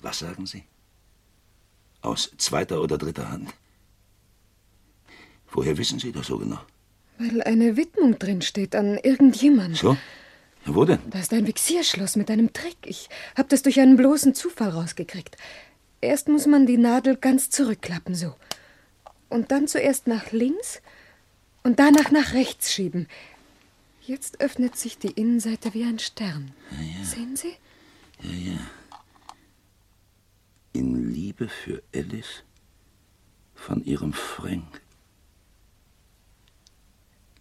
Was 0.00 0.18
sagen 0.20 0.46
Sie? 0.46 0.64
Aus 2.02 2.30
zweiter 2.36 2.80
oder 2.80 2.98
dritter 2.98 3.30
Hand. 3.30 3.52
Woher 5.50 5.76
wissen 5.78 5.98
Sie 5.98 6.12
das 6.12 6.26
so 6.26 6.38
genau? 6.38 6.60
Weil 7.18 7.42
eine 7.42 7.76
Widmung 7.76 8.18
drin 8.18 8.42
steht 8.42 8.74
an 8.74 8.98
irgendjemand. 8.98 9.76
So? 9.76 9.96
Wo 10.66 10.84
denn? 10.84 10.98
Da 11.10 11.20
ist 11.20 11.32
ein 11.32 11.46
Vixierschloss 11.46 12.16
mit 12.16 12.30
einem 12.30 12.52
Trick. 12.52 12.76
Ich 12.84 13.08
habe 13.36 13.48
das 13.48 13.62
durch 13.62 13.80
einen 13.80 13.96
bloßen 13.96 14.34
Zufall 14.34 14.70
rausgekriegt. 14.70 15.36
Erst 16.00 16.28
muss 16.28 16.46
man 16.46 16.66
die 16.66 16.76
Nadel 16.76 17.16
ganz 17.16 17.50
zurückklappen, 17.50 18.14
so. 18.14 18.34
Und 19.28 19.50
dann 19.50 19.66
zuerst 19.68 20.06
nach 20.06 20.32
links 20.32 20.82
und 21.62 21.78
danach 21.78 22.10
nach 22.10 22.34
rechts 22.34 22.72
schieben. 22.72 23.08
Jetzt 24.06 24.40
öffnet 24.40 24.76
sich 24.76 24.98
die 24.98 25.10
Innenseite 25.10 25.74
wie 25.74 25.82
ein 25.82 25.98
Stern. 25.98 26.52
Ja, 26.70 26.98
ja. 26.98 27.04
Sehen 27.04 27.34
Sie? 27.34 27.56
Ja, 28.22 28.52
ja. 28.52 28.58
In 30.72 31.12
Liebe 31.12 31.48
für 31.48 31.82
Alice 31.92 32.44
von 33.54 33.82
ihrem 33.84 34.12
Frank. 34.12 34.80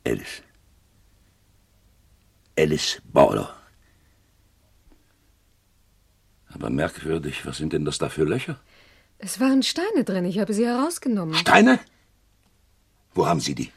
Alice. 0.07 0.41
Alice 2.57 2.99
Border. 3.03 3.55
Aber 6.47 6.71
merkwürdig, 6.71 7.45
was 7.45 7.57
sind 7.57 7.73
denn 7.73 7.85
das 7.85 7.99
da 7.99 8.09
für 8.09 8.23
Löcher? 8.23 8.59
Es 9.19 9.39
waren 9.39 9.61
Steine 9.61 10.03
drin. 10.03 10.25
Ich 10.25 10.39
habe 10.39 10.53
sie 10.53 10.65
herausgenommen. 10.65 11.35
Steine? 11.35 11.79
Wo 13.13 13.27
haben 13.27 13.39
Sie 13.39 13.53
die? 13.53 13.71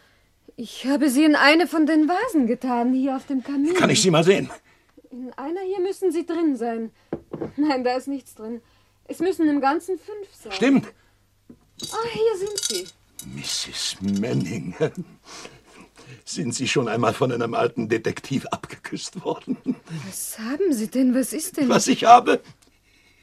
Ich 0.61 0.87
habe 0.87 1.09
sie 1.09 1.23
in 1.23 1.37
eine 1.37 1.69
von 1.69 1.87
den 1.87 2.09
Vasen 2.09 2.49
getan, 2.49 2.93
hier 2.93 3.15
auf 3.15 3.27
dem 3.27 3.45
Kamin. 3.45 3.75
Kann 3.75 3.91
ich 3.91 4.03
sie 4.03 4.11
mal 4.11 4.25
sehen? 4.25 4.51
In 5.09 5.33
einer 5.35 5.61
hier 5.61 5.79
müssen 5.79 6.11
sie 6.11 6.27
drin 6.27 6.57
sein. 6.57 6.91
Nein, 7.57 7.85
da 7.85 7.97
ist 7.97 8.09
nichts 8.09 8.35
drin. 8.35 8.61
Es 9.05 9.21
müssen 9.21 9.49
im 9.49 9.61
Ganzen 9.61 10.01
fünf 10.01 10.27
sein. 10.35 10.51
Stimmt. 10.51 10.87
Ah, 11.93 12.09
hier 12.13 12.49
sind 12.49 12.59
sie. 12.59 12.87
Mrs. 13.37 13.99
Manningham. 14.21 15.05
Sind 16.25 16.53
Sie 16.57 16.67
schon 16.67 16.89
einmal 16.89 17.15
von 17.15 17.31
einem 17.31 17.55
alten 17.55 17.89
Detektiv 17.89 18.45
abgeküsst 18.47 19.25
worden? 19.25 19.59
Was 20.09 20.41
haben 20.41 20.73
Sie 20.73 20.89
denn? 20.89 21.15
Was 21.15 21.33
ist 21.35 21.57
denn? 21.57 21.69
Was 21.69 21.87
ich 21.87 22.03
habe? 22.03 22.43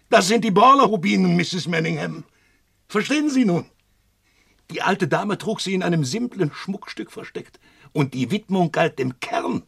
Das 0.09 0.29
sind 0.29 0.45
die 0.45 0.51
Borler-Rubinen, 0.51 1.35
Mrs. 1.35 1.67
Manningham. 1.67 2.23
Verstehen 2.87 3.29
Sie 3.29 3.43
nun? 3.43 3.65
Die 4.71 4.81
alte 4.81 5.07
Dame 5.07 5.37
trug 5.37 5.61
sie 5.61 5.73
in 5.73 5.83
einem 5.83 6.03
simplen 6.03 6.51
Schmuckstück 6.53 7.11
versteckt. 7.11 7.59
Und 7.93 8.13
die 8.13 8.31
Widmung 8.31 8.71
galt 8.71 8.99
dem 8.99 9.19
Kern, 9.19 9.63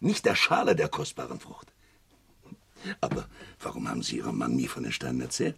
nicht 0.00 0.26
der 0.26 0.34
Schale 0.34 0.76
der 0.76 0.88
kostbaren 0.88 1.40
Frucht. 1.40 1.72
Aber 3.00 3.26
warum 3.60 3.88
haben 3.88 4.02
Sie 4.02 4.18
Ihrem 4.18 4.38
Mann 4.38 4.54
nie 4.54 4.68
von 4.68 4.82
den 4.82 4.92
Steinen 4.92 5.22
erzählt? 5.22 5.56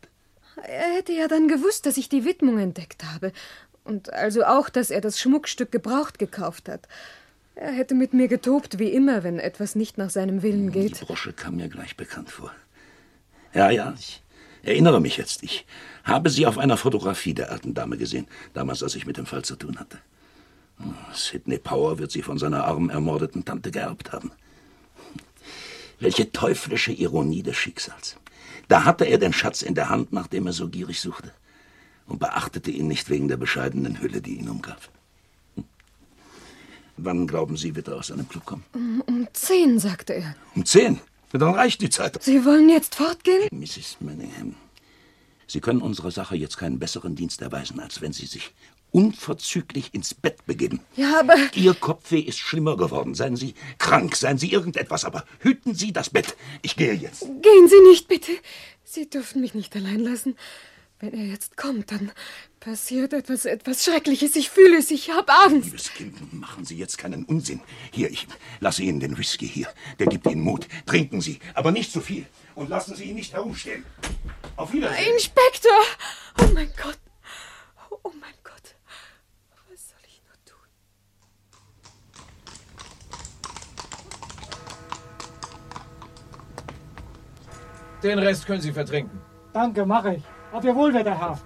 Er 0.63 0.95
hätte 0.95 1.13
ja 1.13 1.29
dann 1.29 1.49
gewusst, 1.49 1.85
dass 1.87 1.97
ich 1.97 2.09
die 2.09 2.25
Widmung 2.25 2.59
entdeckt 2.59 3.05
habe. 3.05 3.33
Und 3.85 4.13
also 4.13 4.45
auch, 4.45 4.69
dass 4.69 4.91
er 4.91 5.01
das 5.01 5.21
Schmuckstück 5.21 5.71
gebraucht 5.71 6.19
gekauft 6.19 6.69
hat. 6.69 6.89
Er 7.55 7.73
hätte 7.73 7.95
mit 7.95 8.13
mir 8.13 8.29
getobt, 8.29 8.79
wie 8.79 8.91
immer, 8.91 9.23
wenn 9.23 9.39
etwas 9.39 9.75
nicht 9.75 9.97
nach 9.97 10.11
seinem 10.11 10.43
Willen 10.43 10.73
geht. 10.73 11.01
Die 11.01 11.05
Brosche 11.05 11.33
kam 11.33 11.57
mir 11.57 11.69
gleich 11.69 11.97
bekannt 11.97 12.31
vor. 12.31 12.53
Ja, 13.55 13.71
ja, 13.71 13.95
ich 13.99 14.23
erinnere 14.63 15.01
mich 15.01 15.17
jetzt. 15.17 15.43
Ich 15.43 15.67
habe 16.07 16.31
sie 16.31 16.47
auf 16.47 16.57
einer 16.57 16.77
Fotografie 16.77 17.35
der 17.35 17.51
alten 17.51 17.75
Dame 17.75 17.99
gesehen, 17.99 18.27
damals, 18.55 18.83
als 18.83 18.95
ich 18.95 19.07
mit 19.07 19.17
dem 19.17 19.27
Fall 19.27 19.45
zu 19.45 19.57
tun 19.57 19.79
hatte. 19.79 19.99
Hm, 20.79 20.95
Sidney 21.13 21.59
Power 21.59 21.99
wird 21.99 22.13
sie 22.13 22.23
von 22.23 22.39
seiner 22.39 22.65
armen, 22.65 22.91
ermordeten 22.91 23.45
Tante 23.45 23.71
geerbt 23.71 24.13
haben. 24.13 24.31
Welche 25.99 26.31
teuflische 26.31 26.93
Ironie 26.93 27.43
des 27.43 27.57
Schicksals. 27.57 28.17
Da 28.69 28.85
hatte 28.85 29.05
er 29.05 29.19
den 29.19 29.33
Schatz 29.33 29.63
in 29.63 29.75
der 29.75 29.89
Hand, 29.89 30.13
nach 30.13 30.27
dem 30.29 30.47
er 30.47 30.53
so 30.53 30.69
gierig 30.69 31.01
suchte, 31.01 31.33
und 32.07 32.21
beachtete 32.21 32.71
ihn 32.71 32.87
nicht 32.87 33.11
wegen 33.11 33.29
der 33.29 33.37
bescheidenen 33.37 34.01
Hülle, 34.01 34.21
die 34.23 34.37
ihn 34.37 34.49
umgab. 34.49 34.89
Hm. 35.57 35.65
Wann 36.99 37.27
glauben 37.27 37.57
Sie, 37.57 37.75
wird 37.75 37.89
er 37.89 37.97
aus 37.97 38.09
seinem 38.09 38.29
Club 38.29 38.45
kommen? 38.45 38.65
Um, 38.75 39.01
um 39.07 39.29
zehn, 39.33 39.81
sagte 39.81 40.15
er. 40.15 40.37
Um 40.55 40.65
zehn? 40.65 41.01
Dann 41.33 41.55
reicht 41.55 41.83
die 41.83 41.91
Zeit. 41.91 42.23
Sie 42.23 42.45
wollen 42.45 42.69
jetzt 42.69 42.95
fortgehen? 42.95 43.49
Mrs. 43.51 43.99
Manningham, 44.01 44.55
Sie 45.47 45.61
können 45.61 45.81
unserer 45.81 46.11
Sache 46.11 46.37
jetzt 46.37 46.57
keinen 46.57 46.79
besseren 46.79 47.15
Dienst 47.15 47.41
erweisen, 47.43 47.81
als 47.81 48.01
wenn 48.01 48.13
Sie 48.13 48.27
sich 48.27 48.53
unverzüglich 48.91 49.93
ins 49.93 50.15
Bett 50.15 50.47
begeben. 50.47 50.81
Ja, 50.97 51.21
aber. 51.21 51.37
Ihr 51.55 51.75
Kopfweh 51.75 52.21
ist 52.21 52.39
schlimmer 52.39 52.77
geworden. 52.77 53.15
Seien 53.15 53.37
Sie 53.37 53.55
krank, 53.79 54.17
seien 54.17 54.39
Sie 54.39 54.51
irgendetwas, 54.51 55.05
aber 55.05 55.25
hüten 55.41 55.75
Sie 55.75 55.93
das 55.93 56.11
Bett. 56.11 56.37
Ich 56.63 56.77
gehe 56.77 56.95
jetzt. 56.95 57.21
Gehen 57.21 57.69
Sie 57.69 57.81
nicht, 57.89 58.09
bitte. 58.09 58.33
Sie 58.85 59.09
dürfen 59.09 59.41
mich 59.41 59.55
nicht 59.55 59.75
allein 59.77 60.01
lassen. 60.01 60.37
Wenn 60.99 61.13
er 61.13 61.27
jetzt 61.27 61.59
kommt, 61.59 61.93
dann 61.93 62.11
passiert 62.59 63.13
etwas, 63.13 63.45
etwas 63.45 63.85
Schreckliches. 63.85 64.35
Ich 64.35 64.49
fühle 64.49 64.79
es, 64.79 64.91
ich 64.91 65.11
habe 65.11 65.31
Angst. 65.31 65.67
Liebes 65.67 65.93
Kind, 65.93 66.33
machen 66.33 66.65
Sie 66.65 66.79
jetzt 66.79 66.97
keinen 66.97 67.25
Unsinn. 67.25 67.61
Hier, 67.93 68.11
ich 68.11 68.27
lasse 68.61 68.83
Ihnen 68.83 68.99
den 68.99 69.19
Whisky 69.19 69.47
hier. 69.47 69.69
Der 69.99 70.07
gibt 70.07 70.27
Ihnen 70.27 70.41
Mut. 70.41 70.69
Trinken 70.87 71.21
Sie, 71.21 71.39
aber 71.53 71.71
nicht 71.71 71.93
zu 71.93 72.01
viel. 72.01 72.25
Und 72.55 72.71
lassen 72.71 72.97
Sie 72.97 73.05
ihn 73.05 73.17
nicht 73.17 73.35
herumstehen. 73.35 73.85
Auf 74.57 74.73
Wiedersehen. 74.73 75.13
Inspektor! 75.13 75.71
Oh 76.41 76.47
mein 76.55 76.71
Gott! 76.83 76.99
Oh 77.91 78.11
mein 78.21 78.35
Gott! 78.43 78.75
Was 79.71 79.91
soll 79.91 79.99
ich 80.07 80.23
nur 80.25 80.37
tun? 80.45 80.69
Den 88.03 88.19
Rest 88.19 88.47
können 88.47 88.63
Sie 88.63 88.73
vertrinken. 88.73 89.21
Danke, 89.53 89.85
mache 89.85 90.15
ich. 90.15 90.23
Auf 90.53 90.65
Ihr 90.65 90.75
Wohlwetter, 90.75 91.19
Herr. 91.19 91.39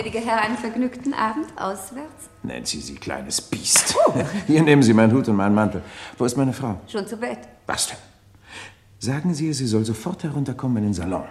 Hatten 0.00 0.12
der 0.12 0.20
gnädige 0.20 0.32
Herr 0.32 0.42
einen 0.42 0.56
vergnügten 0.56 1.12
Abend 1.12 1.46
auswärts? 1.56 2.30
Nancy, 2.42 2.80
Sie 2.80 2.94
kleines 2.94 3.40
Biest. 3.40 3.94
Hier 4.46 4.62
nehmen 4.62 4.82
Sie 4.82 4.94
meinen 4.94 5.12
Hut 5.12 5.28
und 5.28 5.36
meinen 5.36 5.54
Mantel. 5.54 5.82
Wo 6.16 6.24
ist 6.24 6.38
meine 6.38 6.54
Frau? 6.54 6.80
Schon 6.86 7.06
zu 7.06 7.18
Bett. 7.18 7.40
Was 7.66 7.88
denn? 7.88 7.98
Sagen 8.98 9.34
Sie 9.34 9.48
ihr, 9.48 9.54
sie 9.54 9.66
soll 9.66 9.84
sofort 9.84 10.22
herunterkommen 10.22 10.78
in 10.78 10.84
den 10.84 10.94
Salon. 10.94 11.24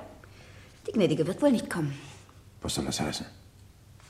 Die 0.86 0.92
gnädige 0.92 1.26
wird 1.26 1.42
wohl 1.42 1.52
nicht 1.52 1.68
kommen. 1.68 1.98
Was 2.62 2.76
soll 2.76 2.86
das 2.86 3.00
heißen? 3.00 3.26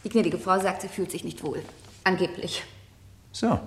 Die 0.03 0.09
gnädige 0.09 0.37
Frau 0.37 0.59
sagt, 0.59 0.81
sie 0.81 0.89
fühlt 0.89 1.11
sich 1.11 1.23
nicht 1.23 1.41
wohl. 1.41 1.61
Angeblich. 2.03 2.63
So, 3.31 3.59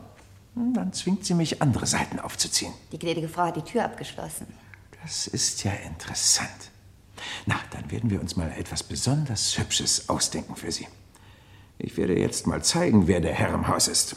dann 0.54 0.92
zwingt 0.92 1.24
sie 1.24 1.34
mich, 1.34 1.62
andere 1.62 1.86
Seiten 1.86 2.20
aufzuziehen. 2.20 2.72
Die 2.90 2.98
gnädige 2.98 3.28
Frau 3.28 3.44
hat 3.44 3.56
die 3.56 3.62
Tür 3.62 3.84
abgeschlossen. 3.84 4.46
Das 5.02 5.26
ist 5.26 5.64
ja 5.64 5.72
interessant. 5.72 6.71
Na, 7.46 7.58
dann 7.70 7.90
werden 7.90 8.10
wir 8.10 8.20
uns 8.20 8.36
mal 8.36 8.50
etwas 8.52 8.82
besonders 8.82 9.58
Hübsches 9.58 10.08
ausdenken 10.08 10.56
für 10.56 10.72
Sie. 10.72 10.86
Ich 11.78 11.96
werde 11.96 12.18
jetzt 12.18 12.46
mal 12.46 12.62
zeigen, 12.62 13.08
wer 13.08 13.20
der 13.20 13.32
Herr 13.34 13.54
im 13.54 13.66
Haus 13.66 13.88
ist. 13.88 14.16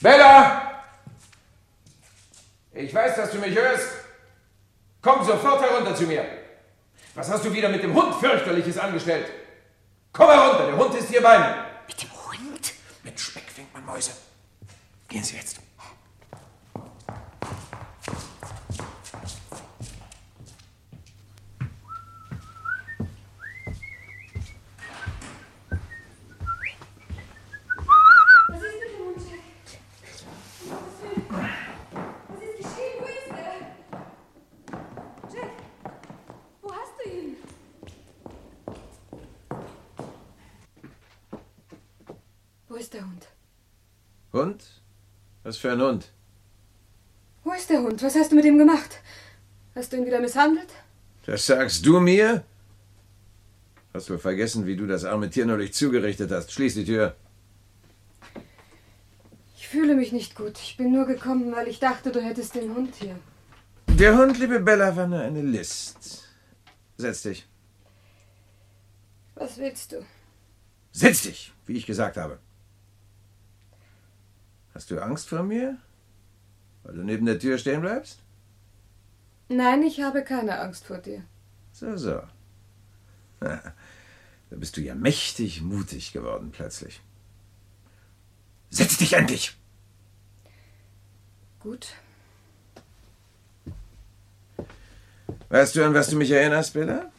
Bella! 0.00 0.84
Ich 2.72 2.92
weiß, 2.94 3.16
dass 3.16 3.30
du 3.30 3.38
mich 3.38 3.54
hörst. 3.54 3.86
Komm 5.02 5.24
sofort 5.24 5.60
herunter 5.60 5.94
zu 5.94 6.04
mir. 6.04 6.24
Was 7.14 7.28
hast 7.28 7.44
du 7.44 7.52
wieder 7.52 7.68
mit 7.68 7.82
dem 7.82 7.92
Hund 7.94 8.14
fürchterliches 8.14 8.78
angestellt? 8.78 9.26
Komm 10.12 10.28
herunter, 10.30 10.66
der 10.66 10.76
Hund 10.76 10.94
ist 10.94 11.08
hier 11.08 11.22
bei 11.22 11.38
mir. 11.38 11.66
Mit 11.86 12.02
dem 12.02 12.10
Hund? 12.10 12.72
Mit 13.02 13.20
Speck 13.20 13.50
fängt 13.50 13.72
man 13.74 13.84
Mäuse. 13.84 14.12
Gehen 15.08 15.22
Sie 15.22 15.36
jetzt. 15.36 15.60
Was 28.48 28.62
ist 28.62 28.78
mit 28.80 28.90
dem 28.92 28.98
Hund, 29.06 29.18
Jack? 29.30 29.40
Was 32.28 32.42
ist 32.42 32.56
geschehen? 32.58 32.96
Wo 33.00 33.06
ist 33.06 33.30
er? 33.30 33.60
Jack, 35.34 35.52
wo 36.62 36.68
hast 36.72 36.94
du 36.98 37.10
ihn? 37.10 37.36
Wo 42.68 42.74
ist 42.76 42.92
der 42.92 43.02
Hund? 43.04 43.26
Hund? 44.32 44.64
Was 45.52 45.58
für 45.58 45.72
ein 45.72 45.82
Hund? 45.82 46.10
Wo 47.44 47.52
ist 47.52 47.68
der 47.68 47.82
Hund? 47.82 48.02
Was 48.02 48.14
hast 48.14 48.32
du 48.32 48.36
mit 48.36 48.46
ihm 48.46 48.56
gemacht? 48.56 49.02
Hast 49.74 49.92
du 49.92 49.98
ihn 49.98 50.06
wieder 50.06 50.18
misshandelt? 50.18 50.72
Das 51.26 51.44
sagst 51.44 51.84
du 51.84 52.00
mir? 52.00 52.42
Hast 53.92 54.08
wohl 54.08 54.18
vergessen, 54.18 54.64
wie 54.64 54.76
du 54.76 54.86
das 54.86 55.04
arme 55.04 55.28
Tier 55.28 55.44
neulich 55.44 55.74
zugerichtet 55.74 56.30
hast. 56.30 56.52
Schließ 56.52 56.76
die 56.76 56.86
Tür. 56.86 57.14
Ich 59.54 59.68
fühle 59.68 59.94
mich 59.94 60.10
nicht 60.10 60.36
gut. 60.36 60.58
Ich 60.58 60.78
bin 60.78 60.90
nur 60.90 61.04
gekommen, 61.04 61.52
weil 61.54 61.68
ich 61.68 61.78
dachte, 61.78 62.10
du 62.12 62.22
hättest 62.22 62.54
den 62.54 62.74
Hund 62.74 62.94
hier. 62.94 63.16
Der 63.88 64.16
Hund, 64.16 64.38
liebe 64.38 64.58
Bella, 64.58 64.96
war 64.96 65.06
nur 65.06 65.20
eine 65.20 65.42
List. 65.42 66.30
Setz 66.96 67.24
dich. 67.24 67.46
Was 69.34 69.58
willst 69.58 69.92
du? 69.92 70.02
Setz 70.92 71.24
dich, 71.24 71.52
wie 71.66 71.76
ich 71.76 71.84
gesagt 71.84 72.16
habe. 72.16 72.38
Hast 74.74 74.90
du 74.90 75.00
Angst 75.00 75.28
vor 75.28 75.42
mir? 75.42 75.76
Weil 76.82 76.94
du 76.94 77.02
neben 77.02 77.26
der 77.26 77.38
Tür 77.38 77.58
stehen 77.58 77.80
bleibst? 77.80 78.20
Nein, 79.48 79.82
ich 79.82 80.00
habe 80.00 80.24
keine 80.24 80.58
Angst 80.60 80.86
vor 80.86 80.98
dir. 80.98 81.22
So, 81.72 81.96
so. 81.96 82.22
Da 84.50 84.58
bist 84.58 84.76
du 84.76 84.82
ja 84.82 84.94
mächtig 84.94 85.62
mutig 85.62 86.12
geworden 86.12 86.50
plötzlich. 86.52 87.00
Setz 88.68 88.98
dich 88.98 89.14
endlich! 89.14 89.56
Gut. 91.60 91.94
Weißt 95.48 95.74
du, 95.74 95.82
an 95.82 95.94
was 95.94 96.10
du 96.10 96.16
mich 96.16 96.30
erinnerst, 96.30 96.74
Bella? 96.74 97.10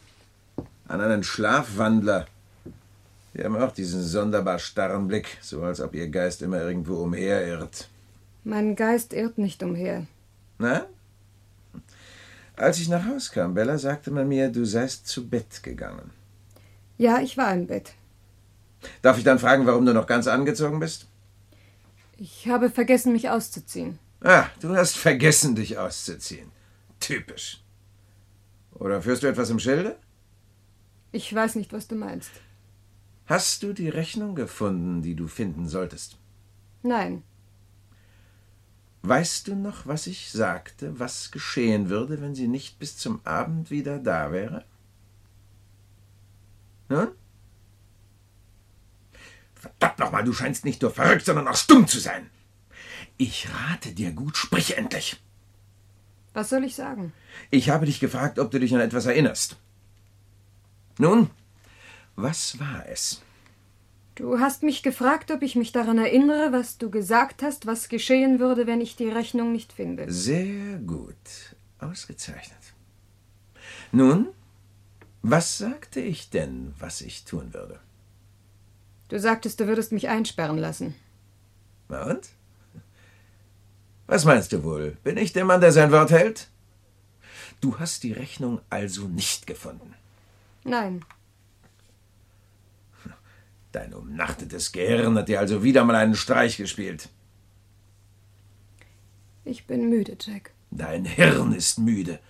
An 0.86 1.00
einen 1.00 1.24
Schlafwandler. 1.24 2.26
Die 3.34 3.42
haben 3.42 3.56
auch 3.56 3.72
diesen 3.72 4.02
sonderbar 4.02 4.58
starren 4.58 5.08
Blick, 5.08 5.38
so 5.40 5.62
als 5.62 5.80
ob 5.80 5.94
ihr 5.94 6.08
Geist 6.08 6.42
immer 6.42 6.62
irgendwo 6.62 7.02
umherirrt. 7.02 7.88
Mein 8.44 8.76
Geist 8.76 9.12
irrt 9.12 9.38
nicht 9.38 9.62
umher. 9.62 10.06
Na? 10.58 10.86
Als 12.56 12.78
ich 12.78 12.88
nach 12.88 13.06
Haus 13.06 13.32
kam, 13.32 13.54
Bella, 13.54 13.78
sagte 13.78 14.12
man 14.12 14.28
mir, 14.28 14.50
du 14.50 14.64
seist 14.64 15.08
zu 15.08 15.28
Bett 15.28 15.62
gegangen. 15.62 16.10
Ja, 16.96 17.20
ich 17.20 17.36
war 17.36 17.52
im 17.52 17.66
Bett. 17.66 17.94
Darf 19.02 19.18
ich 19.18 19.24
dann 19.24 19.40
fragen, 19.40 19.66
warum 19.66 19.84
du 19.84 19.92
noch 19.92 20.06
ganz 20.06 20.28
angezogen 20.28 20.78
bist? 20.78 21.06
Ich 22.16 22.46
habe 22.46 22.70
vergessen, 22.70 23.12
mich 23.12 23.28
auszuziehen. 23.28 23.98
Ah, 24.20 24.46
du 24.60 24.76
hast 24.76 24.96
vergessen, 24.96 25.56
dich 25.56 25.76
auszuziehen. 25.78 26.52
Typisch. 27.00 27.60
Oder 28.74 29.02
führst 29.02 29.24
du 29.24 29.26
etwas 29.26 29.50
im 29.50 29.58
Schilde? 29.58 29.96
Ich 31.10 31.34
weiß 31.34 31.56
nicht, 31.56 31.72
was 31.72 31.88
du 31.88 31.96
meinst. 31.96 32.30
Hast 33.26 33.62
du 33.62 33.72
die 33.72 33.88
Rechnung 33.88 34.34
gefunden, 34.34 35.02
die 35.02 35.14
du 35.14 35.28
finden 35.28 35.66
solltest? 35.68 36.18
Nein. 36.82 37.22
Weißt 39.02 39.48
du 39.48 39.54
noch, 39.54 39.86
was 39.86 40.06
ich 40.06 40.30
sagte, 40.30 40.98
was 40.98 41.30
geschehen 41.30 41.88
würde, 41.88 42.20
wenn 42.20 42.34
sie 42.34 42.48
nicht 42.48 42.78
bis 42.78 42.96
zum 42.96 43.20
Abend 43.24 43.70
wieder 43.70 43.98
da 43.98 44.32
wäre? 44.32 44.64
Nun? 46.88 47.08
Verdammt 49.54 49.98
nochmal, 49.98 50.24
du 50.24 50.32
scheinst 50.32 50.64
nicht 50.64 50.82
nur 50.82 50.90
verrückt, 50.90 51.24
sondern 51.24 51.48
auch 51.48 51.56
stumm 51.56 51.86
zu 51.88 51.98
sein. 51.98 52.28
Ich 53.16 53.48
rate 53.50 53.92
dir 53.92 54.12
gut, 54.12 54.36
sprich 54.36 54.76
endlich. 54.76 55.22
Was 56.34 56.50
soll 56.50 56.64
ich 56.64 56.74
sagen? 56.74 57.12
Ich 57.50 57.70
habe 57.70 57.86
dich 57.86 58.00
gefragt, 58.00 58.38
ob 58.38 58.50
du 58.50 58.58
dich 58.58 58.74
an 58.74 58.80
etwas 58.80 59.06
erinnerst. 59.06 59.56
Nun, 60.98 61.30
was 62.16 62.58
war 62.60 62.86
es? 62.88 63.22
Du 64.14 64.38
hast 64.38 64.62
mich 64.62 64.82
gefragt, 64.82 65.32
ob 65.32 65.42
ich 65.42 65.56
mich 65.56 65.72
daran 65.72 65.98
erinnere, 65.98 66.52
was 66.52 66.78
du 66.78 66.88
gesagt 66.90 67.42
hast, 67.42 67.66
was 67.66 67.88
geschehen 67.88 68.38
würde, 68.38 68.66
wenn 68.66 68.80
ich 68.80 68.94
die 68.94 69.08
Rechnung 69.08 69.50
nicht 69.50 69.72
finde. 69.72 70.10
Sehr 70.12 70.78
gut. 70.78 71.16
Ausgezeichnet. 71.80 72.58
Nun, 73.90 74.28
was 75.22 75.58
sagte 75.58 76.00
ich 76.00 76.30
denn, 76.30 76.74
was 76.78 77.00
ich 77.00 77.24
tun 77.24 77.52
würde? 77.52 77.80
Du 79.08 79.18
sagtest, 79.18 79.58
du 79.58 79.66
würdest 79.66 79.90
mich 79.90 80.08
einsperren 80.08 80.58
lassen. 80.58 80.94
Na 81.88 82.04
und? 82.04 82.28
Was 84.06 84.24
meinst 84.24 84.52
du 84.52 84.62
wohl? 84.62 84.96
Bin 85.02 85.16
ich 85.16 85.32
der 85.32 85.44
Mann, 85.44 85.60
der 85.60 85.72
sein 85.72 85.90
Wort 85.90 86.10
hält? 86.10 86.48
Du 87.60 87.78
hast 87.78 88.02
die 88.02 88.12
Rechnung 88.12 88.60
also 88.70 89.08
nicht 89.08 89.46
gefunden. 89.46 89.94
Nein. 90.64 91.04
Dein 93.74 93.92
umnachtetes 93.92 94.70
Gehirn 94.70 95.18
hat 95.18 95.28
dir 95.28 95.40
also 95.40 95.64
wieder 95.64 95.84
mal 95.84 95.96
einen 95.96 96.14
Streich 96.14 96.58
gespielt. 96.58 97.08
Ich 99.44 99.66
bin 99.66 99.88
müde, 99.88 100.16
Jack. 100.20 100.52
Dein 100.70 101.04
Hirn 101.04 101.52
ist 101.52 101.80
müde. 101.80 102.20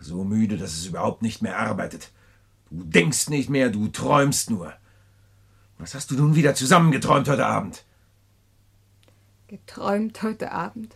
So 0.00 0.22
müde, 0.22 0.58
dass 0.58 0.74
es 0.74 0.84
überhaupt 0.84 1.22
nicht 1.22 1.40
mehr 1.40 1.58
arbeitet. 1.58 2.12
Du 2.70 2.84
denkst 2.84 3.30
nicht 3.30 3.48
mehr, 3.48 3.70
du 3.70 3.88
träumst 3.88 4.50
nur. 4.50 4.74
Was 5.78 5.94
hast 5.94 6.10
du 6.10 6.14
nun 6.14 6.34
wieder 6.34 6.54
zusammengeträumt 6.54 7.26
heute 7.30 7.46
Abend? 7.46 7.82
Geträumt 9.48 10.22
heute 10.22 10.52
Abend? 10.52 10.94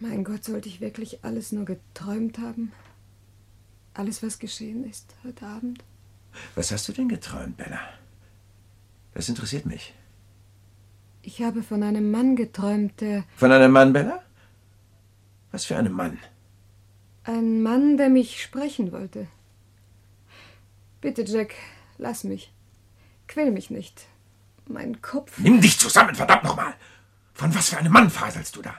Mein 0.00 0.24
Gott, 0.24 0.42
sollte 0.42 0.70
ich 0.70 0.80
wirklich 0.80 1.22
alles 1.22 1.52
nur 1.52 1.66
geträumt 1.66 2.38
haben? 2.38 2.72
Alles, 3.92 4.22
was 4.22 4.38
geschehen 4.38 4.88
ist 4.88 5.14
heute 5.22 5.44
Abend? 5.44 5.84
Was 6.54 6.70
hast 6.72 6.88
du 6.88 6.92
denn 6.92 7.08
geträumt, 7.08 7.56
Bella? 7.56 7.80
Das 9.14 9.28
interessiert 9.28 9.66
mich. 9.66 9.94
Ich 11.22 11.42
habe 11.42 11.62
von 11.62 11.82
einem 11.82 12.10
Mann 12.10 12.36
geträumt, 12.36 13.00
der. 13.00 13.24
Von 13.36 13.52
einem 13.52 13.72
Mann, 13.72 13.92
Bella? 13.92 14.22
Was 15.50 15.64
für 15.64 15.76
einem 15.76 15.92
Mann? 15.92 16.18
Ein 17.24 17.62
Mann, 17.62 17.96
der 17.96 18.08
mich 18.08 18.42
sprechen 18.42 18.92
wollte. 18.92 19.26
Bitte, 21.00 21.22
Jack, 21.22 21.54
lass 21.98 22.24
mich. 22.24 22.52
Quäl 23.26 23.50
mich 23.50 23.70
nicht. 23.70 24.06
Mein 24.66 25.00
Kopf. 25.02 25.38
Nimm 25.38 25.60
dich 25.60 25.78
zusammen, 25.78 26.14
verdammt 26.14 26.44
nochmal! 26.44 26.74
Von 27.34 27.54
was 27.54 27.70
für 27.70 27.78
einem 27.78 27.92
Mann 27.92 28.10
faselst 28.10 28.56
du 28.56 28.62
da? 28.62 28.74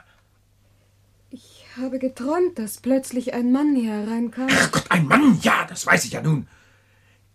Ich 1.30 1.64
habe 1.76 1.98
geträumt, 1.98 2.58
dass 2.58 2.78
plötzlich 2.78 3.32
ein 3.32 3.52
Mann 3.52 3.74
hier 3.74 3.92
hereinkam. 3.92 4.48
Ach 4.50 4.72
Gott, 4.72 4.90
ein 4.90 5.06
Mann, 5.06 5.38
ja, 5.42 5.64
das 5.66 5.86
weiß 5.86 6.04
ich 6.04 6.12
ja 6.12 6.22
nun. 6.22 6.46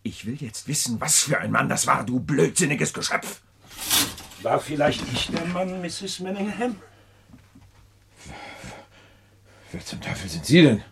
Ich 0.05 0.27
will 0.27 0.35
jetzt 0.39 0.67
wissen, 0.67 1.01
was 1.01 1.23
für 1.23 1.39
ein 1.39 1.49
Mann 1.49 1.67
das 1.67 1.87
war, 1.87 2.05
du 2.05 2.19
blödsinniges 2.19 2.93
Geschöpf. 2.93 3.41
War 4.43 4.59
vielleicht 4.59 5.01
ich 5.11 5.31
der 5.31 5.43
Mann, 5.47 5.81
Mrs. 5.81 6.19
Manningham? 6.19 6.75
Wer 9.71 9.83
zum 9.83 9.99
Teufel 9.99 10.29
sind 10.29 10.45
Sie 10.45 10.61
denn? 10.61 10.83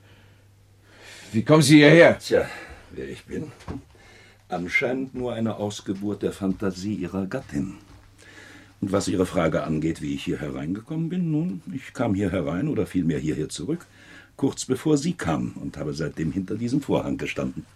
Wie 1.31 1.43
kommen 1.43 1.61
Sie 1.61 1.75
hierher? 1.75 2.17
Tja, 2.17 2.49
wer 2.89 3.07
ich 3.07 3.23
bin. 3.25 3.51
Anscheinend 4.49 5.13
nur 5.13 5.33
eine 5.33 5.57
Ausgeburt 5.57 6.23
der 6.23 6.33
Fantasie 6.33 6.95
Ihrer 6.95 7.27
Gattin. 7.27 7.75
Und 8.81 8.91
was 8.91 9.07
Ihre 9.07 9.27
Frage 9.27 9.61
angeht, 9.61 10.01
wie 10.01 10.15
ich 10.15 10.23
hier 10.23 10.39
hereingekommen 10.39 11.09
bin, 11.09 11.29
nun, 11.29 11.61
ich 11.71 11.93
kam 11.93 12.15
hier 12.15 12.31
herein 12.31 12.67
oder 12.67 12.87
vielmehr 12.87 13.19
hierher 13.19 13.49
zurück, 13.49 13.85
kurz 14.37 14.65
bevor 14.65 14.97
Sie 14.97 15.13
kamen 15.13 15.53
und 15.61 15.77
habe 15.77 15.93
seitdem 15.93 16.31
hinter 16.31 16.55
diesem 16.55 16.81
Vorhang 16.81 17.17
gestanden. 17.17 17.67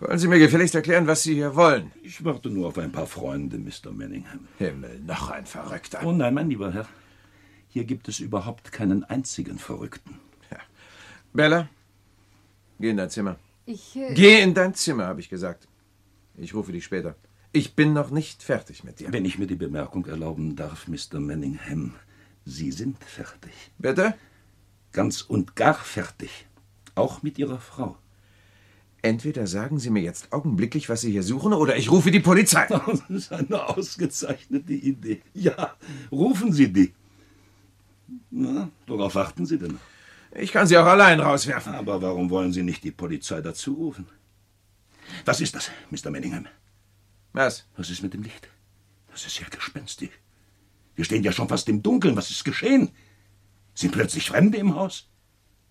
Wollen 0.00 0.18
Sie 0.18 0.28
mir 0.28 0.38
gefälligst 0.38 0.74
erklären, 0.76 1.06
was 1.08 1.24
Sie 1.24 1.34
hier 1.34 1.56
wollen? 1.56 1.90
Ich 2.02 2.24
warte 2.24 2.50
nur 2.50 2.68
auf 2.68 2.78
ein 2.78 2.92
paar 2.92 3.06
Freunde, 3.06 3.58
Mr. 3.58 3.90
Manningham. 3.90 4.46
Himmel, 4.58 5.00
noch 5.00 5.30
ein 5.30 5.44
Verrückter. 5.44 6.00
Oh 6.04 6.12
nein, 6.12 6.34
mein 6.34 6.48
lieber 6.48 6.72
Herr. 6.72 6.86
Hier 7.68 7.84
gibt 7.84 8.08
es 8.08 8.20
überhaupt 8.20 8.70
keinen 8.70 9.02
einzigen 9.04 9.58
Verrückten. 9.58 10.20
Ja. 10.50 10.58
Bella, 11.32 11.68
geh 12.78 12.90
in 12.90 12.96
dein 12.96 13.10
Zimmer. 13.10 13.36
Ich. 13.66 13.96
Äh, 13.96 14.14
Geh 14.14 14.40
in 14.40 14.54
dein 14.54 14.74
Zimmer, 14.74 15.06
habe 15.06 15.20
ich 15.20 15.28
gesagt. 15.28 15.66
Ich 16.36 16.54
rufe 16.54 16.72
dich 16.72 16.84
später. 16.84 17.16
Ich 17.52 17.74
bin 17.74 17.92
noch 17.92 18.10
nicht 18.10 18.42
fertig 18.42 18.84
mit 18.84 19.00
dir. 19.00 19.12
Wenn 19.12 19.24
ich 19.24 19.38
mir 19.38 19.46
die 19.46 19.56
Bemerkung 19.56 20.06
erlauben 20.06 20.54
darf, 20.54 20.86
Mr. 20.86 21.18
Manningham, 21.18 21.94
Sie 22.44 22.70
sind 22.70 23.02
fertig. 23.02 23.52
Bitte? 23.78 24.14
Ganz 24.92 25.22
und 25.22 25.56
gar 25.56 25.74
fertig. 25.74 26.46
Auch 26.94 27.22
mit 27.22 27.36
Ihrer 27.38 27.58
Frau. 27.58 27.96
Entweder 29.00 29.46
sagen 29.46 29.78
Sie 29.78 29.90
mir 29.90 30.02
jetzt 30.02 30.32
augenblicklich, 30.32 30.88
was 30.88 31.02
Sie 31.02 31.12
hier 31.12 31.22
suchen, 31.22 31.52
oder 31.52 31.76
ich 31.76 31.90
rufe 31.90 32.10
die 32.10 32.20
Polizei. 32.20 32.66
Das 32.68 33.02
ist 33.08 33.32
eine 33.32 33.68
ausgezeichnete 33.68 34.72
Idee. 34.72 35.22
Ja, 35.34 35.76
rufen 36.10 36.52
Sie 36.52 36.72
die. 36.72 36.92
Na, 38.30 38.70
worauf 38.86 39.14
warten 39.14 39.46
Sie 39.46 39.58
denn? 39.58 39.78
Ich 40.34 40.52
kann 40.52 40.66
Sie 40.66 40.76
auch 40.76 40.86
allein 40.86 41.20
rauswerfen. 41.20 41.74
Aber 41.74 42.02
warum 42.02 42.30
wollen 42.30 42.52
Sie 42.52 42.62
nicht 42.62 42.82
die 42.84 42.90
Polizei 42.90 43.40
dazu 43.40 43.74
rufen? 43.74 44.06
Was 45.24 45.40
ist 45.40 45.54
das, 45.54 45.70
Mr. 45.90 46.10
Manningham? 46.10 46.46
Was? 47.32 47.66
Was 47.76 47.90
ist 47.90 48.02
mit 48.02 48.14
dem 48.14 48.22
Licht? 48.22 48.48
Das 49.10 49.24
ist 49.26 49.38
ja 49.38 49.46
gespenstisch. 49.48 50.10
Wir 50.96 51.04
stehen 51.04 51.22
ja 51.22 51.32
schon 51.32 51.48
fast 51.48 51.68
im 51.68 51.82
Dunkeln. 51.82 52.16
Was 52.16 52.30
ist 52.30 52.44
geschehen? 52.44 52.90
Sind 53.74 53.92
plötzlich 53.92 54.28
Fremde 54.28 54.58
im 54.58 54.74
Haus? 54.74 55.08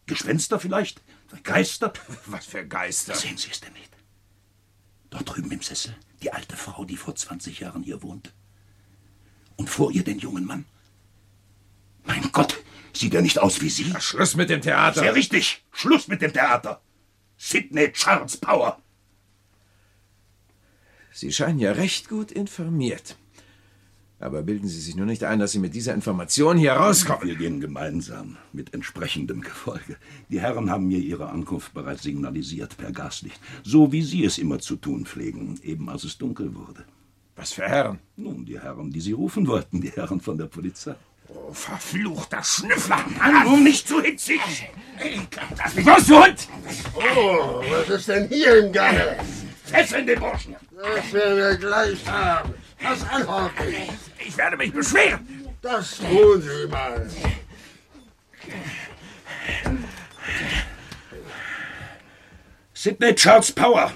Gespenster 0.08 0.60
vielleicht? 0.60 1.02
Geister? 1.44 1.94
Was 2.26 2.46
für 2.46 2.66
Geister? 2.66 3.14
Sehen 3.14 3.38
Sie 3.38 3.50
es 3.52 3.60
denn 3.60 3.74
nicht? 3.74 3.92
Dort 5.10 5.30
drüben 5.30 5.52
im 5.52 5.62
Sessel, 5.62 5.96
die 6.22 6.32
alte 6.34 6.58
Frau, 6.58 6.86
die 6.86 6.98
vor 6.98 7.16
20 7.16 7.60
Jahren 7.60 7.84
hier 7.84 8.02
wohnte. 8.02 8.32
Und 9.56 9.70
vor 9.70 9.92
ihr 9.92 10.04
den 10.04 10.20
jungen 10.20 10.46
Mann. 10.46 10.66
Mein 12.06 12.32
Gott, 12.32 12.58
sieht 12.94 13.14
er 13.14 13.22
nicht 13.22 13.40
aus 13.40 13.62
wie 13.62 13.70
Sie? 13.70 13.92
Ach, 13.96 14.02
Schluss 14.02 14.36
mit 14.36 14.50
dem 14.50 14.62
Theater. 14.62 15.02
Sehr 15.02 15.16
richtig. 15.16 15.64
Schluss 15.72 16.08
mit 16.08 16.22
dem 16.22 16.34
Theater. 16.34 16.82
Sidney 17.38 17.92
Charles 17.92 18.38
Power. 18.38 18.82
Sie 21.12 21.32
scheinen 21.34 21.60
ja 21.60 21.72
recht 21.72 22.10
gut 22.10 22.32
informiert. 22.32 23.18
Aber 24.20 24.42
bilden 24.42 24.68
Sie 24.68 24.80
sich 24.80 24.96
nur 24.96 25.06
nicht 25.06 25.24
ein, 25.24 25.40
dass 25.40 25.52
Sie 25.52 25.60
mit 25.60 25.76
dieser 25.76 25.94
Information 25.94 26.58
hier 26.58 26.74
rauskommen. 26.74 27.28
Wir 27.28 27.36
gehen 27.36 27.62
gemeinsam, 27.62 28.38
mit 28.52 28.74
entsprechendem 28.74 29.42
Gefolge. 29.42 29.98
Die 30.30 30.42
Herren 30.42 30.72
haben 30.72 30.88
mir 30.88 30.98
ihre 30.98 31.30
Ankunft 31.30 31.74
bereits 31.76 32.02
signalisiert, 32.02 32.78
per 32.78 32.92
Gaslicht. 32.92 33.40
So 33.64 33.92
wie 33.92 34.02
Sie 34.02 34.26
es 34.26 34.40
immer 34.40 34.58
zu 34.58 34.76
tun 34.76 35.06
pflegen, 35.06 35.60
eben 35.62 35.88
als 35.88 36.04
es 36.04 36.18
dunkel 36.18 36.56
wurde. 36.56 36.84
Was 37.36 37.54
für 37.54 37.68
Herren? 37.68 38.00
Nun, 38.16 38.46
die 38.46 38.60
Herren, 38.60 38.90
die 38.90 39.02
Sie 39.02 39.12
rufen 39.12 39.48
wollten, 39.48 39.82
die 39.82 39.92
Herren 39.92 40.20
von 40.20 40.40
der 40.40 40.48
Polizei. 40.48 40.96
Oh, 41.28 41.54
verfluchter 41.54 42.42
Schnüffler! 42.42 43.06
Mann, 43.20 43.46
um 43.46 43.64
mich 43.64 43.86
zu 43.86 44.02
hitzig! 44.02 44.40
Lass 45.58 45.76
mich 45.76 45.86
los, 45.86 46.08
du 46.08 46.16
Hund! 46.16 46.48
Oh, 46.96 47.62
was 47.70 47.90
ist 47.90 48.08
denn 48.08 48.28
hier 48.30 48.66
im 48.66 48.72
Gange? 48.72 49.18
Fesseln 49.66 50.08
den 50.08 50.20
Burschen! 50.20 50.56
Das 50.76 51.14
werden 51.14 51.38
wir 51.38 51.56
gleich 51.58 52.08
haben. 52.08 52.54
Das 52.82 53.04
anhocken. 53.10 53.68
Ich 54.26 54.38
werde 54.38 54.58
mich 54.58 54.72
beschweren! 54.74 55.28
Das 55.62 55.98
tun 55.98 56.42
Sie 56.42 56.68
mal. 56.68 57.10
Sidney 62.74 63.16
Charles 63.16 63.52
Power. 63.52 63.92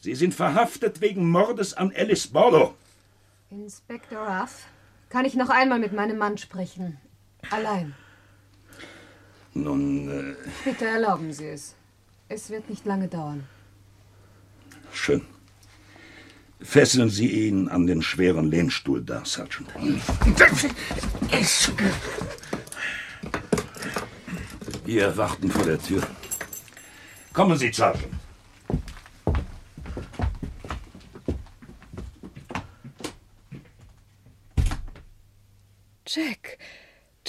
Sie 0.00 0.14
sind 0.14 0.34
verhaftet 0.34 1.00
wegen 1.00 1.30
Mordes 1.30 1.74
an 1.74 1.92
Alice 1.96 2.26
Barlow. 2.26 2.74
Inspektor 3.50 4.26
Ruff, 4.26 4.66
kann 5.08 5.24
ich 5.24 5.34
noch 5.34 5.50
einmal 5.50 5.78
mit 5.78 5.92
meinem 5.92 6.18
Mann 6.18 6.38
sprechen? 6.38 6.98
Allein. 7.50 7.94
Nun, 9.54 10.08
äh, 10.08 10.36
Bitte 10.64 10.86
erlauben 10.86 11.32
Sie 11.32 11.48
es. 11.48 11.74
Es 12.28 12.50
wird 12.50 12.70
nicht 12.70 12.86
lange 12.86 13.08
dauern. 13.08 13.46
schön. 14.92 15.26
Fesseln 16.62 17.08
Sie 17.08 17.46
ihn 17.48 17.68
an 17.68 17.86
den 17.86 18.02
schweren 18.02 18.50
Lehnstuhl 18.50 19.02
da, 19.02 19.24
Sergeant. 19.24 19.68
Wir 24.84 25.16
warten 25.16 25.50
vor 25.50 25.64
der 25.64 25.80
Tür. 25.80 26.02
Kommen 27.32 27.56
Sie, 27.56 27.72
Sergeant. 27.72 28.14
Jack, 36.06 36.58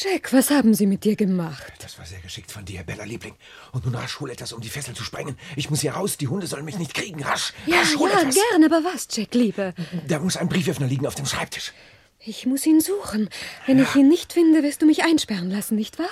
Jack, 0.03 0.33
was 0.33 0.49
haben 0.49 0.73
Sie 0.73 0.85
mit 0.87 1.03
dir 1.03 1.15
gemacht? 1.15 1.71
Das 1.79 1.97
war 1.99 2.05
sehr 2.05 2.19
geschickt 2.19 2.51
von 2.51 2.65
dir, 2.65 2.83
Bella 2.83 3.03
Liebling. 3.03 3.35
Und 3.71 3.85
nun 3.85 3.93
rasch, 3.95 4.19
hol 4.19 4.31
etwas, 4.31 4.51
um 4.53 4.61
die 4.61 4.69
Fessel 4.69 4.95
zu 4.95 5.03
sprengen. 5.03 5.37
Ich 5.55 5.69
muss 5.69 5.81
hier 5.81 5.93
raus, 5.93 6.17
die 6.17 6.27
Hunde 6.27 6.47
sollen 6.47 6.65
mich 6.65 6.77
nicht 6.79 6.93
kriegen. 6.93 7.21
Rasch, 7.23 7.53
Ja, 7.67 7.79
rasch, 7.79 7.95
hol 7.97 8.09
ja, 8.09 8.21
etwas. 8.21 8.35
gern, 8.35 8.63
aber 8.63 8.83
was, 8.83 9.07
Jack, 9.11 9.33
Liebe? 9.35 9.73
Da 10.07 10.19
muss 10.19 10.37
ein 10.37 10.49
Brieföffner 10.49 10.87
liegen 10.87 11.05
auf 11.05 11.15
dem 11.15 11.25
Schreibtisch. 11.25 11.71
Ich 12.19 12.45
muss 12.45 12.65
ihn 12.65 12.81
suchen. 12.81 13.29
Wenn 13.67 13.79
ich 13.79 13.95
ihn 13.95 14.07
nicht 14.07 14.33
finde, 14.33 14.63
wirst 14.63 14.81
du 14.81 14.85
mich 14.85 15.03
einsperren 15.03 15.49
lassen, 15.51 15.75
nicht 15.75 15.99
wahr? 15.99 16.09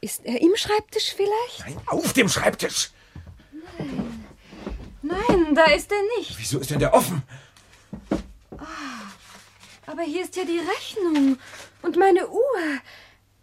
Ist 0.00 0.24
er 0.24 0.40
im 0.40 0.56
Schreibtisch 0.56 1.14
vielleicht? 1.16 1.60
Nein, 1.60 1.76
auf 1.86 2.12
dem 2.12 2.28
Schreibtisch. 2.28 2.90
Nein, 5.02 5.54
da 5.54 5.64
ist 5.66 5.90
er 5.90 5.98
nicht. 6.18 6.38
Wieso 6.38 6.58
ist 6.58 6.70
denn 6.70 6.78
der 6.78 6.94
offen? 6.94 7.22
Aber 9.90 10.02
hier 10.02 10.22
ist 10.22 10.36
ja 10.36 10.44
die 10.44 10.60
Rechnung 10.60 11.36
und 11.82 11.96
meine 11.96 12.28
Uhr. 12.28 12.60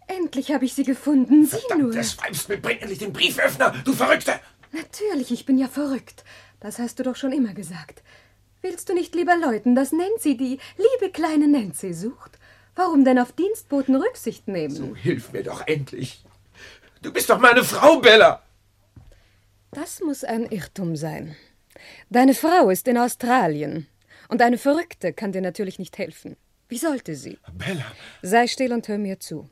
Endlich 0.06 0.50
habe 0.50 0.64
ich 0.64 0.72
sie 0.72 0.84
gefunden. 0.84 1.44
Sieh 1.44 1.58
nur. 1.76 1.92
Das 1.92 2.16
Weibs 2.16 2.48
mit 2.48 2.62
bring 2.62 2.78
endlich 2.78 3.00
den 3.00 3.12
Brieföffner, 3.12 3.74
du 3.84 3.92
Verrückte! 3.92 4.40
Natürlich, 4.72 5.30
ich 5.30 5.44
bin 5.44 5.58
ja 5.58 5.68
verrückt. 5.68 6.24
Das 6.60 6.78
hast 6.78 6.98
du 6.98 7.02
doch 7.02 7.16
schon 7.16 7.32
immer 7.32 7.52
gesagt. 7.52 8.02
Willst 8.62 8.88
du 8.88 8.94
nicht 8.94 9.14
lieber 9.14 9.36
läuten, 9.36 9.74
dass 9.74 9.92
Nancy 9.92 10.36
die 10.38 10.58
liebe 10.76 11.12
kleine 11.12 11.48
Nancy 11.48 11.92
sucht? 11.92 12.38
Warum 12.74 13.04
denn 13.04 13.18
auf 13.18 13.32
Dienstboten 13.32 13.96
Rücksicht 13.96 14.48
nehmen? 14.48 14.74
So 14.74 14.96
hilf 14.96 15.32
mir 15.32 15.42
doch 15.42 15.66
endlich. 15.66 16.24
Du 17.02 17.12
bist 17.12 17.28
doch 17.28 17.38
meine 17.38 17.62
Frau, 17.62 18.00
Bella. 18.00 18.42
Das 19.72 20.00
muss 20.00 20.24
ein 20.24 20.46
Irrtum 20.46 20.96
sein. 20.96 21.36
Deine 22.08 22.34
Frau 22.34 22.70
ist 22.70 22.88
in 22.88 22.96
Australien. 22.96 23.86
Und 24.28 24.42
eine 24.42 24.58
Verrückte 24.58 25.12
kann 25.12 25.32
dir 25.32 25.40
natürlich 25.40 25.78
nicht 25.78 25.98
helfen. 25.98 26.36
Wie 26.68 26.78
sollte 26.78 27.14
sie? 27.14 27.38
Bella. 27.54 27.86
Sei 28.22 28.46
still 28.46 28.72
und 28.72 28.86
hör 28.88 28.98
mir 28.98 29.18
zu. 29.20 29.48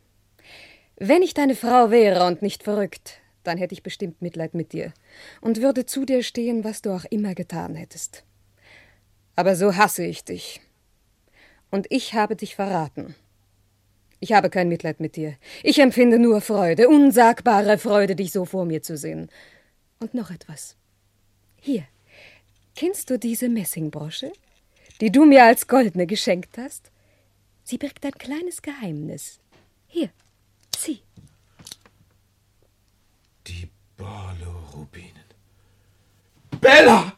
Wenn 0.96 1.22
ich 1.22 1.34
deine 1.34 1.54
Frau 1.54 1.90
wäre 1.90 2.26
und 2.26 2.42
nicht 2.42 2.62
verrückt, 2.62 3.20
dann 3.42 3.58
hätte 3.58 3.74
ich 3.74 3.82
bestimmt 3.82 4.20
Mitleid 4.22 4.54
mit 4.54 4.72
dir 4.72 4.92
und 5.40 5.62
würde 5.62 5.86
zu 5.86 6.04
dir 6.04 6.22
stehen, 6.22 6.64
was 6.64 6.82
du 6.82 6.90
auch 6.90 7.04
immer 7.06 7.34
getan 7.34 7.74
hättest. 7.74 8.24
Aber 9.34 9.56
so 9.56 9.76
hasse 9.76 10.04
ich 10.04 10.24
dich. 10.24 10.60
Und 11.70 11.86
ich 11.90 12.14
habe 12.14 12.36
dich 12.36 12.54
verraten. 12.54 13.14
Ich 14.20 14.32
habe 14.32 14.50
kein 14.50 14.68
Mitleid 14.68 15.00
mit 15.00 15.16
dir. 15.16 15.36
Ich 15.62 15.78
empfinde 15.78 16.18
nur 16.18 16.40
Freude, 16.40 16.88
unsagbare 16.88 17.78
Freude, 17.78 18.16
dich 18.16 18.32
so 18.32 18.44
vor 18.44 18.64
mir 18.64 18.82
zu 18.82 18.96
sehen. 18.96 19.28
Und 20.00 20.14
noch 20.14 20.30
etwas. 20.30 20.76
Hier. 21.60 21.84
Kennst 22.74 23.10
du 23.10 23.18
diese 23.18 23.48
Messingbrosche, 23.48 24.32
die 25.00 25.12
du 25.12 25.24
mir 25.24 25.44
als 25.44 25.66
goldene 25.66 26.06
geschenkt 26.06 26.58
hast? 26.58 26.90
Sie 27.64 27.78
birgt 27.78 28.04
ein 28.04 28.12
kleines 28.12 28.62
Geheimnis. 28.62 29.40
Hier, 29.86 30.10
sieh. 30.76 31.02
Die 33.46 33.68
Barlow-Rubinen. 33.96 35.24
Bella! 36.60 37.12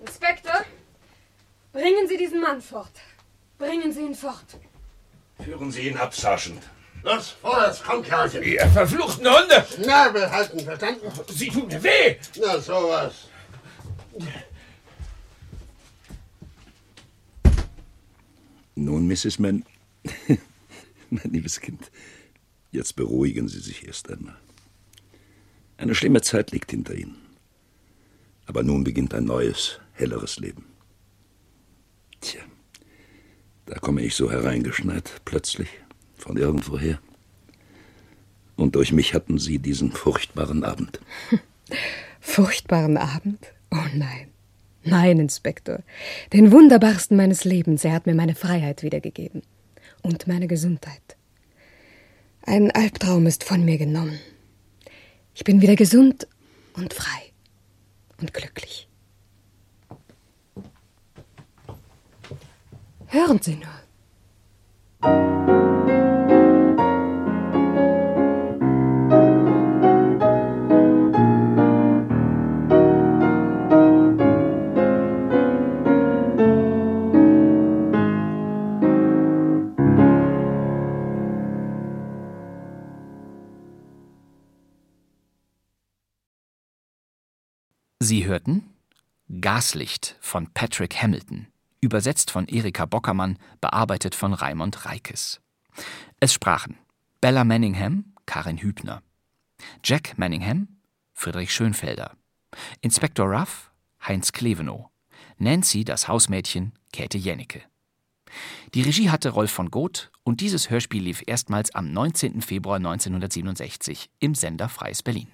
Inspektor, 0.00 0.64
bringen 1.72 2.08
Sie 2.08 2.16
diesen 2.16 2.40
Mann 2.40 2.60
fort. 2.60 2.92
Bringen 3.58 3.92
Sie 3.92 4.00
ihn 4.00 4.14
fort. 4.14 4.58
Führen 5.42 5.70
Sie 5.70 5.88
ihn 5.88 5.96
ab, 5.96 6.14
Sergeant. 6.14 6.62
Los, 7.02 7.30
vorwärts, 7.30 7.82
komm, 7.82 8.02
Kerlchen. 8.02 8.42
Ihr 8.42 8.66
verfluchten 8.68 9.26
Hunde! 9.26 9.64
Schnabel 9.74 10.30
halten, 10.30 10.60
verstanden? 10.60 11.10
Sie 11.28 11.48
tun 11.48 11.66
mir 11.66 11.82
weh! 11.82 12.16
Na, 12.40 12.58
sowas. 12.58 13.28
Nun, 18.80 19.06
Mrs. 19.06 19.38
Mann, 19.38 19.62
mein 21.10 21.30
liebes 21.30 21.60
Kind, 21.60 21.90
jetzt 22.72 22.96
beruhigen 22.96 23.46
Sie 23.46 23.60
sich 23.60 23.86
erst 23.86 24.10
einmal. 24.10 24.38
Eine 25.76 25.94
schlimme 25.94 26.22
Zeit 26.22 26.50
liegt 26.50 26.70
hinter 26.70 26.94
Ihnen. 26.94 27.16
Aber 28.46 28.62
nun 28.62 28.82
beginnt 28.82 29.12
ein 29.12 29.26
neues, 29.26 29.80
helleres 29.92 30.38
Leben. 30.38 30.64
Tja, 32.22 32.40
da 33.66 33.78
komme 33.78 34.00
ich 34.00 34.14
so 34.14 34.30
hereingeschneit, 34.30 35.20
plötzlich, 35.26 35.68
von 36.16 36.38
irgendwoher. 36.38 36.98
Und 38.56 38.76
durch 38.76 38.92
mich 38.92 39.12
hatten 39.12 39.36
Sie 39.36 39.58
diesen 39.58 39.92
furchtbaren 39.92 40.64
Abend. 40.64 41.00
Furchtbaren 42.20 42.96
Abend? 42.96 43.52
Oh 43.70 43.86
nein. 43.94 44.30
Nein, 44.82 45.18
Inspektor. 45.18 45.80
Den 46.32 46.52
wunderbarsten 46.52 47.16
meines 47.16 47.44
Lebens. 47.44 47.84
Er 47.84 47.92
hat 47.92 48.06
mir 48.06 48.14
meine 48.14 48.34
Freiheit 48.34 48.82
wiedergegeben. 48.82 49.42
Und 50.02 50.26
meine 50.26 50.46
Gesundheit. 50.46 51.16
Ein 52.42 52.70
Albtraum 52.70 53.26
ist 53.26 53.44
von 53.44 53.64
mir 53.64 53.76
genommen. 53.76 54.18
Ich 55.34 55.44
bin 55.44 55.60
wieder 55.60 55.76
gesund 55.76 56.26
und 56.74 56.94
frei. 56.94 57.32
Und 58.20 58.32
glücklich. 58.32 58.88
Hören 63.08 63.40
Sie 63.42 63.56
nur. 63.56 63.68
Sie 88.10 88.26
hörten 88.26 88.64
Gaslicht 89.40 90.16
von 90.20 90.52
Patrick 90.52 91.00
Hamilton, 91.00 91.46
übersetzt 91.80 92.32
von 92.32 92.48
Erika 92.48 92.84
Bockermann, 92.84 93.38
bearbeitet 93.60 94.16
von 94.16 94.34
Raimund 94.34 94.84
Reikes. 94.84 95.40
Es 96.18 96.34
sprachen 96.34 96.76
Bella 97.20 97.44
Manningham, 97.44 98.12
Karin 98.26 98.58
Hübner, 98.58 99.04
Jack 99.84 100.18
Manningham, 100.18 100.80
Friedrich 101.14 101.54
Schönfelder, 101.54 102.16
Inspektor 102.80 103.28
Ruff, 103.28 103.70
Heinz 104.04 104.32
Klevenow, 104.32 104.88
Nancy, 105.38 105.84
das 105.84 106.08
Hausmädchen, 106.08 106.72
Käthe 106.92 107.16
Jennecke. 107.16 107.62
Die 108.74 108.82
Regie 108.82 109.10
hatte 109.10 109.28
Rolf 109.28 109.52
von 109.52 109.70
Goth 109.70 110.10
und 110.24 110.40
dieses 110.40 110.68
Hörspiel 110.68 111.04
lief 111.04 111.22
erstmals 111.28 111.72
am 111.76 111.92
19. 111.92 112.42
Februar 112.42 112.78
1967 112.78 114.10
im 114.18 114.34
Sender 114.34 114.68
Freies 114.68 115.04
Berlin. 115.04 115.28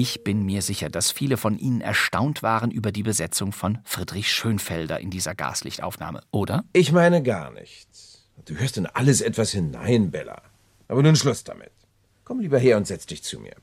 Ich 0.00 0.22
bin 0.22 0.44
mir 0.44 0.62
sicher, 0.62 0.90
dass 0.90 1.10
viele 1.10 1.36
von 1.36 1.58
Ihnen 1.58 1.80
erstaunt 1.80 2.44
waren 2.44 2.70
über 2.70 2.92
die 2.92 3.02
Besetzung 3.02 3.50
von 3.50 3.78
Friedrich 3.82 4.30
Schönfelder 4.30 5.00
in 5.00 5.10
dieser 5.10 5.34
Gaslichtaufnahme, 5.34 6.20
oder? 6.30 6.64
Ich 6.72 6.92
meine 6.92 7.20
gar 7.20 7.50
nichts. 7.50 8.24
Du 8.44 8.54
hörst 8.54 8.76
in 8.76 8.86
alles 8.86 9.20
etwas 9.20 9.50
hinein, 9.50 10.12
Bella. 10.12 10.40
Aber 10.86 11.02
nun 11.02 11.16
Schluss 11.16 11.42
damit. 11.42 11.72
Komm 12.22 12.38
lieber 12.38 12.60
her 12.60 12.76
und 12.76 12.86
setz 12.86 13.06
dich 13.06 13.24
zu 13.24 13.40
mir. 13.40 13.56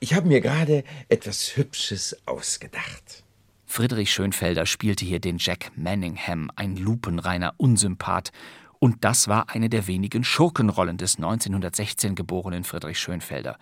Ich 0.00 0.14
habe 0.14 0.26
mir 0.26 0.40
gerade 0.40 0.82
etwas 1.08 1.56
Hübsches 1.56 2.16
ausgedacht. 2.26 3.22
Friedrich 3.64 4.12
Schönfelder 4.12 4.66
spielte 4.66 5.04
hier 5.04 5.20
den 5.20 5.38
Jack 5.38 5.70
Manningham, 5.76 6.50
ein 6.56 6.76
lupenreiner 6.76 7.54
Unsympath. 7.58 8.32
Und 8.80 9.04
das 9.04 9.28
war 9.28 9.48
eine 9.50 9.68
der 9.68 9.86
wenigen 9.86 10.24
Schurkenrollen 10.24 10.98
des 10.98 11.18
1916 11.18 12.16
geborenen 12.16 12.64
Friedrich 12.64 12.98
Schönfelder. 12.98 13.58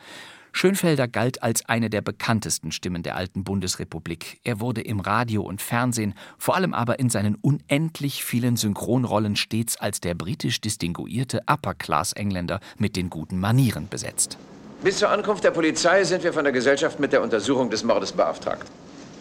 Schönfelder 0.53 1.09
galt 1.09 1.43
als 1.43 1.67
eine 1.69 1.91
der 1.91 2.01
bekanntesten 2.01 2.73
Stimmen 2.73 3.03
der 3.03 3.17
alten 3.17 3.45
Bundesrepublik. 3.45 4.41
Er 4.45 4.61
wurde 4.61 4.81
im 4.81 5.01
Radio 5.01 5.43
und 5.43 5.63
Fernsehen, 5.63 6.15
vor 6.39 6.57
allem 6.57 6.75
aber 6.75 6.99
in 6.99 7.11
seinen 7.11 7.35
unendlich 7.37 8.25
vielen 8.25 8.57
Synchronrollen 8.57 9.37
stets 9.37 9.77
als 9.77 10.01
der 10.01 10.15
britisch 10.15 10.61
distinguierte 10.61 11.41
Upper-Class-Engländer 11.47 12.61
mit 12.79 12.97
den 12.97 13.11
guten 13.11 13.39
Manieren 13.39 13.89
besetzt. 13.89 14.39
Bis 14.83 14.99
zur 14.99 15.11
Ankunft 15.11 15.45
der 15.45 15.51
Polizei 15.51 16.05
sind 16.05 16.25
wir 16.25 16.33
von 16.33 16.45
der 16.45 16.53
Gesellschaft 16.53 17.01
mit 17.01 17.13
der 17.13 17.23
Untersuchung 17.23 17.69
des 17.71 17.85
Mordes 17.85 18.13
beauftragt. 18.13 18.67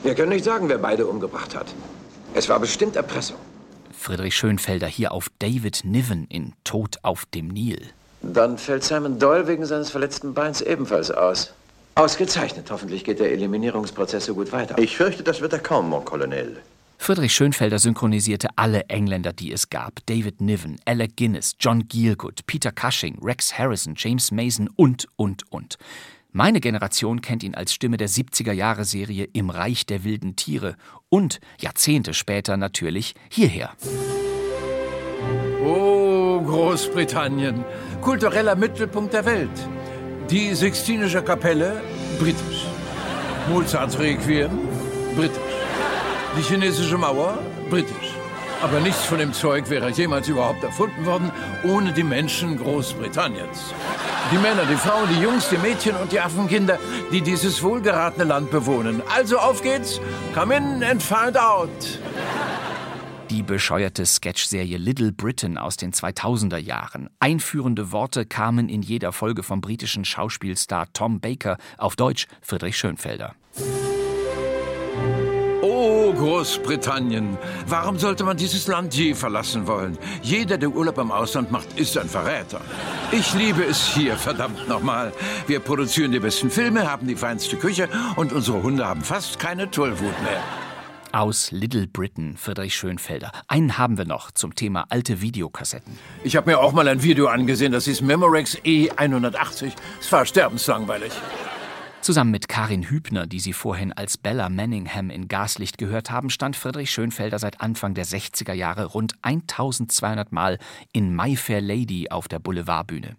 Wir 0.04 0.16
können 0.16 0.30
nicht 0.30 0.46
sagen, 0.46 0.70
wer 0.70 0.78
beide 0.78 1.06
umgebracht 1.06 1.56
hat. 1.56 1.68
Es 2.34 2.48
war 2.48 2.60
bestimmt 2.60 2.96
Erpressung. 2.96 3.38
Friedrich 3.92 4.36
Schönfelder 4.38 4.88
hier 4.88 5.12
auf 5.12 5.28
David 5.40 5.82
Niven 5.84 6.26
in 6.28 6.54
Tod 6.64 7.00
auf 7.02 7.26
dem 7.26 7.50
Nil. 7.50 7.82
Dann 8.22 8.58
fällt 8.58 8.84
Simon 8.84 9.18
Doyle 9.20 9.48
wegen 9.48 9.66
seines 9.66 9.92
verletzten 9.92 10.34
Beins 10.34 10.62
ebenfalls 10.62 11.12
aus. 11.12 11.54
Ausgezeichnet. 11.96 12.70
Hoffentlich 12.72 13.04
geht 13.04 13.20
der 13.20 13.32
Eliminierungsprozess 13.32 14.26
so 14.26 14.36
gut 14.36 14.52
weiter. 14.52 14.78
Ich 14.78 14.98
fürchte, 14.98 15.24
das 15.24 15.42
wird 15.42 15.54
er 15.54 15.60
kaum, 15.60 15.90
Mon 15.90 16.06
Colonel. 16.06 16.58
Friedrich 16.98 17.34
Schönfelder 17.34 17.80
synchronisierte 17.80 18.50
alle 18.58 18.84
Engländer, 18.90 19.32
die 19.32 19.54
es 19.54 19.70
gab. 19.70 20.06
David 20.06 20.42
Niven, 20.42 20.80
Alec 20.86 21.16
Guinness, 21.16 21.56
John 21.58 21.88
Gielgud, 21.88 22.46
Peter 22.46 22.72
Cushing, 22.74 23.18
Rex 23.22 23.58
Harrison, 23.58 23.94
James 23.98 24.32
Mason 24.32 24.70
und, 24.76 25.08
und, 25.16 25.50
und. 25.50 25.78
Meine 26.32 26.60
Generation 26.60 27.22
kennt 27.22 27.42
ihn 27.42 27.56
als 27.56 27.74
Stimme 27.74 27.98
der 27.98 28.10
70er-Jahre-Serie 28.10 29.30
Im 29.34 29.50
Reich 29.50 29.86
der 29.86 30.04
wilden 30.04 30.36
Tiere 30.36 30.76
und 31.08 31.40
Jahrzehnte 31.60 32.14
später 32.14 32.58
natürlich 32.58 33.16
hierher. 33.30 33.72
Oh, 35.64 35.99
Großbritannien, 36.46 37.64
kultureller 38.02 38.56
Mittelpunkt 38.56 39.14
der 39.14 39.26
Welt. 39.26 39.50
Die 40.30 40.54
Sixtinische 40.54 41.22
Kapelle, 41.22 41.82
britisch. 42.20 42.66
Mozarts 43.50 43.98
Requiem, 43.98 44.52
britisch. 45.16 45.38
Die 46.38 46.42
chinesische 46.42 46.98
Mauer, 46.98 47.40
britisch. 47.70 48.14
Aber 48.62 48.80
nichts 48.82 49.04
von 49.06 49.20
dem 49.20 49.32
Zeug 49.32 49.70
wäre 49.70 49.90
jemals 49.90 50.28
überhaupt 50.28 50.64
erfunden 50.64 51.06
worden 51.06 51.32
ohne 51.64 51.94
die 51.94 52.04
Menschen 52.04 52.58
Großbritanniens. 52.58 53.74
Die 54.32 54.38
Männer, 54.38 54.66
die 54.70 54.76
Frauen, 54.76 55.08
die 55.10 55.22
Jungs, 55.22 55.50
die 55.50 55.58
Mädchen 55.58 55.96
und 55.96 56.12
die 56.12 56.20
Affenkinder, 56.20 56.78
die 57.12 57.22
dieses 57.22 57.64
wohlgeratene 57.64 58.26
Land 58.26 58.52
bewohnen. 58.52 59.02
Also 59.16 59.38
auf 59.38 59.62
geht's, 59.62 60.02
come 60.36 60.56
in 60.56 60.84
and 60.84 61.02
find 61.02 61.38
out. 61.38 61.70
Die 63.30 63.44
bescheuerte 63.44 64.08
Sketchserie 64.08 64.78
Little 64.78 65.12
Britain 65.12 65.60
aus 65.60 65.78
den 65.78 65.94
2000er 65.94 66.58
Jahren. 66.58 67.12
Einführende 67.20 67.92
Worte 67.92 68.26
kamen 68.26 68.70
in 68.70 68.82
jeder 68.82 69.12
Folge 69.12 69.44
vom 69.44 69.62
britischen 69.62 70.04
Schauspielstar 70.04 70.92
Tom 70.94 71.20
Baker, 71.20 71.58
auf 71.78 71.96
Deutsch 71.96 72.26
Friedrich 72.42 72.76
Schönfelder. 72.76 73.36
Oh, 75.62 76.12
Großbritannien. 76.14 77.38
Warum 77.68 78.00
sollte 78.00 78.24
man 78.24 78.36
dieses 78.36 78.66
Land 78.66 78.96
je 78.96 79.14
verlassen 79.14 79.68
wollen? 79.68 80.00
Jeder, 80.24 80.58
der 80.58 80.70
Urlaub 80.70 80.98
im 80.98 81.12
Ausland 81.12 81.52
macht, 81.52 81.80
ist 81.80 81.96
ein 82.00 82.10
Verräter. 82.10 82.62
Ich 83.12 83.36
liebe 83.36 83.64
es 83.64 83.94
hier, 83.94 84.18
verdammt 84.18 84.68
nochmal. 84.68 85.14
Wir 85.46 85.60
produzieren 85.60 86.12
die 86.12 86.20
besten 86.20 86.50
Filme, 86.50 86.90
haben 86.90 87.06
die 87.06 87.16
feinste 87.16 87.58
Küche 87.58 87.90
und 88.16 88.34
unsere 88.34 88.64
Hunde 88.64 88.88
haben 88.88 89.04
fast 89.04 89.38
keine 89.38 89.70
Tollwut 89.70 90.20
mehr. 90.24 90.42
Aus 91.12 91.52
Little 91.52 91.88
Britain, 91.88 92.38
Friedrich 92.38 92.76
Schönfelder. 92.76 93.32
Einen 93.48 93.80
haben 93.80 93.98
wir 93.98 94.06
noch 94.06 94.30
zum 94.32 94.54
Thema 94.54 94.86
alte 94.90 95.22
Videokassetten. 95.22 95.98
Ich 96.24 96.36
habe 96.36 96.52
mir 96.52 96.60
auch 96.60 96.72
mal 96.72 96.88
ein 96.88 97.02
Video 97.02 97.28
angesehen, 97.28 97.72
das 97.72 97.88
ist 97.88 98.02
Memorex 98.02 98.58
E180. 98.60 99.72
Es 100.00 100.12
war 100.12 100.26
sterbenslangweilig. 100.26 101.12
Zusammen 102.02 102.32
mit 102.32 102.48
Karin 102.48 102.90
Hübner, 102.90 103.26
die 103.26 103.40
Sie 103.40 103.54
vorhin 103.54 103.92
als 103.92 104.18
Bella 104.18 104.50
Manningham 104.50 105.10
in 105.10 105.28
Gaslicht 105.28 105.78
gehört 105.78 106.12
haben, 106.12 106.30
stand 106.30 106.56
Friedrich 106.56 106.92
Schönfelder 106.92 107.40
seit 107.40 107.60
Anfang 107.60 107.94
der 107.96 108.06
60er 108.06 108.54
Jahre 108.54 108.86
rund 108.86 109.16
1200 109.24 110.32
Mal 110.32 110.60
in 110.94 111.16
My 111.16 111.36
Fair 111.36 111.62
Lady 111.62 112.10
auf 112.10 112.28
der 112.28 112.40
Boulevardbühne. 112.40 113.16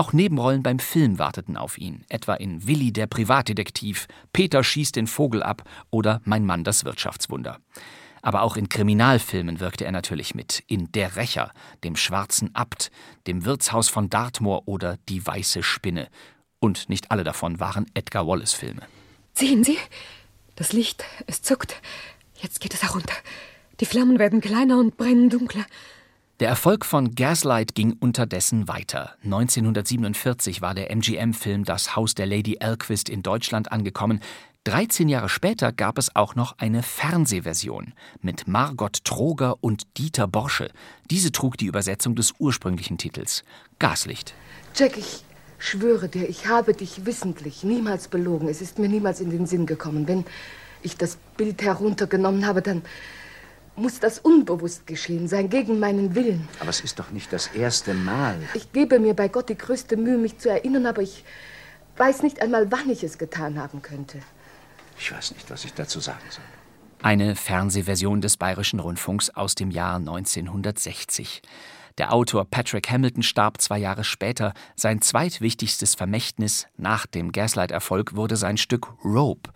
Auch 0.00 0.14
Nebenrollen 0.14 0.62
beim 0.62 0.78
Film 0.78 1.18
warteten 1.18 1.58
auf 1.58 1.76
ihn, 1.76 2.06
etwa 2.08 2.32
in 2.32 2.66
Willi 2.66 2.90
der 2.90 3.06
Privatdetektiv, 3.06 4.06
Peter 4.32 4.64
schießt 4.64 4.96
den 4.96 5.06
Vogel 5.06 5.42
ab 5.42 5.62
oder 5.90 6.22
Mein 6.24 6.46
Mann 6.46 6.64
das 6.64 6.86
Wirtschaftswunder. 6.86 7.58
Aber 8.22 8.40
auch 8.40 8.56
in 8.56 8.70
Kriminalfilmen 8.70 9.60
wirkte 9.60 9.84
er 9.84 9.92
natürlich 9.92 10.34
mit, 10.34 10.64
in 10.68 10.90
Der 10.92 11.16
Rächer, 11.16 11.52
dem 11.84 11.96
Schwarzen 11.96 12.54
Abt, 12.54 12.90
dem 13.26 13.44
Wirtshaus 13.44 13.90
von 13.90 14.08
Dartmoor 14.08 14.66
oder 14.66 14.96
Die 15.10 15.26
Weiße 15.26 15.62
Spinne. 15.62 16.08
Und 16.60 16.88
nicht 16.88 17.10
alle 17.10 17.22
davon 17.22 17.60
waren 17.60 17.84
Edgar 17.92 18.26
Wallace-Filme. 18.26 18.80
Sehen 19.34 19.64
Sie? 19.64 19.76
Das 20.56 20.72
Licht, 20.72 21.04
es 21.26 21.42
zuckt. 21.42 21.76
Jetzt 22.40 22.60
geht 22.60 22.72
es 22.72 22.82
herunter. 22.82 23.16
Die 23.80 23.84
Flammen 23.86 24.18
werden 24.18 24.40
kleiner 24.40 24.78
und 24.78 24.96
brennen 24.96 25.28
dunkler. 25.28 25.66
Der 26.40 26.48
Erfolg 26.48 26.86
von 26.86 27.14
Gaslight 27.14 27.74
ging 27.74 27.98
unterdessen 28.00 28.66
weiter. 28.66 29.14
1947 29.24 30.62
war 30.62 30.74
der 30.74 30.90
MGM-Film 30.90 31.64
Das 31.64 31.94
Haus 31.96 32.14
der 32.14 32.24
Lady 32.24 32.56
Elquist 32.60 33.10
in 33.10 33.22
Deutschland 33.22 33.70
angekommen. 33.70 34.20
13 34.64 35.10
Jahre 35.10 35.28
später 35.28 35.70
gab 35.70 35.98
es 35.98 36.16
auch 36.16 36.36
noch 36.36 36.56
eine 36.56 36.82
Fernsehversion 36.82 37.92
mit 38.22 38.48
Margot 38.48 39.04
Troger 39.04 39.56
und 39.60 39.82
Dieter 39.98 40.26
Borsche. 40.26 40.70
Diese 41.10 41.30
trug 41.30 41.58
die 41.58 41.66
Übersetzung 41.66 42.14
des 42.14 42.32
ursprünglichen 42.38 42.96
Titels 42.96 43.44
Gaslicht. 43.78 44.32
Jack, 44.74 44.96
ich 44.96 45.22
schwöre 45.58 46.08
dir, 46.08 46.26
ich 46.26 46.46
habe 46.46 46.72
dich 46.72 47.04
wissentlich 47.04 47.64
niemals 47.64 48.08
belogen. 48.08 48.48
Es 48.48 48.62
ist 48.62 48.78
mir 48.78 48.88
niemals 48.88 49.20
in 49.20 49.28
den 49.28 49.44
Sinn 49.44 49.66
gekommen. 49.66 50.08
Wenn 50.08 50.24
ich 50.80 50.96
das 50.96 51.18
Bild 51.36 51.60
heruntergenommen 51.60 52.46
habe, 52.46 52.62
dann 52.62 52.80
muss 53.80 54.00
das 54.00 54.18
unbewusst 54.18 54.86
geschehen 54.86 55.26
sein, 55.26 55.48
gegen 55.48 55.78
meinen 55.78 56.14
Willen. 56.14 56.48
Aber 56.60 56.70
es 56.70 56.80
ist 56.80 56.98
doch 56.98 57.10
nicht 57.10 57.32
das 57.32 57.48
erste 57.48 57.94
Mal. 57.94 58.36
Ich 58.54 58.72
gebe 58.72 58.98
mir 58.98 59.14
bei 59.14 59.28
Gott 59.28 59.48
die 59.48 59.58
größte 59.58 59.96
Mühe, 59.96 60.18
mich 60.18 60.38
zu 60.38 60.50
erinnern, 60.50 60.86
aber 60.86 61.02
ich 61.02 61.24
weiß 61.96 62.22
nicht 62.22 62.40
einmal, 62.40 62.70
wann 62.70 62.88
ich 62.90 63.02
es 63.02 63.18
getan 63.18 63.58
haben 63.58 63.82
könnte. 63.82 64.20
Ich 64.98 65.10
weiß 65.12 65.32
nicht, 65.32 65.50
was 65.50 65.64
ich 65.64 65.72
dazu 65.72 66.00
sagen 66.00 66.20
soll. 66.28 66.44
Eine 67.02 67.34
Fernsehversion 67.34 68.20
des 68.20 68.36
Bayerischen 68.36 68.78
Rundfunks 68.78 69.30
aus 69.30 69.54
dem 69.54 69.70
Jahr 69.70 69.96
1960. 69.96 71.40
Der 71.98 72.12
Autor 72.12 72.44
Patrick 72.44 72.90
Hamilton 72.90 73.22
starb 73.22 73.60
zwei 73.60 73.78
Jahre 73.78 74.04
später. 74.04 74.54
Sein 74.76 75.02
zweitwichtigstes 75.02 75.94
Vermächtnis 75.94 76.66
nach 76.76 77.06
dem 77.06 77.32
Gaslight-Erfolg 77.32 78.14
wurde 78.16 78.36
sein 78.36 78.56
Stück 78.56 78.88
Rope, 79.04 79.50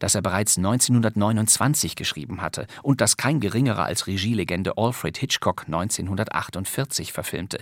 das 0.00 0.16
er 0.16 0.22
bereits 0.22 0.58
1929 0.58 1.94
geschrieben 1.94 2.42
hatte 2.42 2.66
und 2.82 3.00
das 3.00 3.16
kein 3.16 3.38
geringerer 3.38 3.84
als 3.84 4.08
Regielegende 4.08 4.76
Alfred 4.76 5.16
Hitchcock 5.16 5.66
1948 5.66 7.12
verfilmte. 7.12 7.60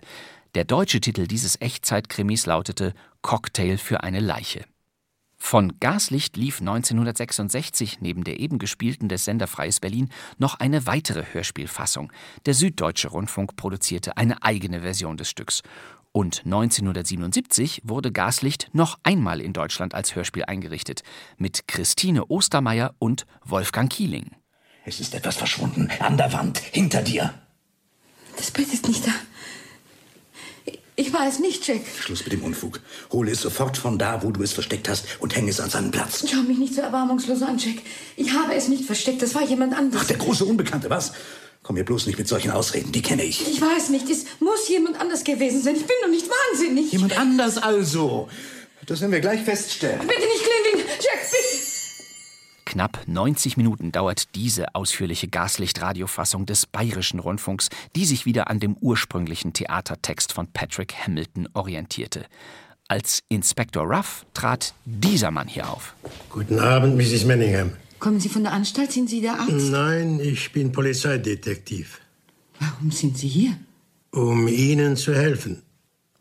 Der 0.55 0.65
deutsche 0.65 1.01
Titel 1.03 1.27
dieses 1.27 1.61
Echtzeitkrimis 1.61 2.47
lautete 2.47 2.95
Cocktail 3.21 3.77
für 3.77 4.03
eine 4.03 4.21
Leiche. 4.21 4.65
Von 5.41 5.79
Gaslicht 5.79 6.37
lief 6.37 6.61
1966 6.61 8.01
neben 8.01 8.25
der 8.25 8.41
eben 8.41 8.59
gespielten 8.59 9.09
des 9.09 9.25
Sender 9.25 9.47
Freies 9.47 9.79
Berlin 9.79 10.11
noch 10.37 10.57
eine 10.57 10.87
weitere 10.87 11.25
Hörspielfassung. 11.33 12.13
Der 12.45 12.55
Süddeutsche 12.55 13.09
Rundfunk 13.09 13.55
produzierte 13.57 14.17
eine 14.17 14.43
eigene 14.43 14.81
Version 14.81 15.17
des 15.17 15.31
Stücks. 15.31 15.63
Und 16.19 16.43
1977 16.47 17.83
wurde 17.85 18.11
Gaslicht 18.11 18.71
noch 18.73 18.99
einmal 19.05 19.41
in 19.41 19.53
Deutschland 19.53 19.95
als 19.95 20.17
Hörspiel 20.17 20.43
eingerichtet, 20.47 21.05
mit 21.37 21.69
Christine 21.69 22.27
Ostermeier 22.27 22.97
und 22.99 23.25
Wolfgang 23.45 23.89
Kieling. 23.89 24.33
Es 24.85 24.99
ist 24.99 25.15
etwas 25.15 25.37
verschwunden, 25.37 25.89
an 26.01 26.17
der 26.17 26.33
Wand, 26.33 26.59
hinter 26.59 27.03
dir. 27.03 27.33
Das 28.37 28.51
Bild 28.51 28.73
ist 28.73 28.89
nicht 28.89 29.07
da. 29.07 29.13
Ich 30.97 31.13
war 31.13 31.29
es 31.29 31.39
nicht, 31.39 31.65
Jack. 31.65 31.83
Schluss 32.01 32.25
mit 32.25 32.33
dem 32.33 32.43
Unfug. 32.43 32.81
Hole 33.13 33.31
es 33.31 33.43
sofort 33.43 33.77
von 33.77 33.97
da, 33.97 34.21
wo 34.25 34.33
du 34.33 34.43
es 34.43 34.53
versteckt 34.53 34.89
hast, 34.89 35.21
und 35.21 35.37
hänge 35.37 35.51
es 35.51 35.61
an 35.61 35.71
seinen 35.71 35.93
Platz. 35.93 36.27
Schau 36.29 36.43
mich 36.43 36.59
nicht 36.59 36.75
so 36.75 36.81
erbarmungslos 36.81 37.43
an, 37.43 37.59
Jack. 37.59 37.77
Ich 38.17 38.33
habe 38.33 38.57
es 38.57 38.67
nicht 38.67 38.85
versteckt, 38.85 39.23
das 39.23 39.37
war 39.37 39.45
jemand 39.45 39.73
anderes. 39.73 40.03
Ach, 40.03 40.09
der 40.09 40.17
große 40.17 40.45
Unbekannte, 40.45 40.91
was? 40.91 41.13
Komm 41.63 41.75
mir 41.75 41.85
bloß 41.85 42.07
nicht 42.07 42.19
mit 42.19 42.29
solchen 42.29 42.51
Ausreden, 42.51 42.93
die 42.93 43.03
kenne 43.03 43.23
ich. 43.23 43.47
Ich 43.47 43.61
weiß 43.61 43.91
nicht, 43.91 44.09
es 44.09 44.25
muss 44.41 44.69
jemand 44.69 45.01
anders 45.01 45.25
gewesen 45.25 45.63
sein. 45.63 45.75
Ich 45.77 45.87
bin 45.87 45.97
doch 46.03 46.09
nicht 46.09 46.27
wahnsinnig. 46.29 46.93
Jemand 46.93 47.19
anders 47.19 47.59
also. 47.59 48.29
Das 48.87 49.01
werden 49.01 49.13
wir 49.13 49.21
gleich 49.21 49.43
feststellen. 49.43 50.01
Bitte 50.01 50.21
nicht 50.21 50.43
Clinton! 50.43 50.89
Jack, 51.01 51.19
Knapp 52.69 53.01
90 53.07 53.57
Minuten 53.57 53.93
dauert 53.93 54.35
diese 54.35 54.75
ausführliche 54.75 55.27
Gaslicht-Radiofassung 55.27 56.45
des 56.45 56.67
Bayerischen 56.67 57.19
Rundfunks, 57.19 57.71
die 57.97 58.05
sich 58.05 58.27
wieder 58.27 58.51
an 58.51 58.61
dem 58.61 58.77
ursprünglichen 58.77 59.55
Theatertext 59.55 60.35
von 60.35 60.53
Patrick 60.53 60.95
Hamilton 60.95 61.49
orientierte. 61.55 62.27
Als 62.87 63.21
Inspektor 63.31 63.85
Ruff 63.85 64.27
trat 64.35 64.75
dieser 64.85 65.31
Mann 65.31 65.49
hier 65.49 65.71
auf. 65.71 65.95
Guten 66.29 66.59
Abend, 66.59 66.97
Mrs. 66.97 67.25
Manningham. 67.25 67.73
Kommen 67.99 68.21
Sie 68.21 68.29
von 68.29 68.45
der 68.45 68.53
Anstalt? 68.53 68.93
Sind 68.93 69.11
Sie 69.11 69.21
der 69.21 69.35
Arzt? 69.41 69.71
Nein, 69.71 70.21
ich 70.21 70.53
bin 70.53 70.73
Polizeidetektiv. 70.73 72.01
Warum 72.61 72.91
sind 72.91 73.19
Sie 73.19 73.29
hier? 73.29 73.57
Um 74.11 74.49
Ihnen 74.49 74.97
zu 74.97 75.15
helfen. 75.15 75.63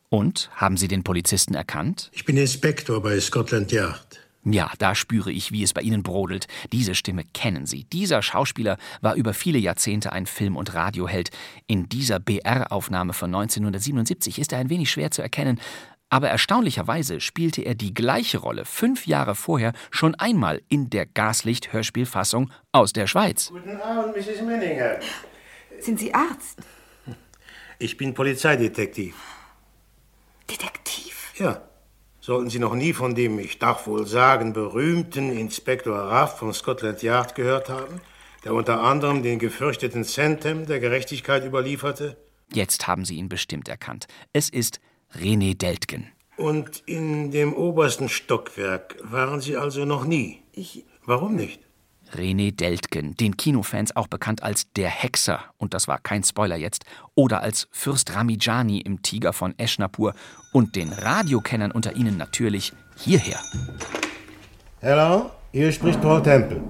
Und 0.09 0.49
haben 0.55 0.77
Sie 0.77 0.87
den 0.87 1.03
Polizisten 1.03 1.53
erkannt? 1.53 2.09
Ich 2.13 2.25
bin 2.25 2.37
Inspektor 2.37 3.01
bei 3.01 3.19
Scotland 3.19 3.71
Yard. 3.71 4.19
Ja, 4.49 4.71
da 4.77 4.95
spüre 4.95 5.29
ich, 5.29 5.51
wie 5.51 5.61
es 5.61 5.73
bei 5.73 5.81
Ihnen 5.81 6.03
brodelt. 6.03 6.47
Diese 6.71 6.95
Stimme 6.95 7.25
kennen 7.33 7.65
Sie. 7.65 7.83
Dieser 7.83 8.21
Schauspieler 8.21 8.77
war 9.01 9.15
über 9.15 9.33
viele 9.33 9.57
Jahrzehnte 9.57 10.13
ein 10.13 10.25
Film- 10.25 10.55
und 10.55 10.73
Radioheld. 10.73 11.31
In 11.67 11.89
dieser 11.89 12.19
BR-Aufnahme 12.19 13.11
von 13.11 13.35
1977 13.35 14.39
ist 14.39 14.53
er 14.53 14.59
ein 14.59 14.69
wenig 14.69 14.89
schwer 14.89 15.11
zu 15.11 15.21
erkennen, 15.21 15.59
aber 16.09 16.29
erstaunlicherweise 16.29 17.19
spielte 17.19 17.61
er 17.61 17.75
die 17.75 17.93
gleiche 17.93 18.37
Rolle 18.37 18.65
fünf 18.65 19.07
Jahre 19.07 19.35
vorher 19.35 19.73
schon 19.91 20.15
einmal 20.15 20.61
in 20.69 20.89
der 20.89 21.05
Gaslicht-Hörspielfassung 21.05 22.51
aus 22.71 22.93
der 22.93 23.07
Schweiz. 23.07 23.49
Guten 23.49 23.79
Abend, 23.81 24.15
Mrs. 24.15 24.41
Manningham. 24.41 24.99
Sind 25.79 25.99
Sie 25.99 26.13
Arzt? 26.13 26.59
Ich 27.79 27.97
bin 27.97 28.13
Polizeidetektiv. 28.13 29.15
Detektiv? 30.49 31.33
Ja. 31.37 31.61
Sollten 32.19 32.49
Sie 32.49 32.59
noch 32.59 32.75
nie 32.75 32.91
von 32.91 33.15
dem, 33.15 33.39
ich 33.39 33.57
darf 33.57 33.87
wohl 33.87 34.05
sagen, 34.05 34.51
berühmten 34.51 35.31
Inspektor 35.31 35.97
Raff 35.97 36.39
von 36.39 36.53
Scotland 36.53 37.01
Yard 37.01 37.35
gehört 37.35 37.69
haben, 37.69 38.01
der 38.43 38.53
unter 38.53 38.81
anderem 38.81 39.23
den 39.23 39.39
gefürchteten 39.39 40.03
Centem 40.03 40.65
der 40.65 40.79
Gerechtigkeit 40.81 41.45
überlieferte? 41.45 42.17
Jetzt 42.51 42.87
haben 42.87 43.05
Sie 43.05 43.15
ihn 43.15 43.29
bestimmt 43.29 43.69
erkannt. 43.69 44.07
Es 44.33 44.49
ist 44.49 44.81
René 45.15 45.57
Deltgen. 45.57 46.07
Und 46.37 46.83
in 46.85 47.31
dem 47.31 47.53
obersten 47.53 48.09
Stockwerk 48.09 48.97
waren 49.01 49.41
Sie 49.41 49.57
also 49.57 49.85
noch 49.85 50.05
nie? 50.05 50.41
Ich. 50.51 50.85
Warum 51.05 51.35
nicht? 51.35 51.61
René 52.13 52.55
Deltgen, 52.55 53.15
den 53.15 53.35
Kinofans 53.35 53.95
auch 53.95 54.07
bekannt 54.07 54.43
als 54.43 54.71
der 54.73 54.89
Hexer, 54.89 55.43
und 55.57 55.73
das 55.73 55.87
war 55.87 55.99
kein 55.99 56.23
Spoiler 56.23 56.55
jetzt, 56.55 56.85
oder 57.15 57.41
als 57.41 57.67
Fürst 57.71 58.15
Ramijani 58.15 58.79
im 58.79 59.01
Tiger 59.01 59.33
von 59.33 59.57
Eschnapur 59.57 60.13
und 60.53 60.75
den 60.75 60.93
Radiokennern 60.93 61.71
unter 61.71 61.95
ihnen 61.95 62.17
natürlich 62.17 62.71
hierher. 62.95 63.39
Hello, 64.79 65.31
hier 65.51 65.71
spricht 65.71 66.01
Paul 66.01 66.21
Temple. 66.21 66.61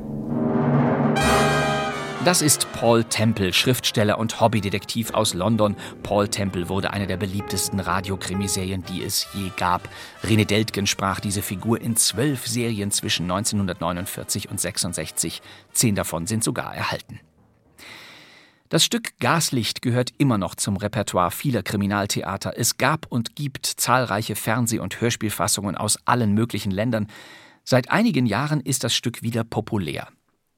Das 2.28 2.42
ist 2.42 2.70
Paul 2.74 3.06
Temple, 3.06 3.54
Schriftsteller 3.54 4.20
und 4.20 4.42
Hobbydetektiv 4.42 5.14
aus 5.14 5.34
London. 5.34 5.78
Paul 6.04 6.28
Temple 6.28 6.68
wurde 6.68 6.92
eine 6.92 7.08
der 7.08 7.16
beliebtesten 7.16 7.80
Radiokrimiserien, 7.80 8.84
die 8.84 9.02
es 9.02 9.30
je 9.34 9.50
gab. 9.56 9.88
René 10.24 10.44
Deltgen 10.44 10.88
sprach 10.88 11.22
diese 11.22 11.42
Figur 11.42 11.80
in 11.80 11.96
zwölf 11.96 12.46
Serien 12.46 12.92
zwischen 12.92 13.32
1949 13.32 14.52
und 14.52 14.60
66. 14.60 15.42
Zehn 15.72 15.96
davon 15.96 16.28
sind 16.28 16.44
sogar 16.44 16.76
erhalten. 16.76 17.22
Das 18.68 18.84
Stück 18.84 19.18
Gaslicht 19.22 19.82
gehört 19.82 20.12
immer 20.18 20.38
noch 20.38 20.56
zum 20.56 20.76
Repertoire 20.76 21.32
vieler 21.32 21.64
Kriminaltheater. 21.64 22.58
Es 22.58 22.78
gab 22.78 23.06
und 23.08 23.38
gibt 23.38 23.66
zahlreiche 23.66 24.36
Fernseh- 24.36 24.80
und 24.80 25.00
Hörspielfassungen 25.00 25.78
aus 25.78 25.98
allen 26.04 26.34
möglichen 26.34 26.72
Ländern. 26.72 27.08
Seit 27.64 27.90
einigen 27.90 28.26
Jahren 28.26 28.60
ist 28.60 28.84
das 28.84 28.94
Stück 28.94 29.22
wieder 29.22 29.46
populär. 29.46 30.10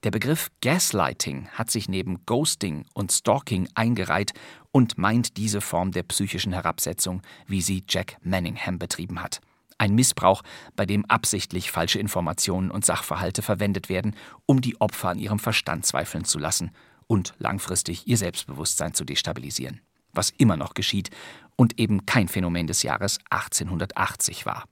Der 0.03 0.11
Begriff 0.11 0.49
Gaslighting 0.61 1.49
hat 1.49 1.69
sich 1.69 1.89
neben 1.89 2.25
Ghosting 2.25 2.85
und 2.93 3.11
Stalking 3.11 3.67
eingereiht 3.73 4.31
und 4.71 4.97
meint 4.97 5.35
diese 5.35 5.59
Form 5.59 5.91
der 5.91 6.03
psychischen 6.03 6.53
Herabsetzung, 6.53 7.21
wie 7.47 7.61
sie 7.61 7.83
Jack 7.85 8.15
Manningham 8.21 8.79
betrieben 8.79 9.21
hat. 9.21 9.41
Ein 9.77 9.95
Missbrauch, 9.95 10.41
bei 10.77 10.85
dem 10.85 11.03
absichtlich 11.05 11.69
falsche 11.69 11.99
Informationen 11.99 12.71
und 12.71 12.85
Sachverhalte 12.85 13.41
verwendet 13.41 13.89
werden, 13.89 14.15
um 14.45 14.61
die 14.61 14.79
Opfer 14.79 15.09
an 15.09 15.19
ihrem 15.19 15.39
Verstand 15.39 15.85
zweifeln 15.85 16.23
zu 16.23 16.39
lassen 16.39 16.71
und 17.07 17.33
langfristig 17.37 18.07
ihr 18.07 18.17
Selbstbewusstsein 18.17 18.93
zu 18.93 19.03
destabilisieren. 19.03 19.81
Was 20.13 20.29
immer 20.29 20.55
noch 20.55 20.75
geschieht 20.75 21.09
und 21.57 21.77
eben 21.77 22.05
kein 22.05 22.29
Phänomen 22.29 22.67
des 22.67 22.83
Jahres 22.83 23.19
1880 23.31 24.45
war. 24.45 24.63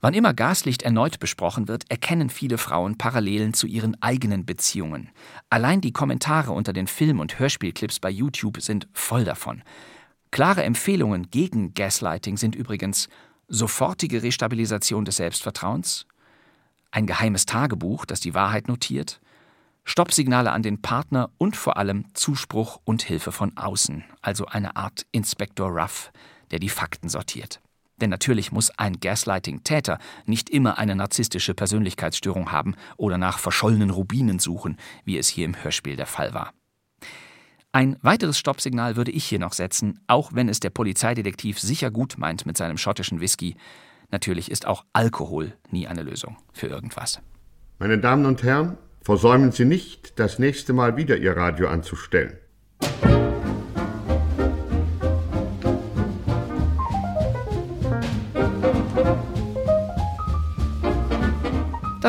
Wann 0.00 0.14
immer 0.14 0.32
Gaslicht 0.32 0.82
erneut 0.82 1.18
besprochen 1.18 1.66
wird, 1.66 1.90
erkennen 1.90 2.30
viele 2.30 2.56
Frauen 2.56 2.98
Parallelen 2.98 3.52
zu 3.52 3.66
ihren 3.66 4.00
eigenen 4.00 4.46
Beziehungen. 4.46 5.10
Allein 5.50 5.80
die 5.80 5.92
Kommentare 5.92 6.52
unter 6.52 6.72
den 6.72 6.86
Film- 6.86 7.18
und 7.18 7.40
Hörspielclips 7.40 7.98
bei 7.98 8.10
YouTube 8.10 8.60
sind 8.60 8.86
voll 8.92 9.24
davon. 9.24 9.62
Klare 10.30 10.62
Empfehlungen 10.62 11.30
gegen 11.30 11.74
Gaslighting 11.74 12.36
sind 12.36 12.54
übrigens 12.54 13.08
sofortige 13.48 14.22
Restabilisation 14.22 15.04
des 15.04 15.16
Selbstvertrauens, 15.16 16.06
ein 16.90 17.06
geheimes 17.06 17.44
Tagebuch, 17.46 18.04
das 18.04 18.20
die 18.20 18.34
Wahrheit 18.34 18.68
notiert, 18.68 19.20
Stoppsignale 19.84 20.52
an 20.52 20.62
den 20.62 20.82
Partner 20.82 21.30
und 21.38 21.56
vor 21.56 21.78
allem 21.78 22.04
Zuspruch 22.14 22.78
und 22.84 23.02
Hilfe 23.02 23.32
von 23.32 23.56
außen, 23.56 24.04
also 24.20 24.46
eine 24.46 24.76
Art 24.76 25.06
Inspektor 25.12 25.70
Ruff, 25.70 26.12
der 26.50 26.58
die 26.58 26.68
Fakten 26.68 27.08
sortiert. 27.08 27.60
Denn 28.00 28.10
natürlich 28.10 28.52
muss 28.52 28.70
ein 28.78 29.00
Gaslighting-Täter 29.00 29.98
nicht 30.26 30.50
immer 30.50 30.78
eine 30.78 30.94
narzisstische 30.94 31.54
Persönlichkeitsstörung 31.54 32.52
haben 32.52 32.74
oder 32.96 33.18
nach 33.18 33.38
verschollenen 33.38 33.90
Rubinen 33.90 34.38
suchen, 34.38 34.76
wie 35.04 35.18
es 35.18 35.28
hier 35.28 35.44
im 35.44 35.62
Hörspiel 35.62 35.96
der 35.96 36.06
Fall 36.06 36.34
war. 36.34 36.52
Ein 37.72 37.96
weiteres 38.00 38.38
Stoppsignal 38.38 38.96
würde 38.96 39.10
ich 39.10 39.24
hier 39.24 39.38
noch 39.38 39.52
setzen, 39.52 40.00
auch 40.06 40.32
wenn 40.32 40.48
es 40.48 40.58
der 40.58 40.70
Polizeidetektiv 40.70 41.60
sicher 41.60 41.90
gut 41.90 42.16
meint 42.16 42.46
mit 42.46 42.56
seinem 42.56 42.78
schottischen 42.78 43.20
Whisky. 43.20 43.56
Natürlich 44.10 44.50
ist 44.50 44.66
auch 44.66 44.84
Alkohol 44.94 45.52
nie 45.70 45.86
eine 45.86 46.02
Lösung 46.02 46.38
für 46.52 46.66
irgendwas. 46.66 47.20
Meine 47.78 47.98
Damen 47.98 48.24
und 48.24 48.42
Herren, 48.42 48.78
versäumen 49.02 49.52
Sie 49.52 49.66
nicht, 49.66 50.18
das 50.18 50.38
nächste 50.38 50.72
Mal 50.72 50.96
wieder 50.96 51.18
Ihr 51.18 51.36
Radio 51.36 51.68
anzustellen. 51.68 52.38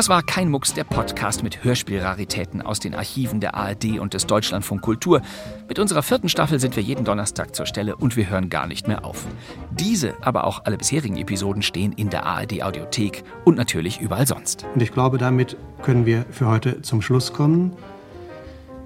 Das 0.00 0.08
war 0.08 0.22
kein 0.22 0.48
Mucks, 0.48 0.72
der 0.72 0.84
Podcast 0.84 1.42
mit 1.42 1.62
Hörspielraritäten 1.62 2.62
aus 2.62 2.80
den 2.80 2.94
Archiven 2.94 3.38
der 3.38 3.54
ARD 3.54 3.98
und 3.98 4.14
des 4.14 4.26
Deutschlandfunk 4.26 4.80
Kultur. 4.80 5.20
Mit 5.68 5.78
unserer 5.78 6.02
vierten 6.02 6.30
Staffel 6.30 6.58
sind 6.58 6.74
wir 6.74 6.82
jeden 6.82 7.04
Donnerstag 7.04 7.54
zur 7.54 7.66
Stelle 7.66 7.96
und 7.96 8.16
wir 8.16 8.30
hören 8.30 8.48
gar 8.48 8.66
nicht 8.66 8.88
mehr 8.88 9.04
auf. 9.04 9.26
Diese, 9.72 10.14
aber 10.22 10.44
auch 10.44 10.64
alle 10.64 10.78
bisherigen 10.78 11.18
Episoden 11.18 11.60
stehen 11.60 11.92
in 11.92 12.08
der 12.08 12.24
ARD 12.24 12.62
Audiothek 12.62 13.24
und 13.44 13.58
natürlich 13.58 14.00
überall 14.00 14.26
sonst. 14.26 14.64
Und 14.72 14.80
ich 14.80 14.90
glaube, 14.90 15.18
damit 15.18 15.58
können 15.82 16.06
wir 16.06 16.24
für 16.30 16.46
heute 16.46 16.80
zum 16.80 17.02
Schluss 17.02 17.34
kommen. 17.34 17.74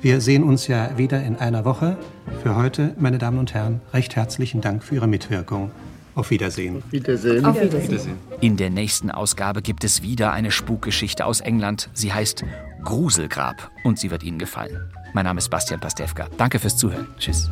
Wir 0.01 0.21
sehen 0.21 0.43
uns 0.43 0.67
ja 0.67 0.99
wieder 0.99 1.23
in 1.23 1.37
einer 1.37 1.65
Woche. 1.65 1.97
Für 2.43 2.57
heute, 2.57 2.93
meine 2.99 3.19
Damen 3.19 3.39
und 3.39 3.55
Herren, 3.55 3.83
recht 3.93 4.17
herzlichen 4.17 4.63
Dank 4.63 4.83
für 4.83 4.97
Ihre 4.97 5.07
Mitwirkung. 5.07 5.71
Auf 6.15 6.31
Wiedersehen. 6.31 6.77
Auf 6.77 6.93
Wiedersehen. 6.93 7.45
Auf 7.45 7.61
Wiedersehen. 7.61 8.17
In 8.41 8.57
der 8.57 8.71
nächsten 8.71 9.11
Ausgabe 9.11 9.63
gibt 9.63 9.85
es 9.85 10.03
wieder 10.03 10.33
eine 10.33 10.51
Spukgeschichte 10.51 11.25
aus 11.27 11.41
England. 11.41 11.89
Sie 11.93 12.13
heißt 12.13 12.45
Gruselgrab 12.85 13.71
und 13.83 13.99
sie 13.99 14.11
wird 14.11 14.23
Ihnen 14.23 14.39
gefallen. 14.39 14.93
Mein 15.13 15.25
Name 15.25 15.39
ist 15.39 15.49
Bastian 15.49 15.81
Pastewka. 15.81 16.29
Danke 16.37 16.59
fürs 16.59 16.77
Zuhören. 16.77 17.09
Tschüss. 17.19 17.51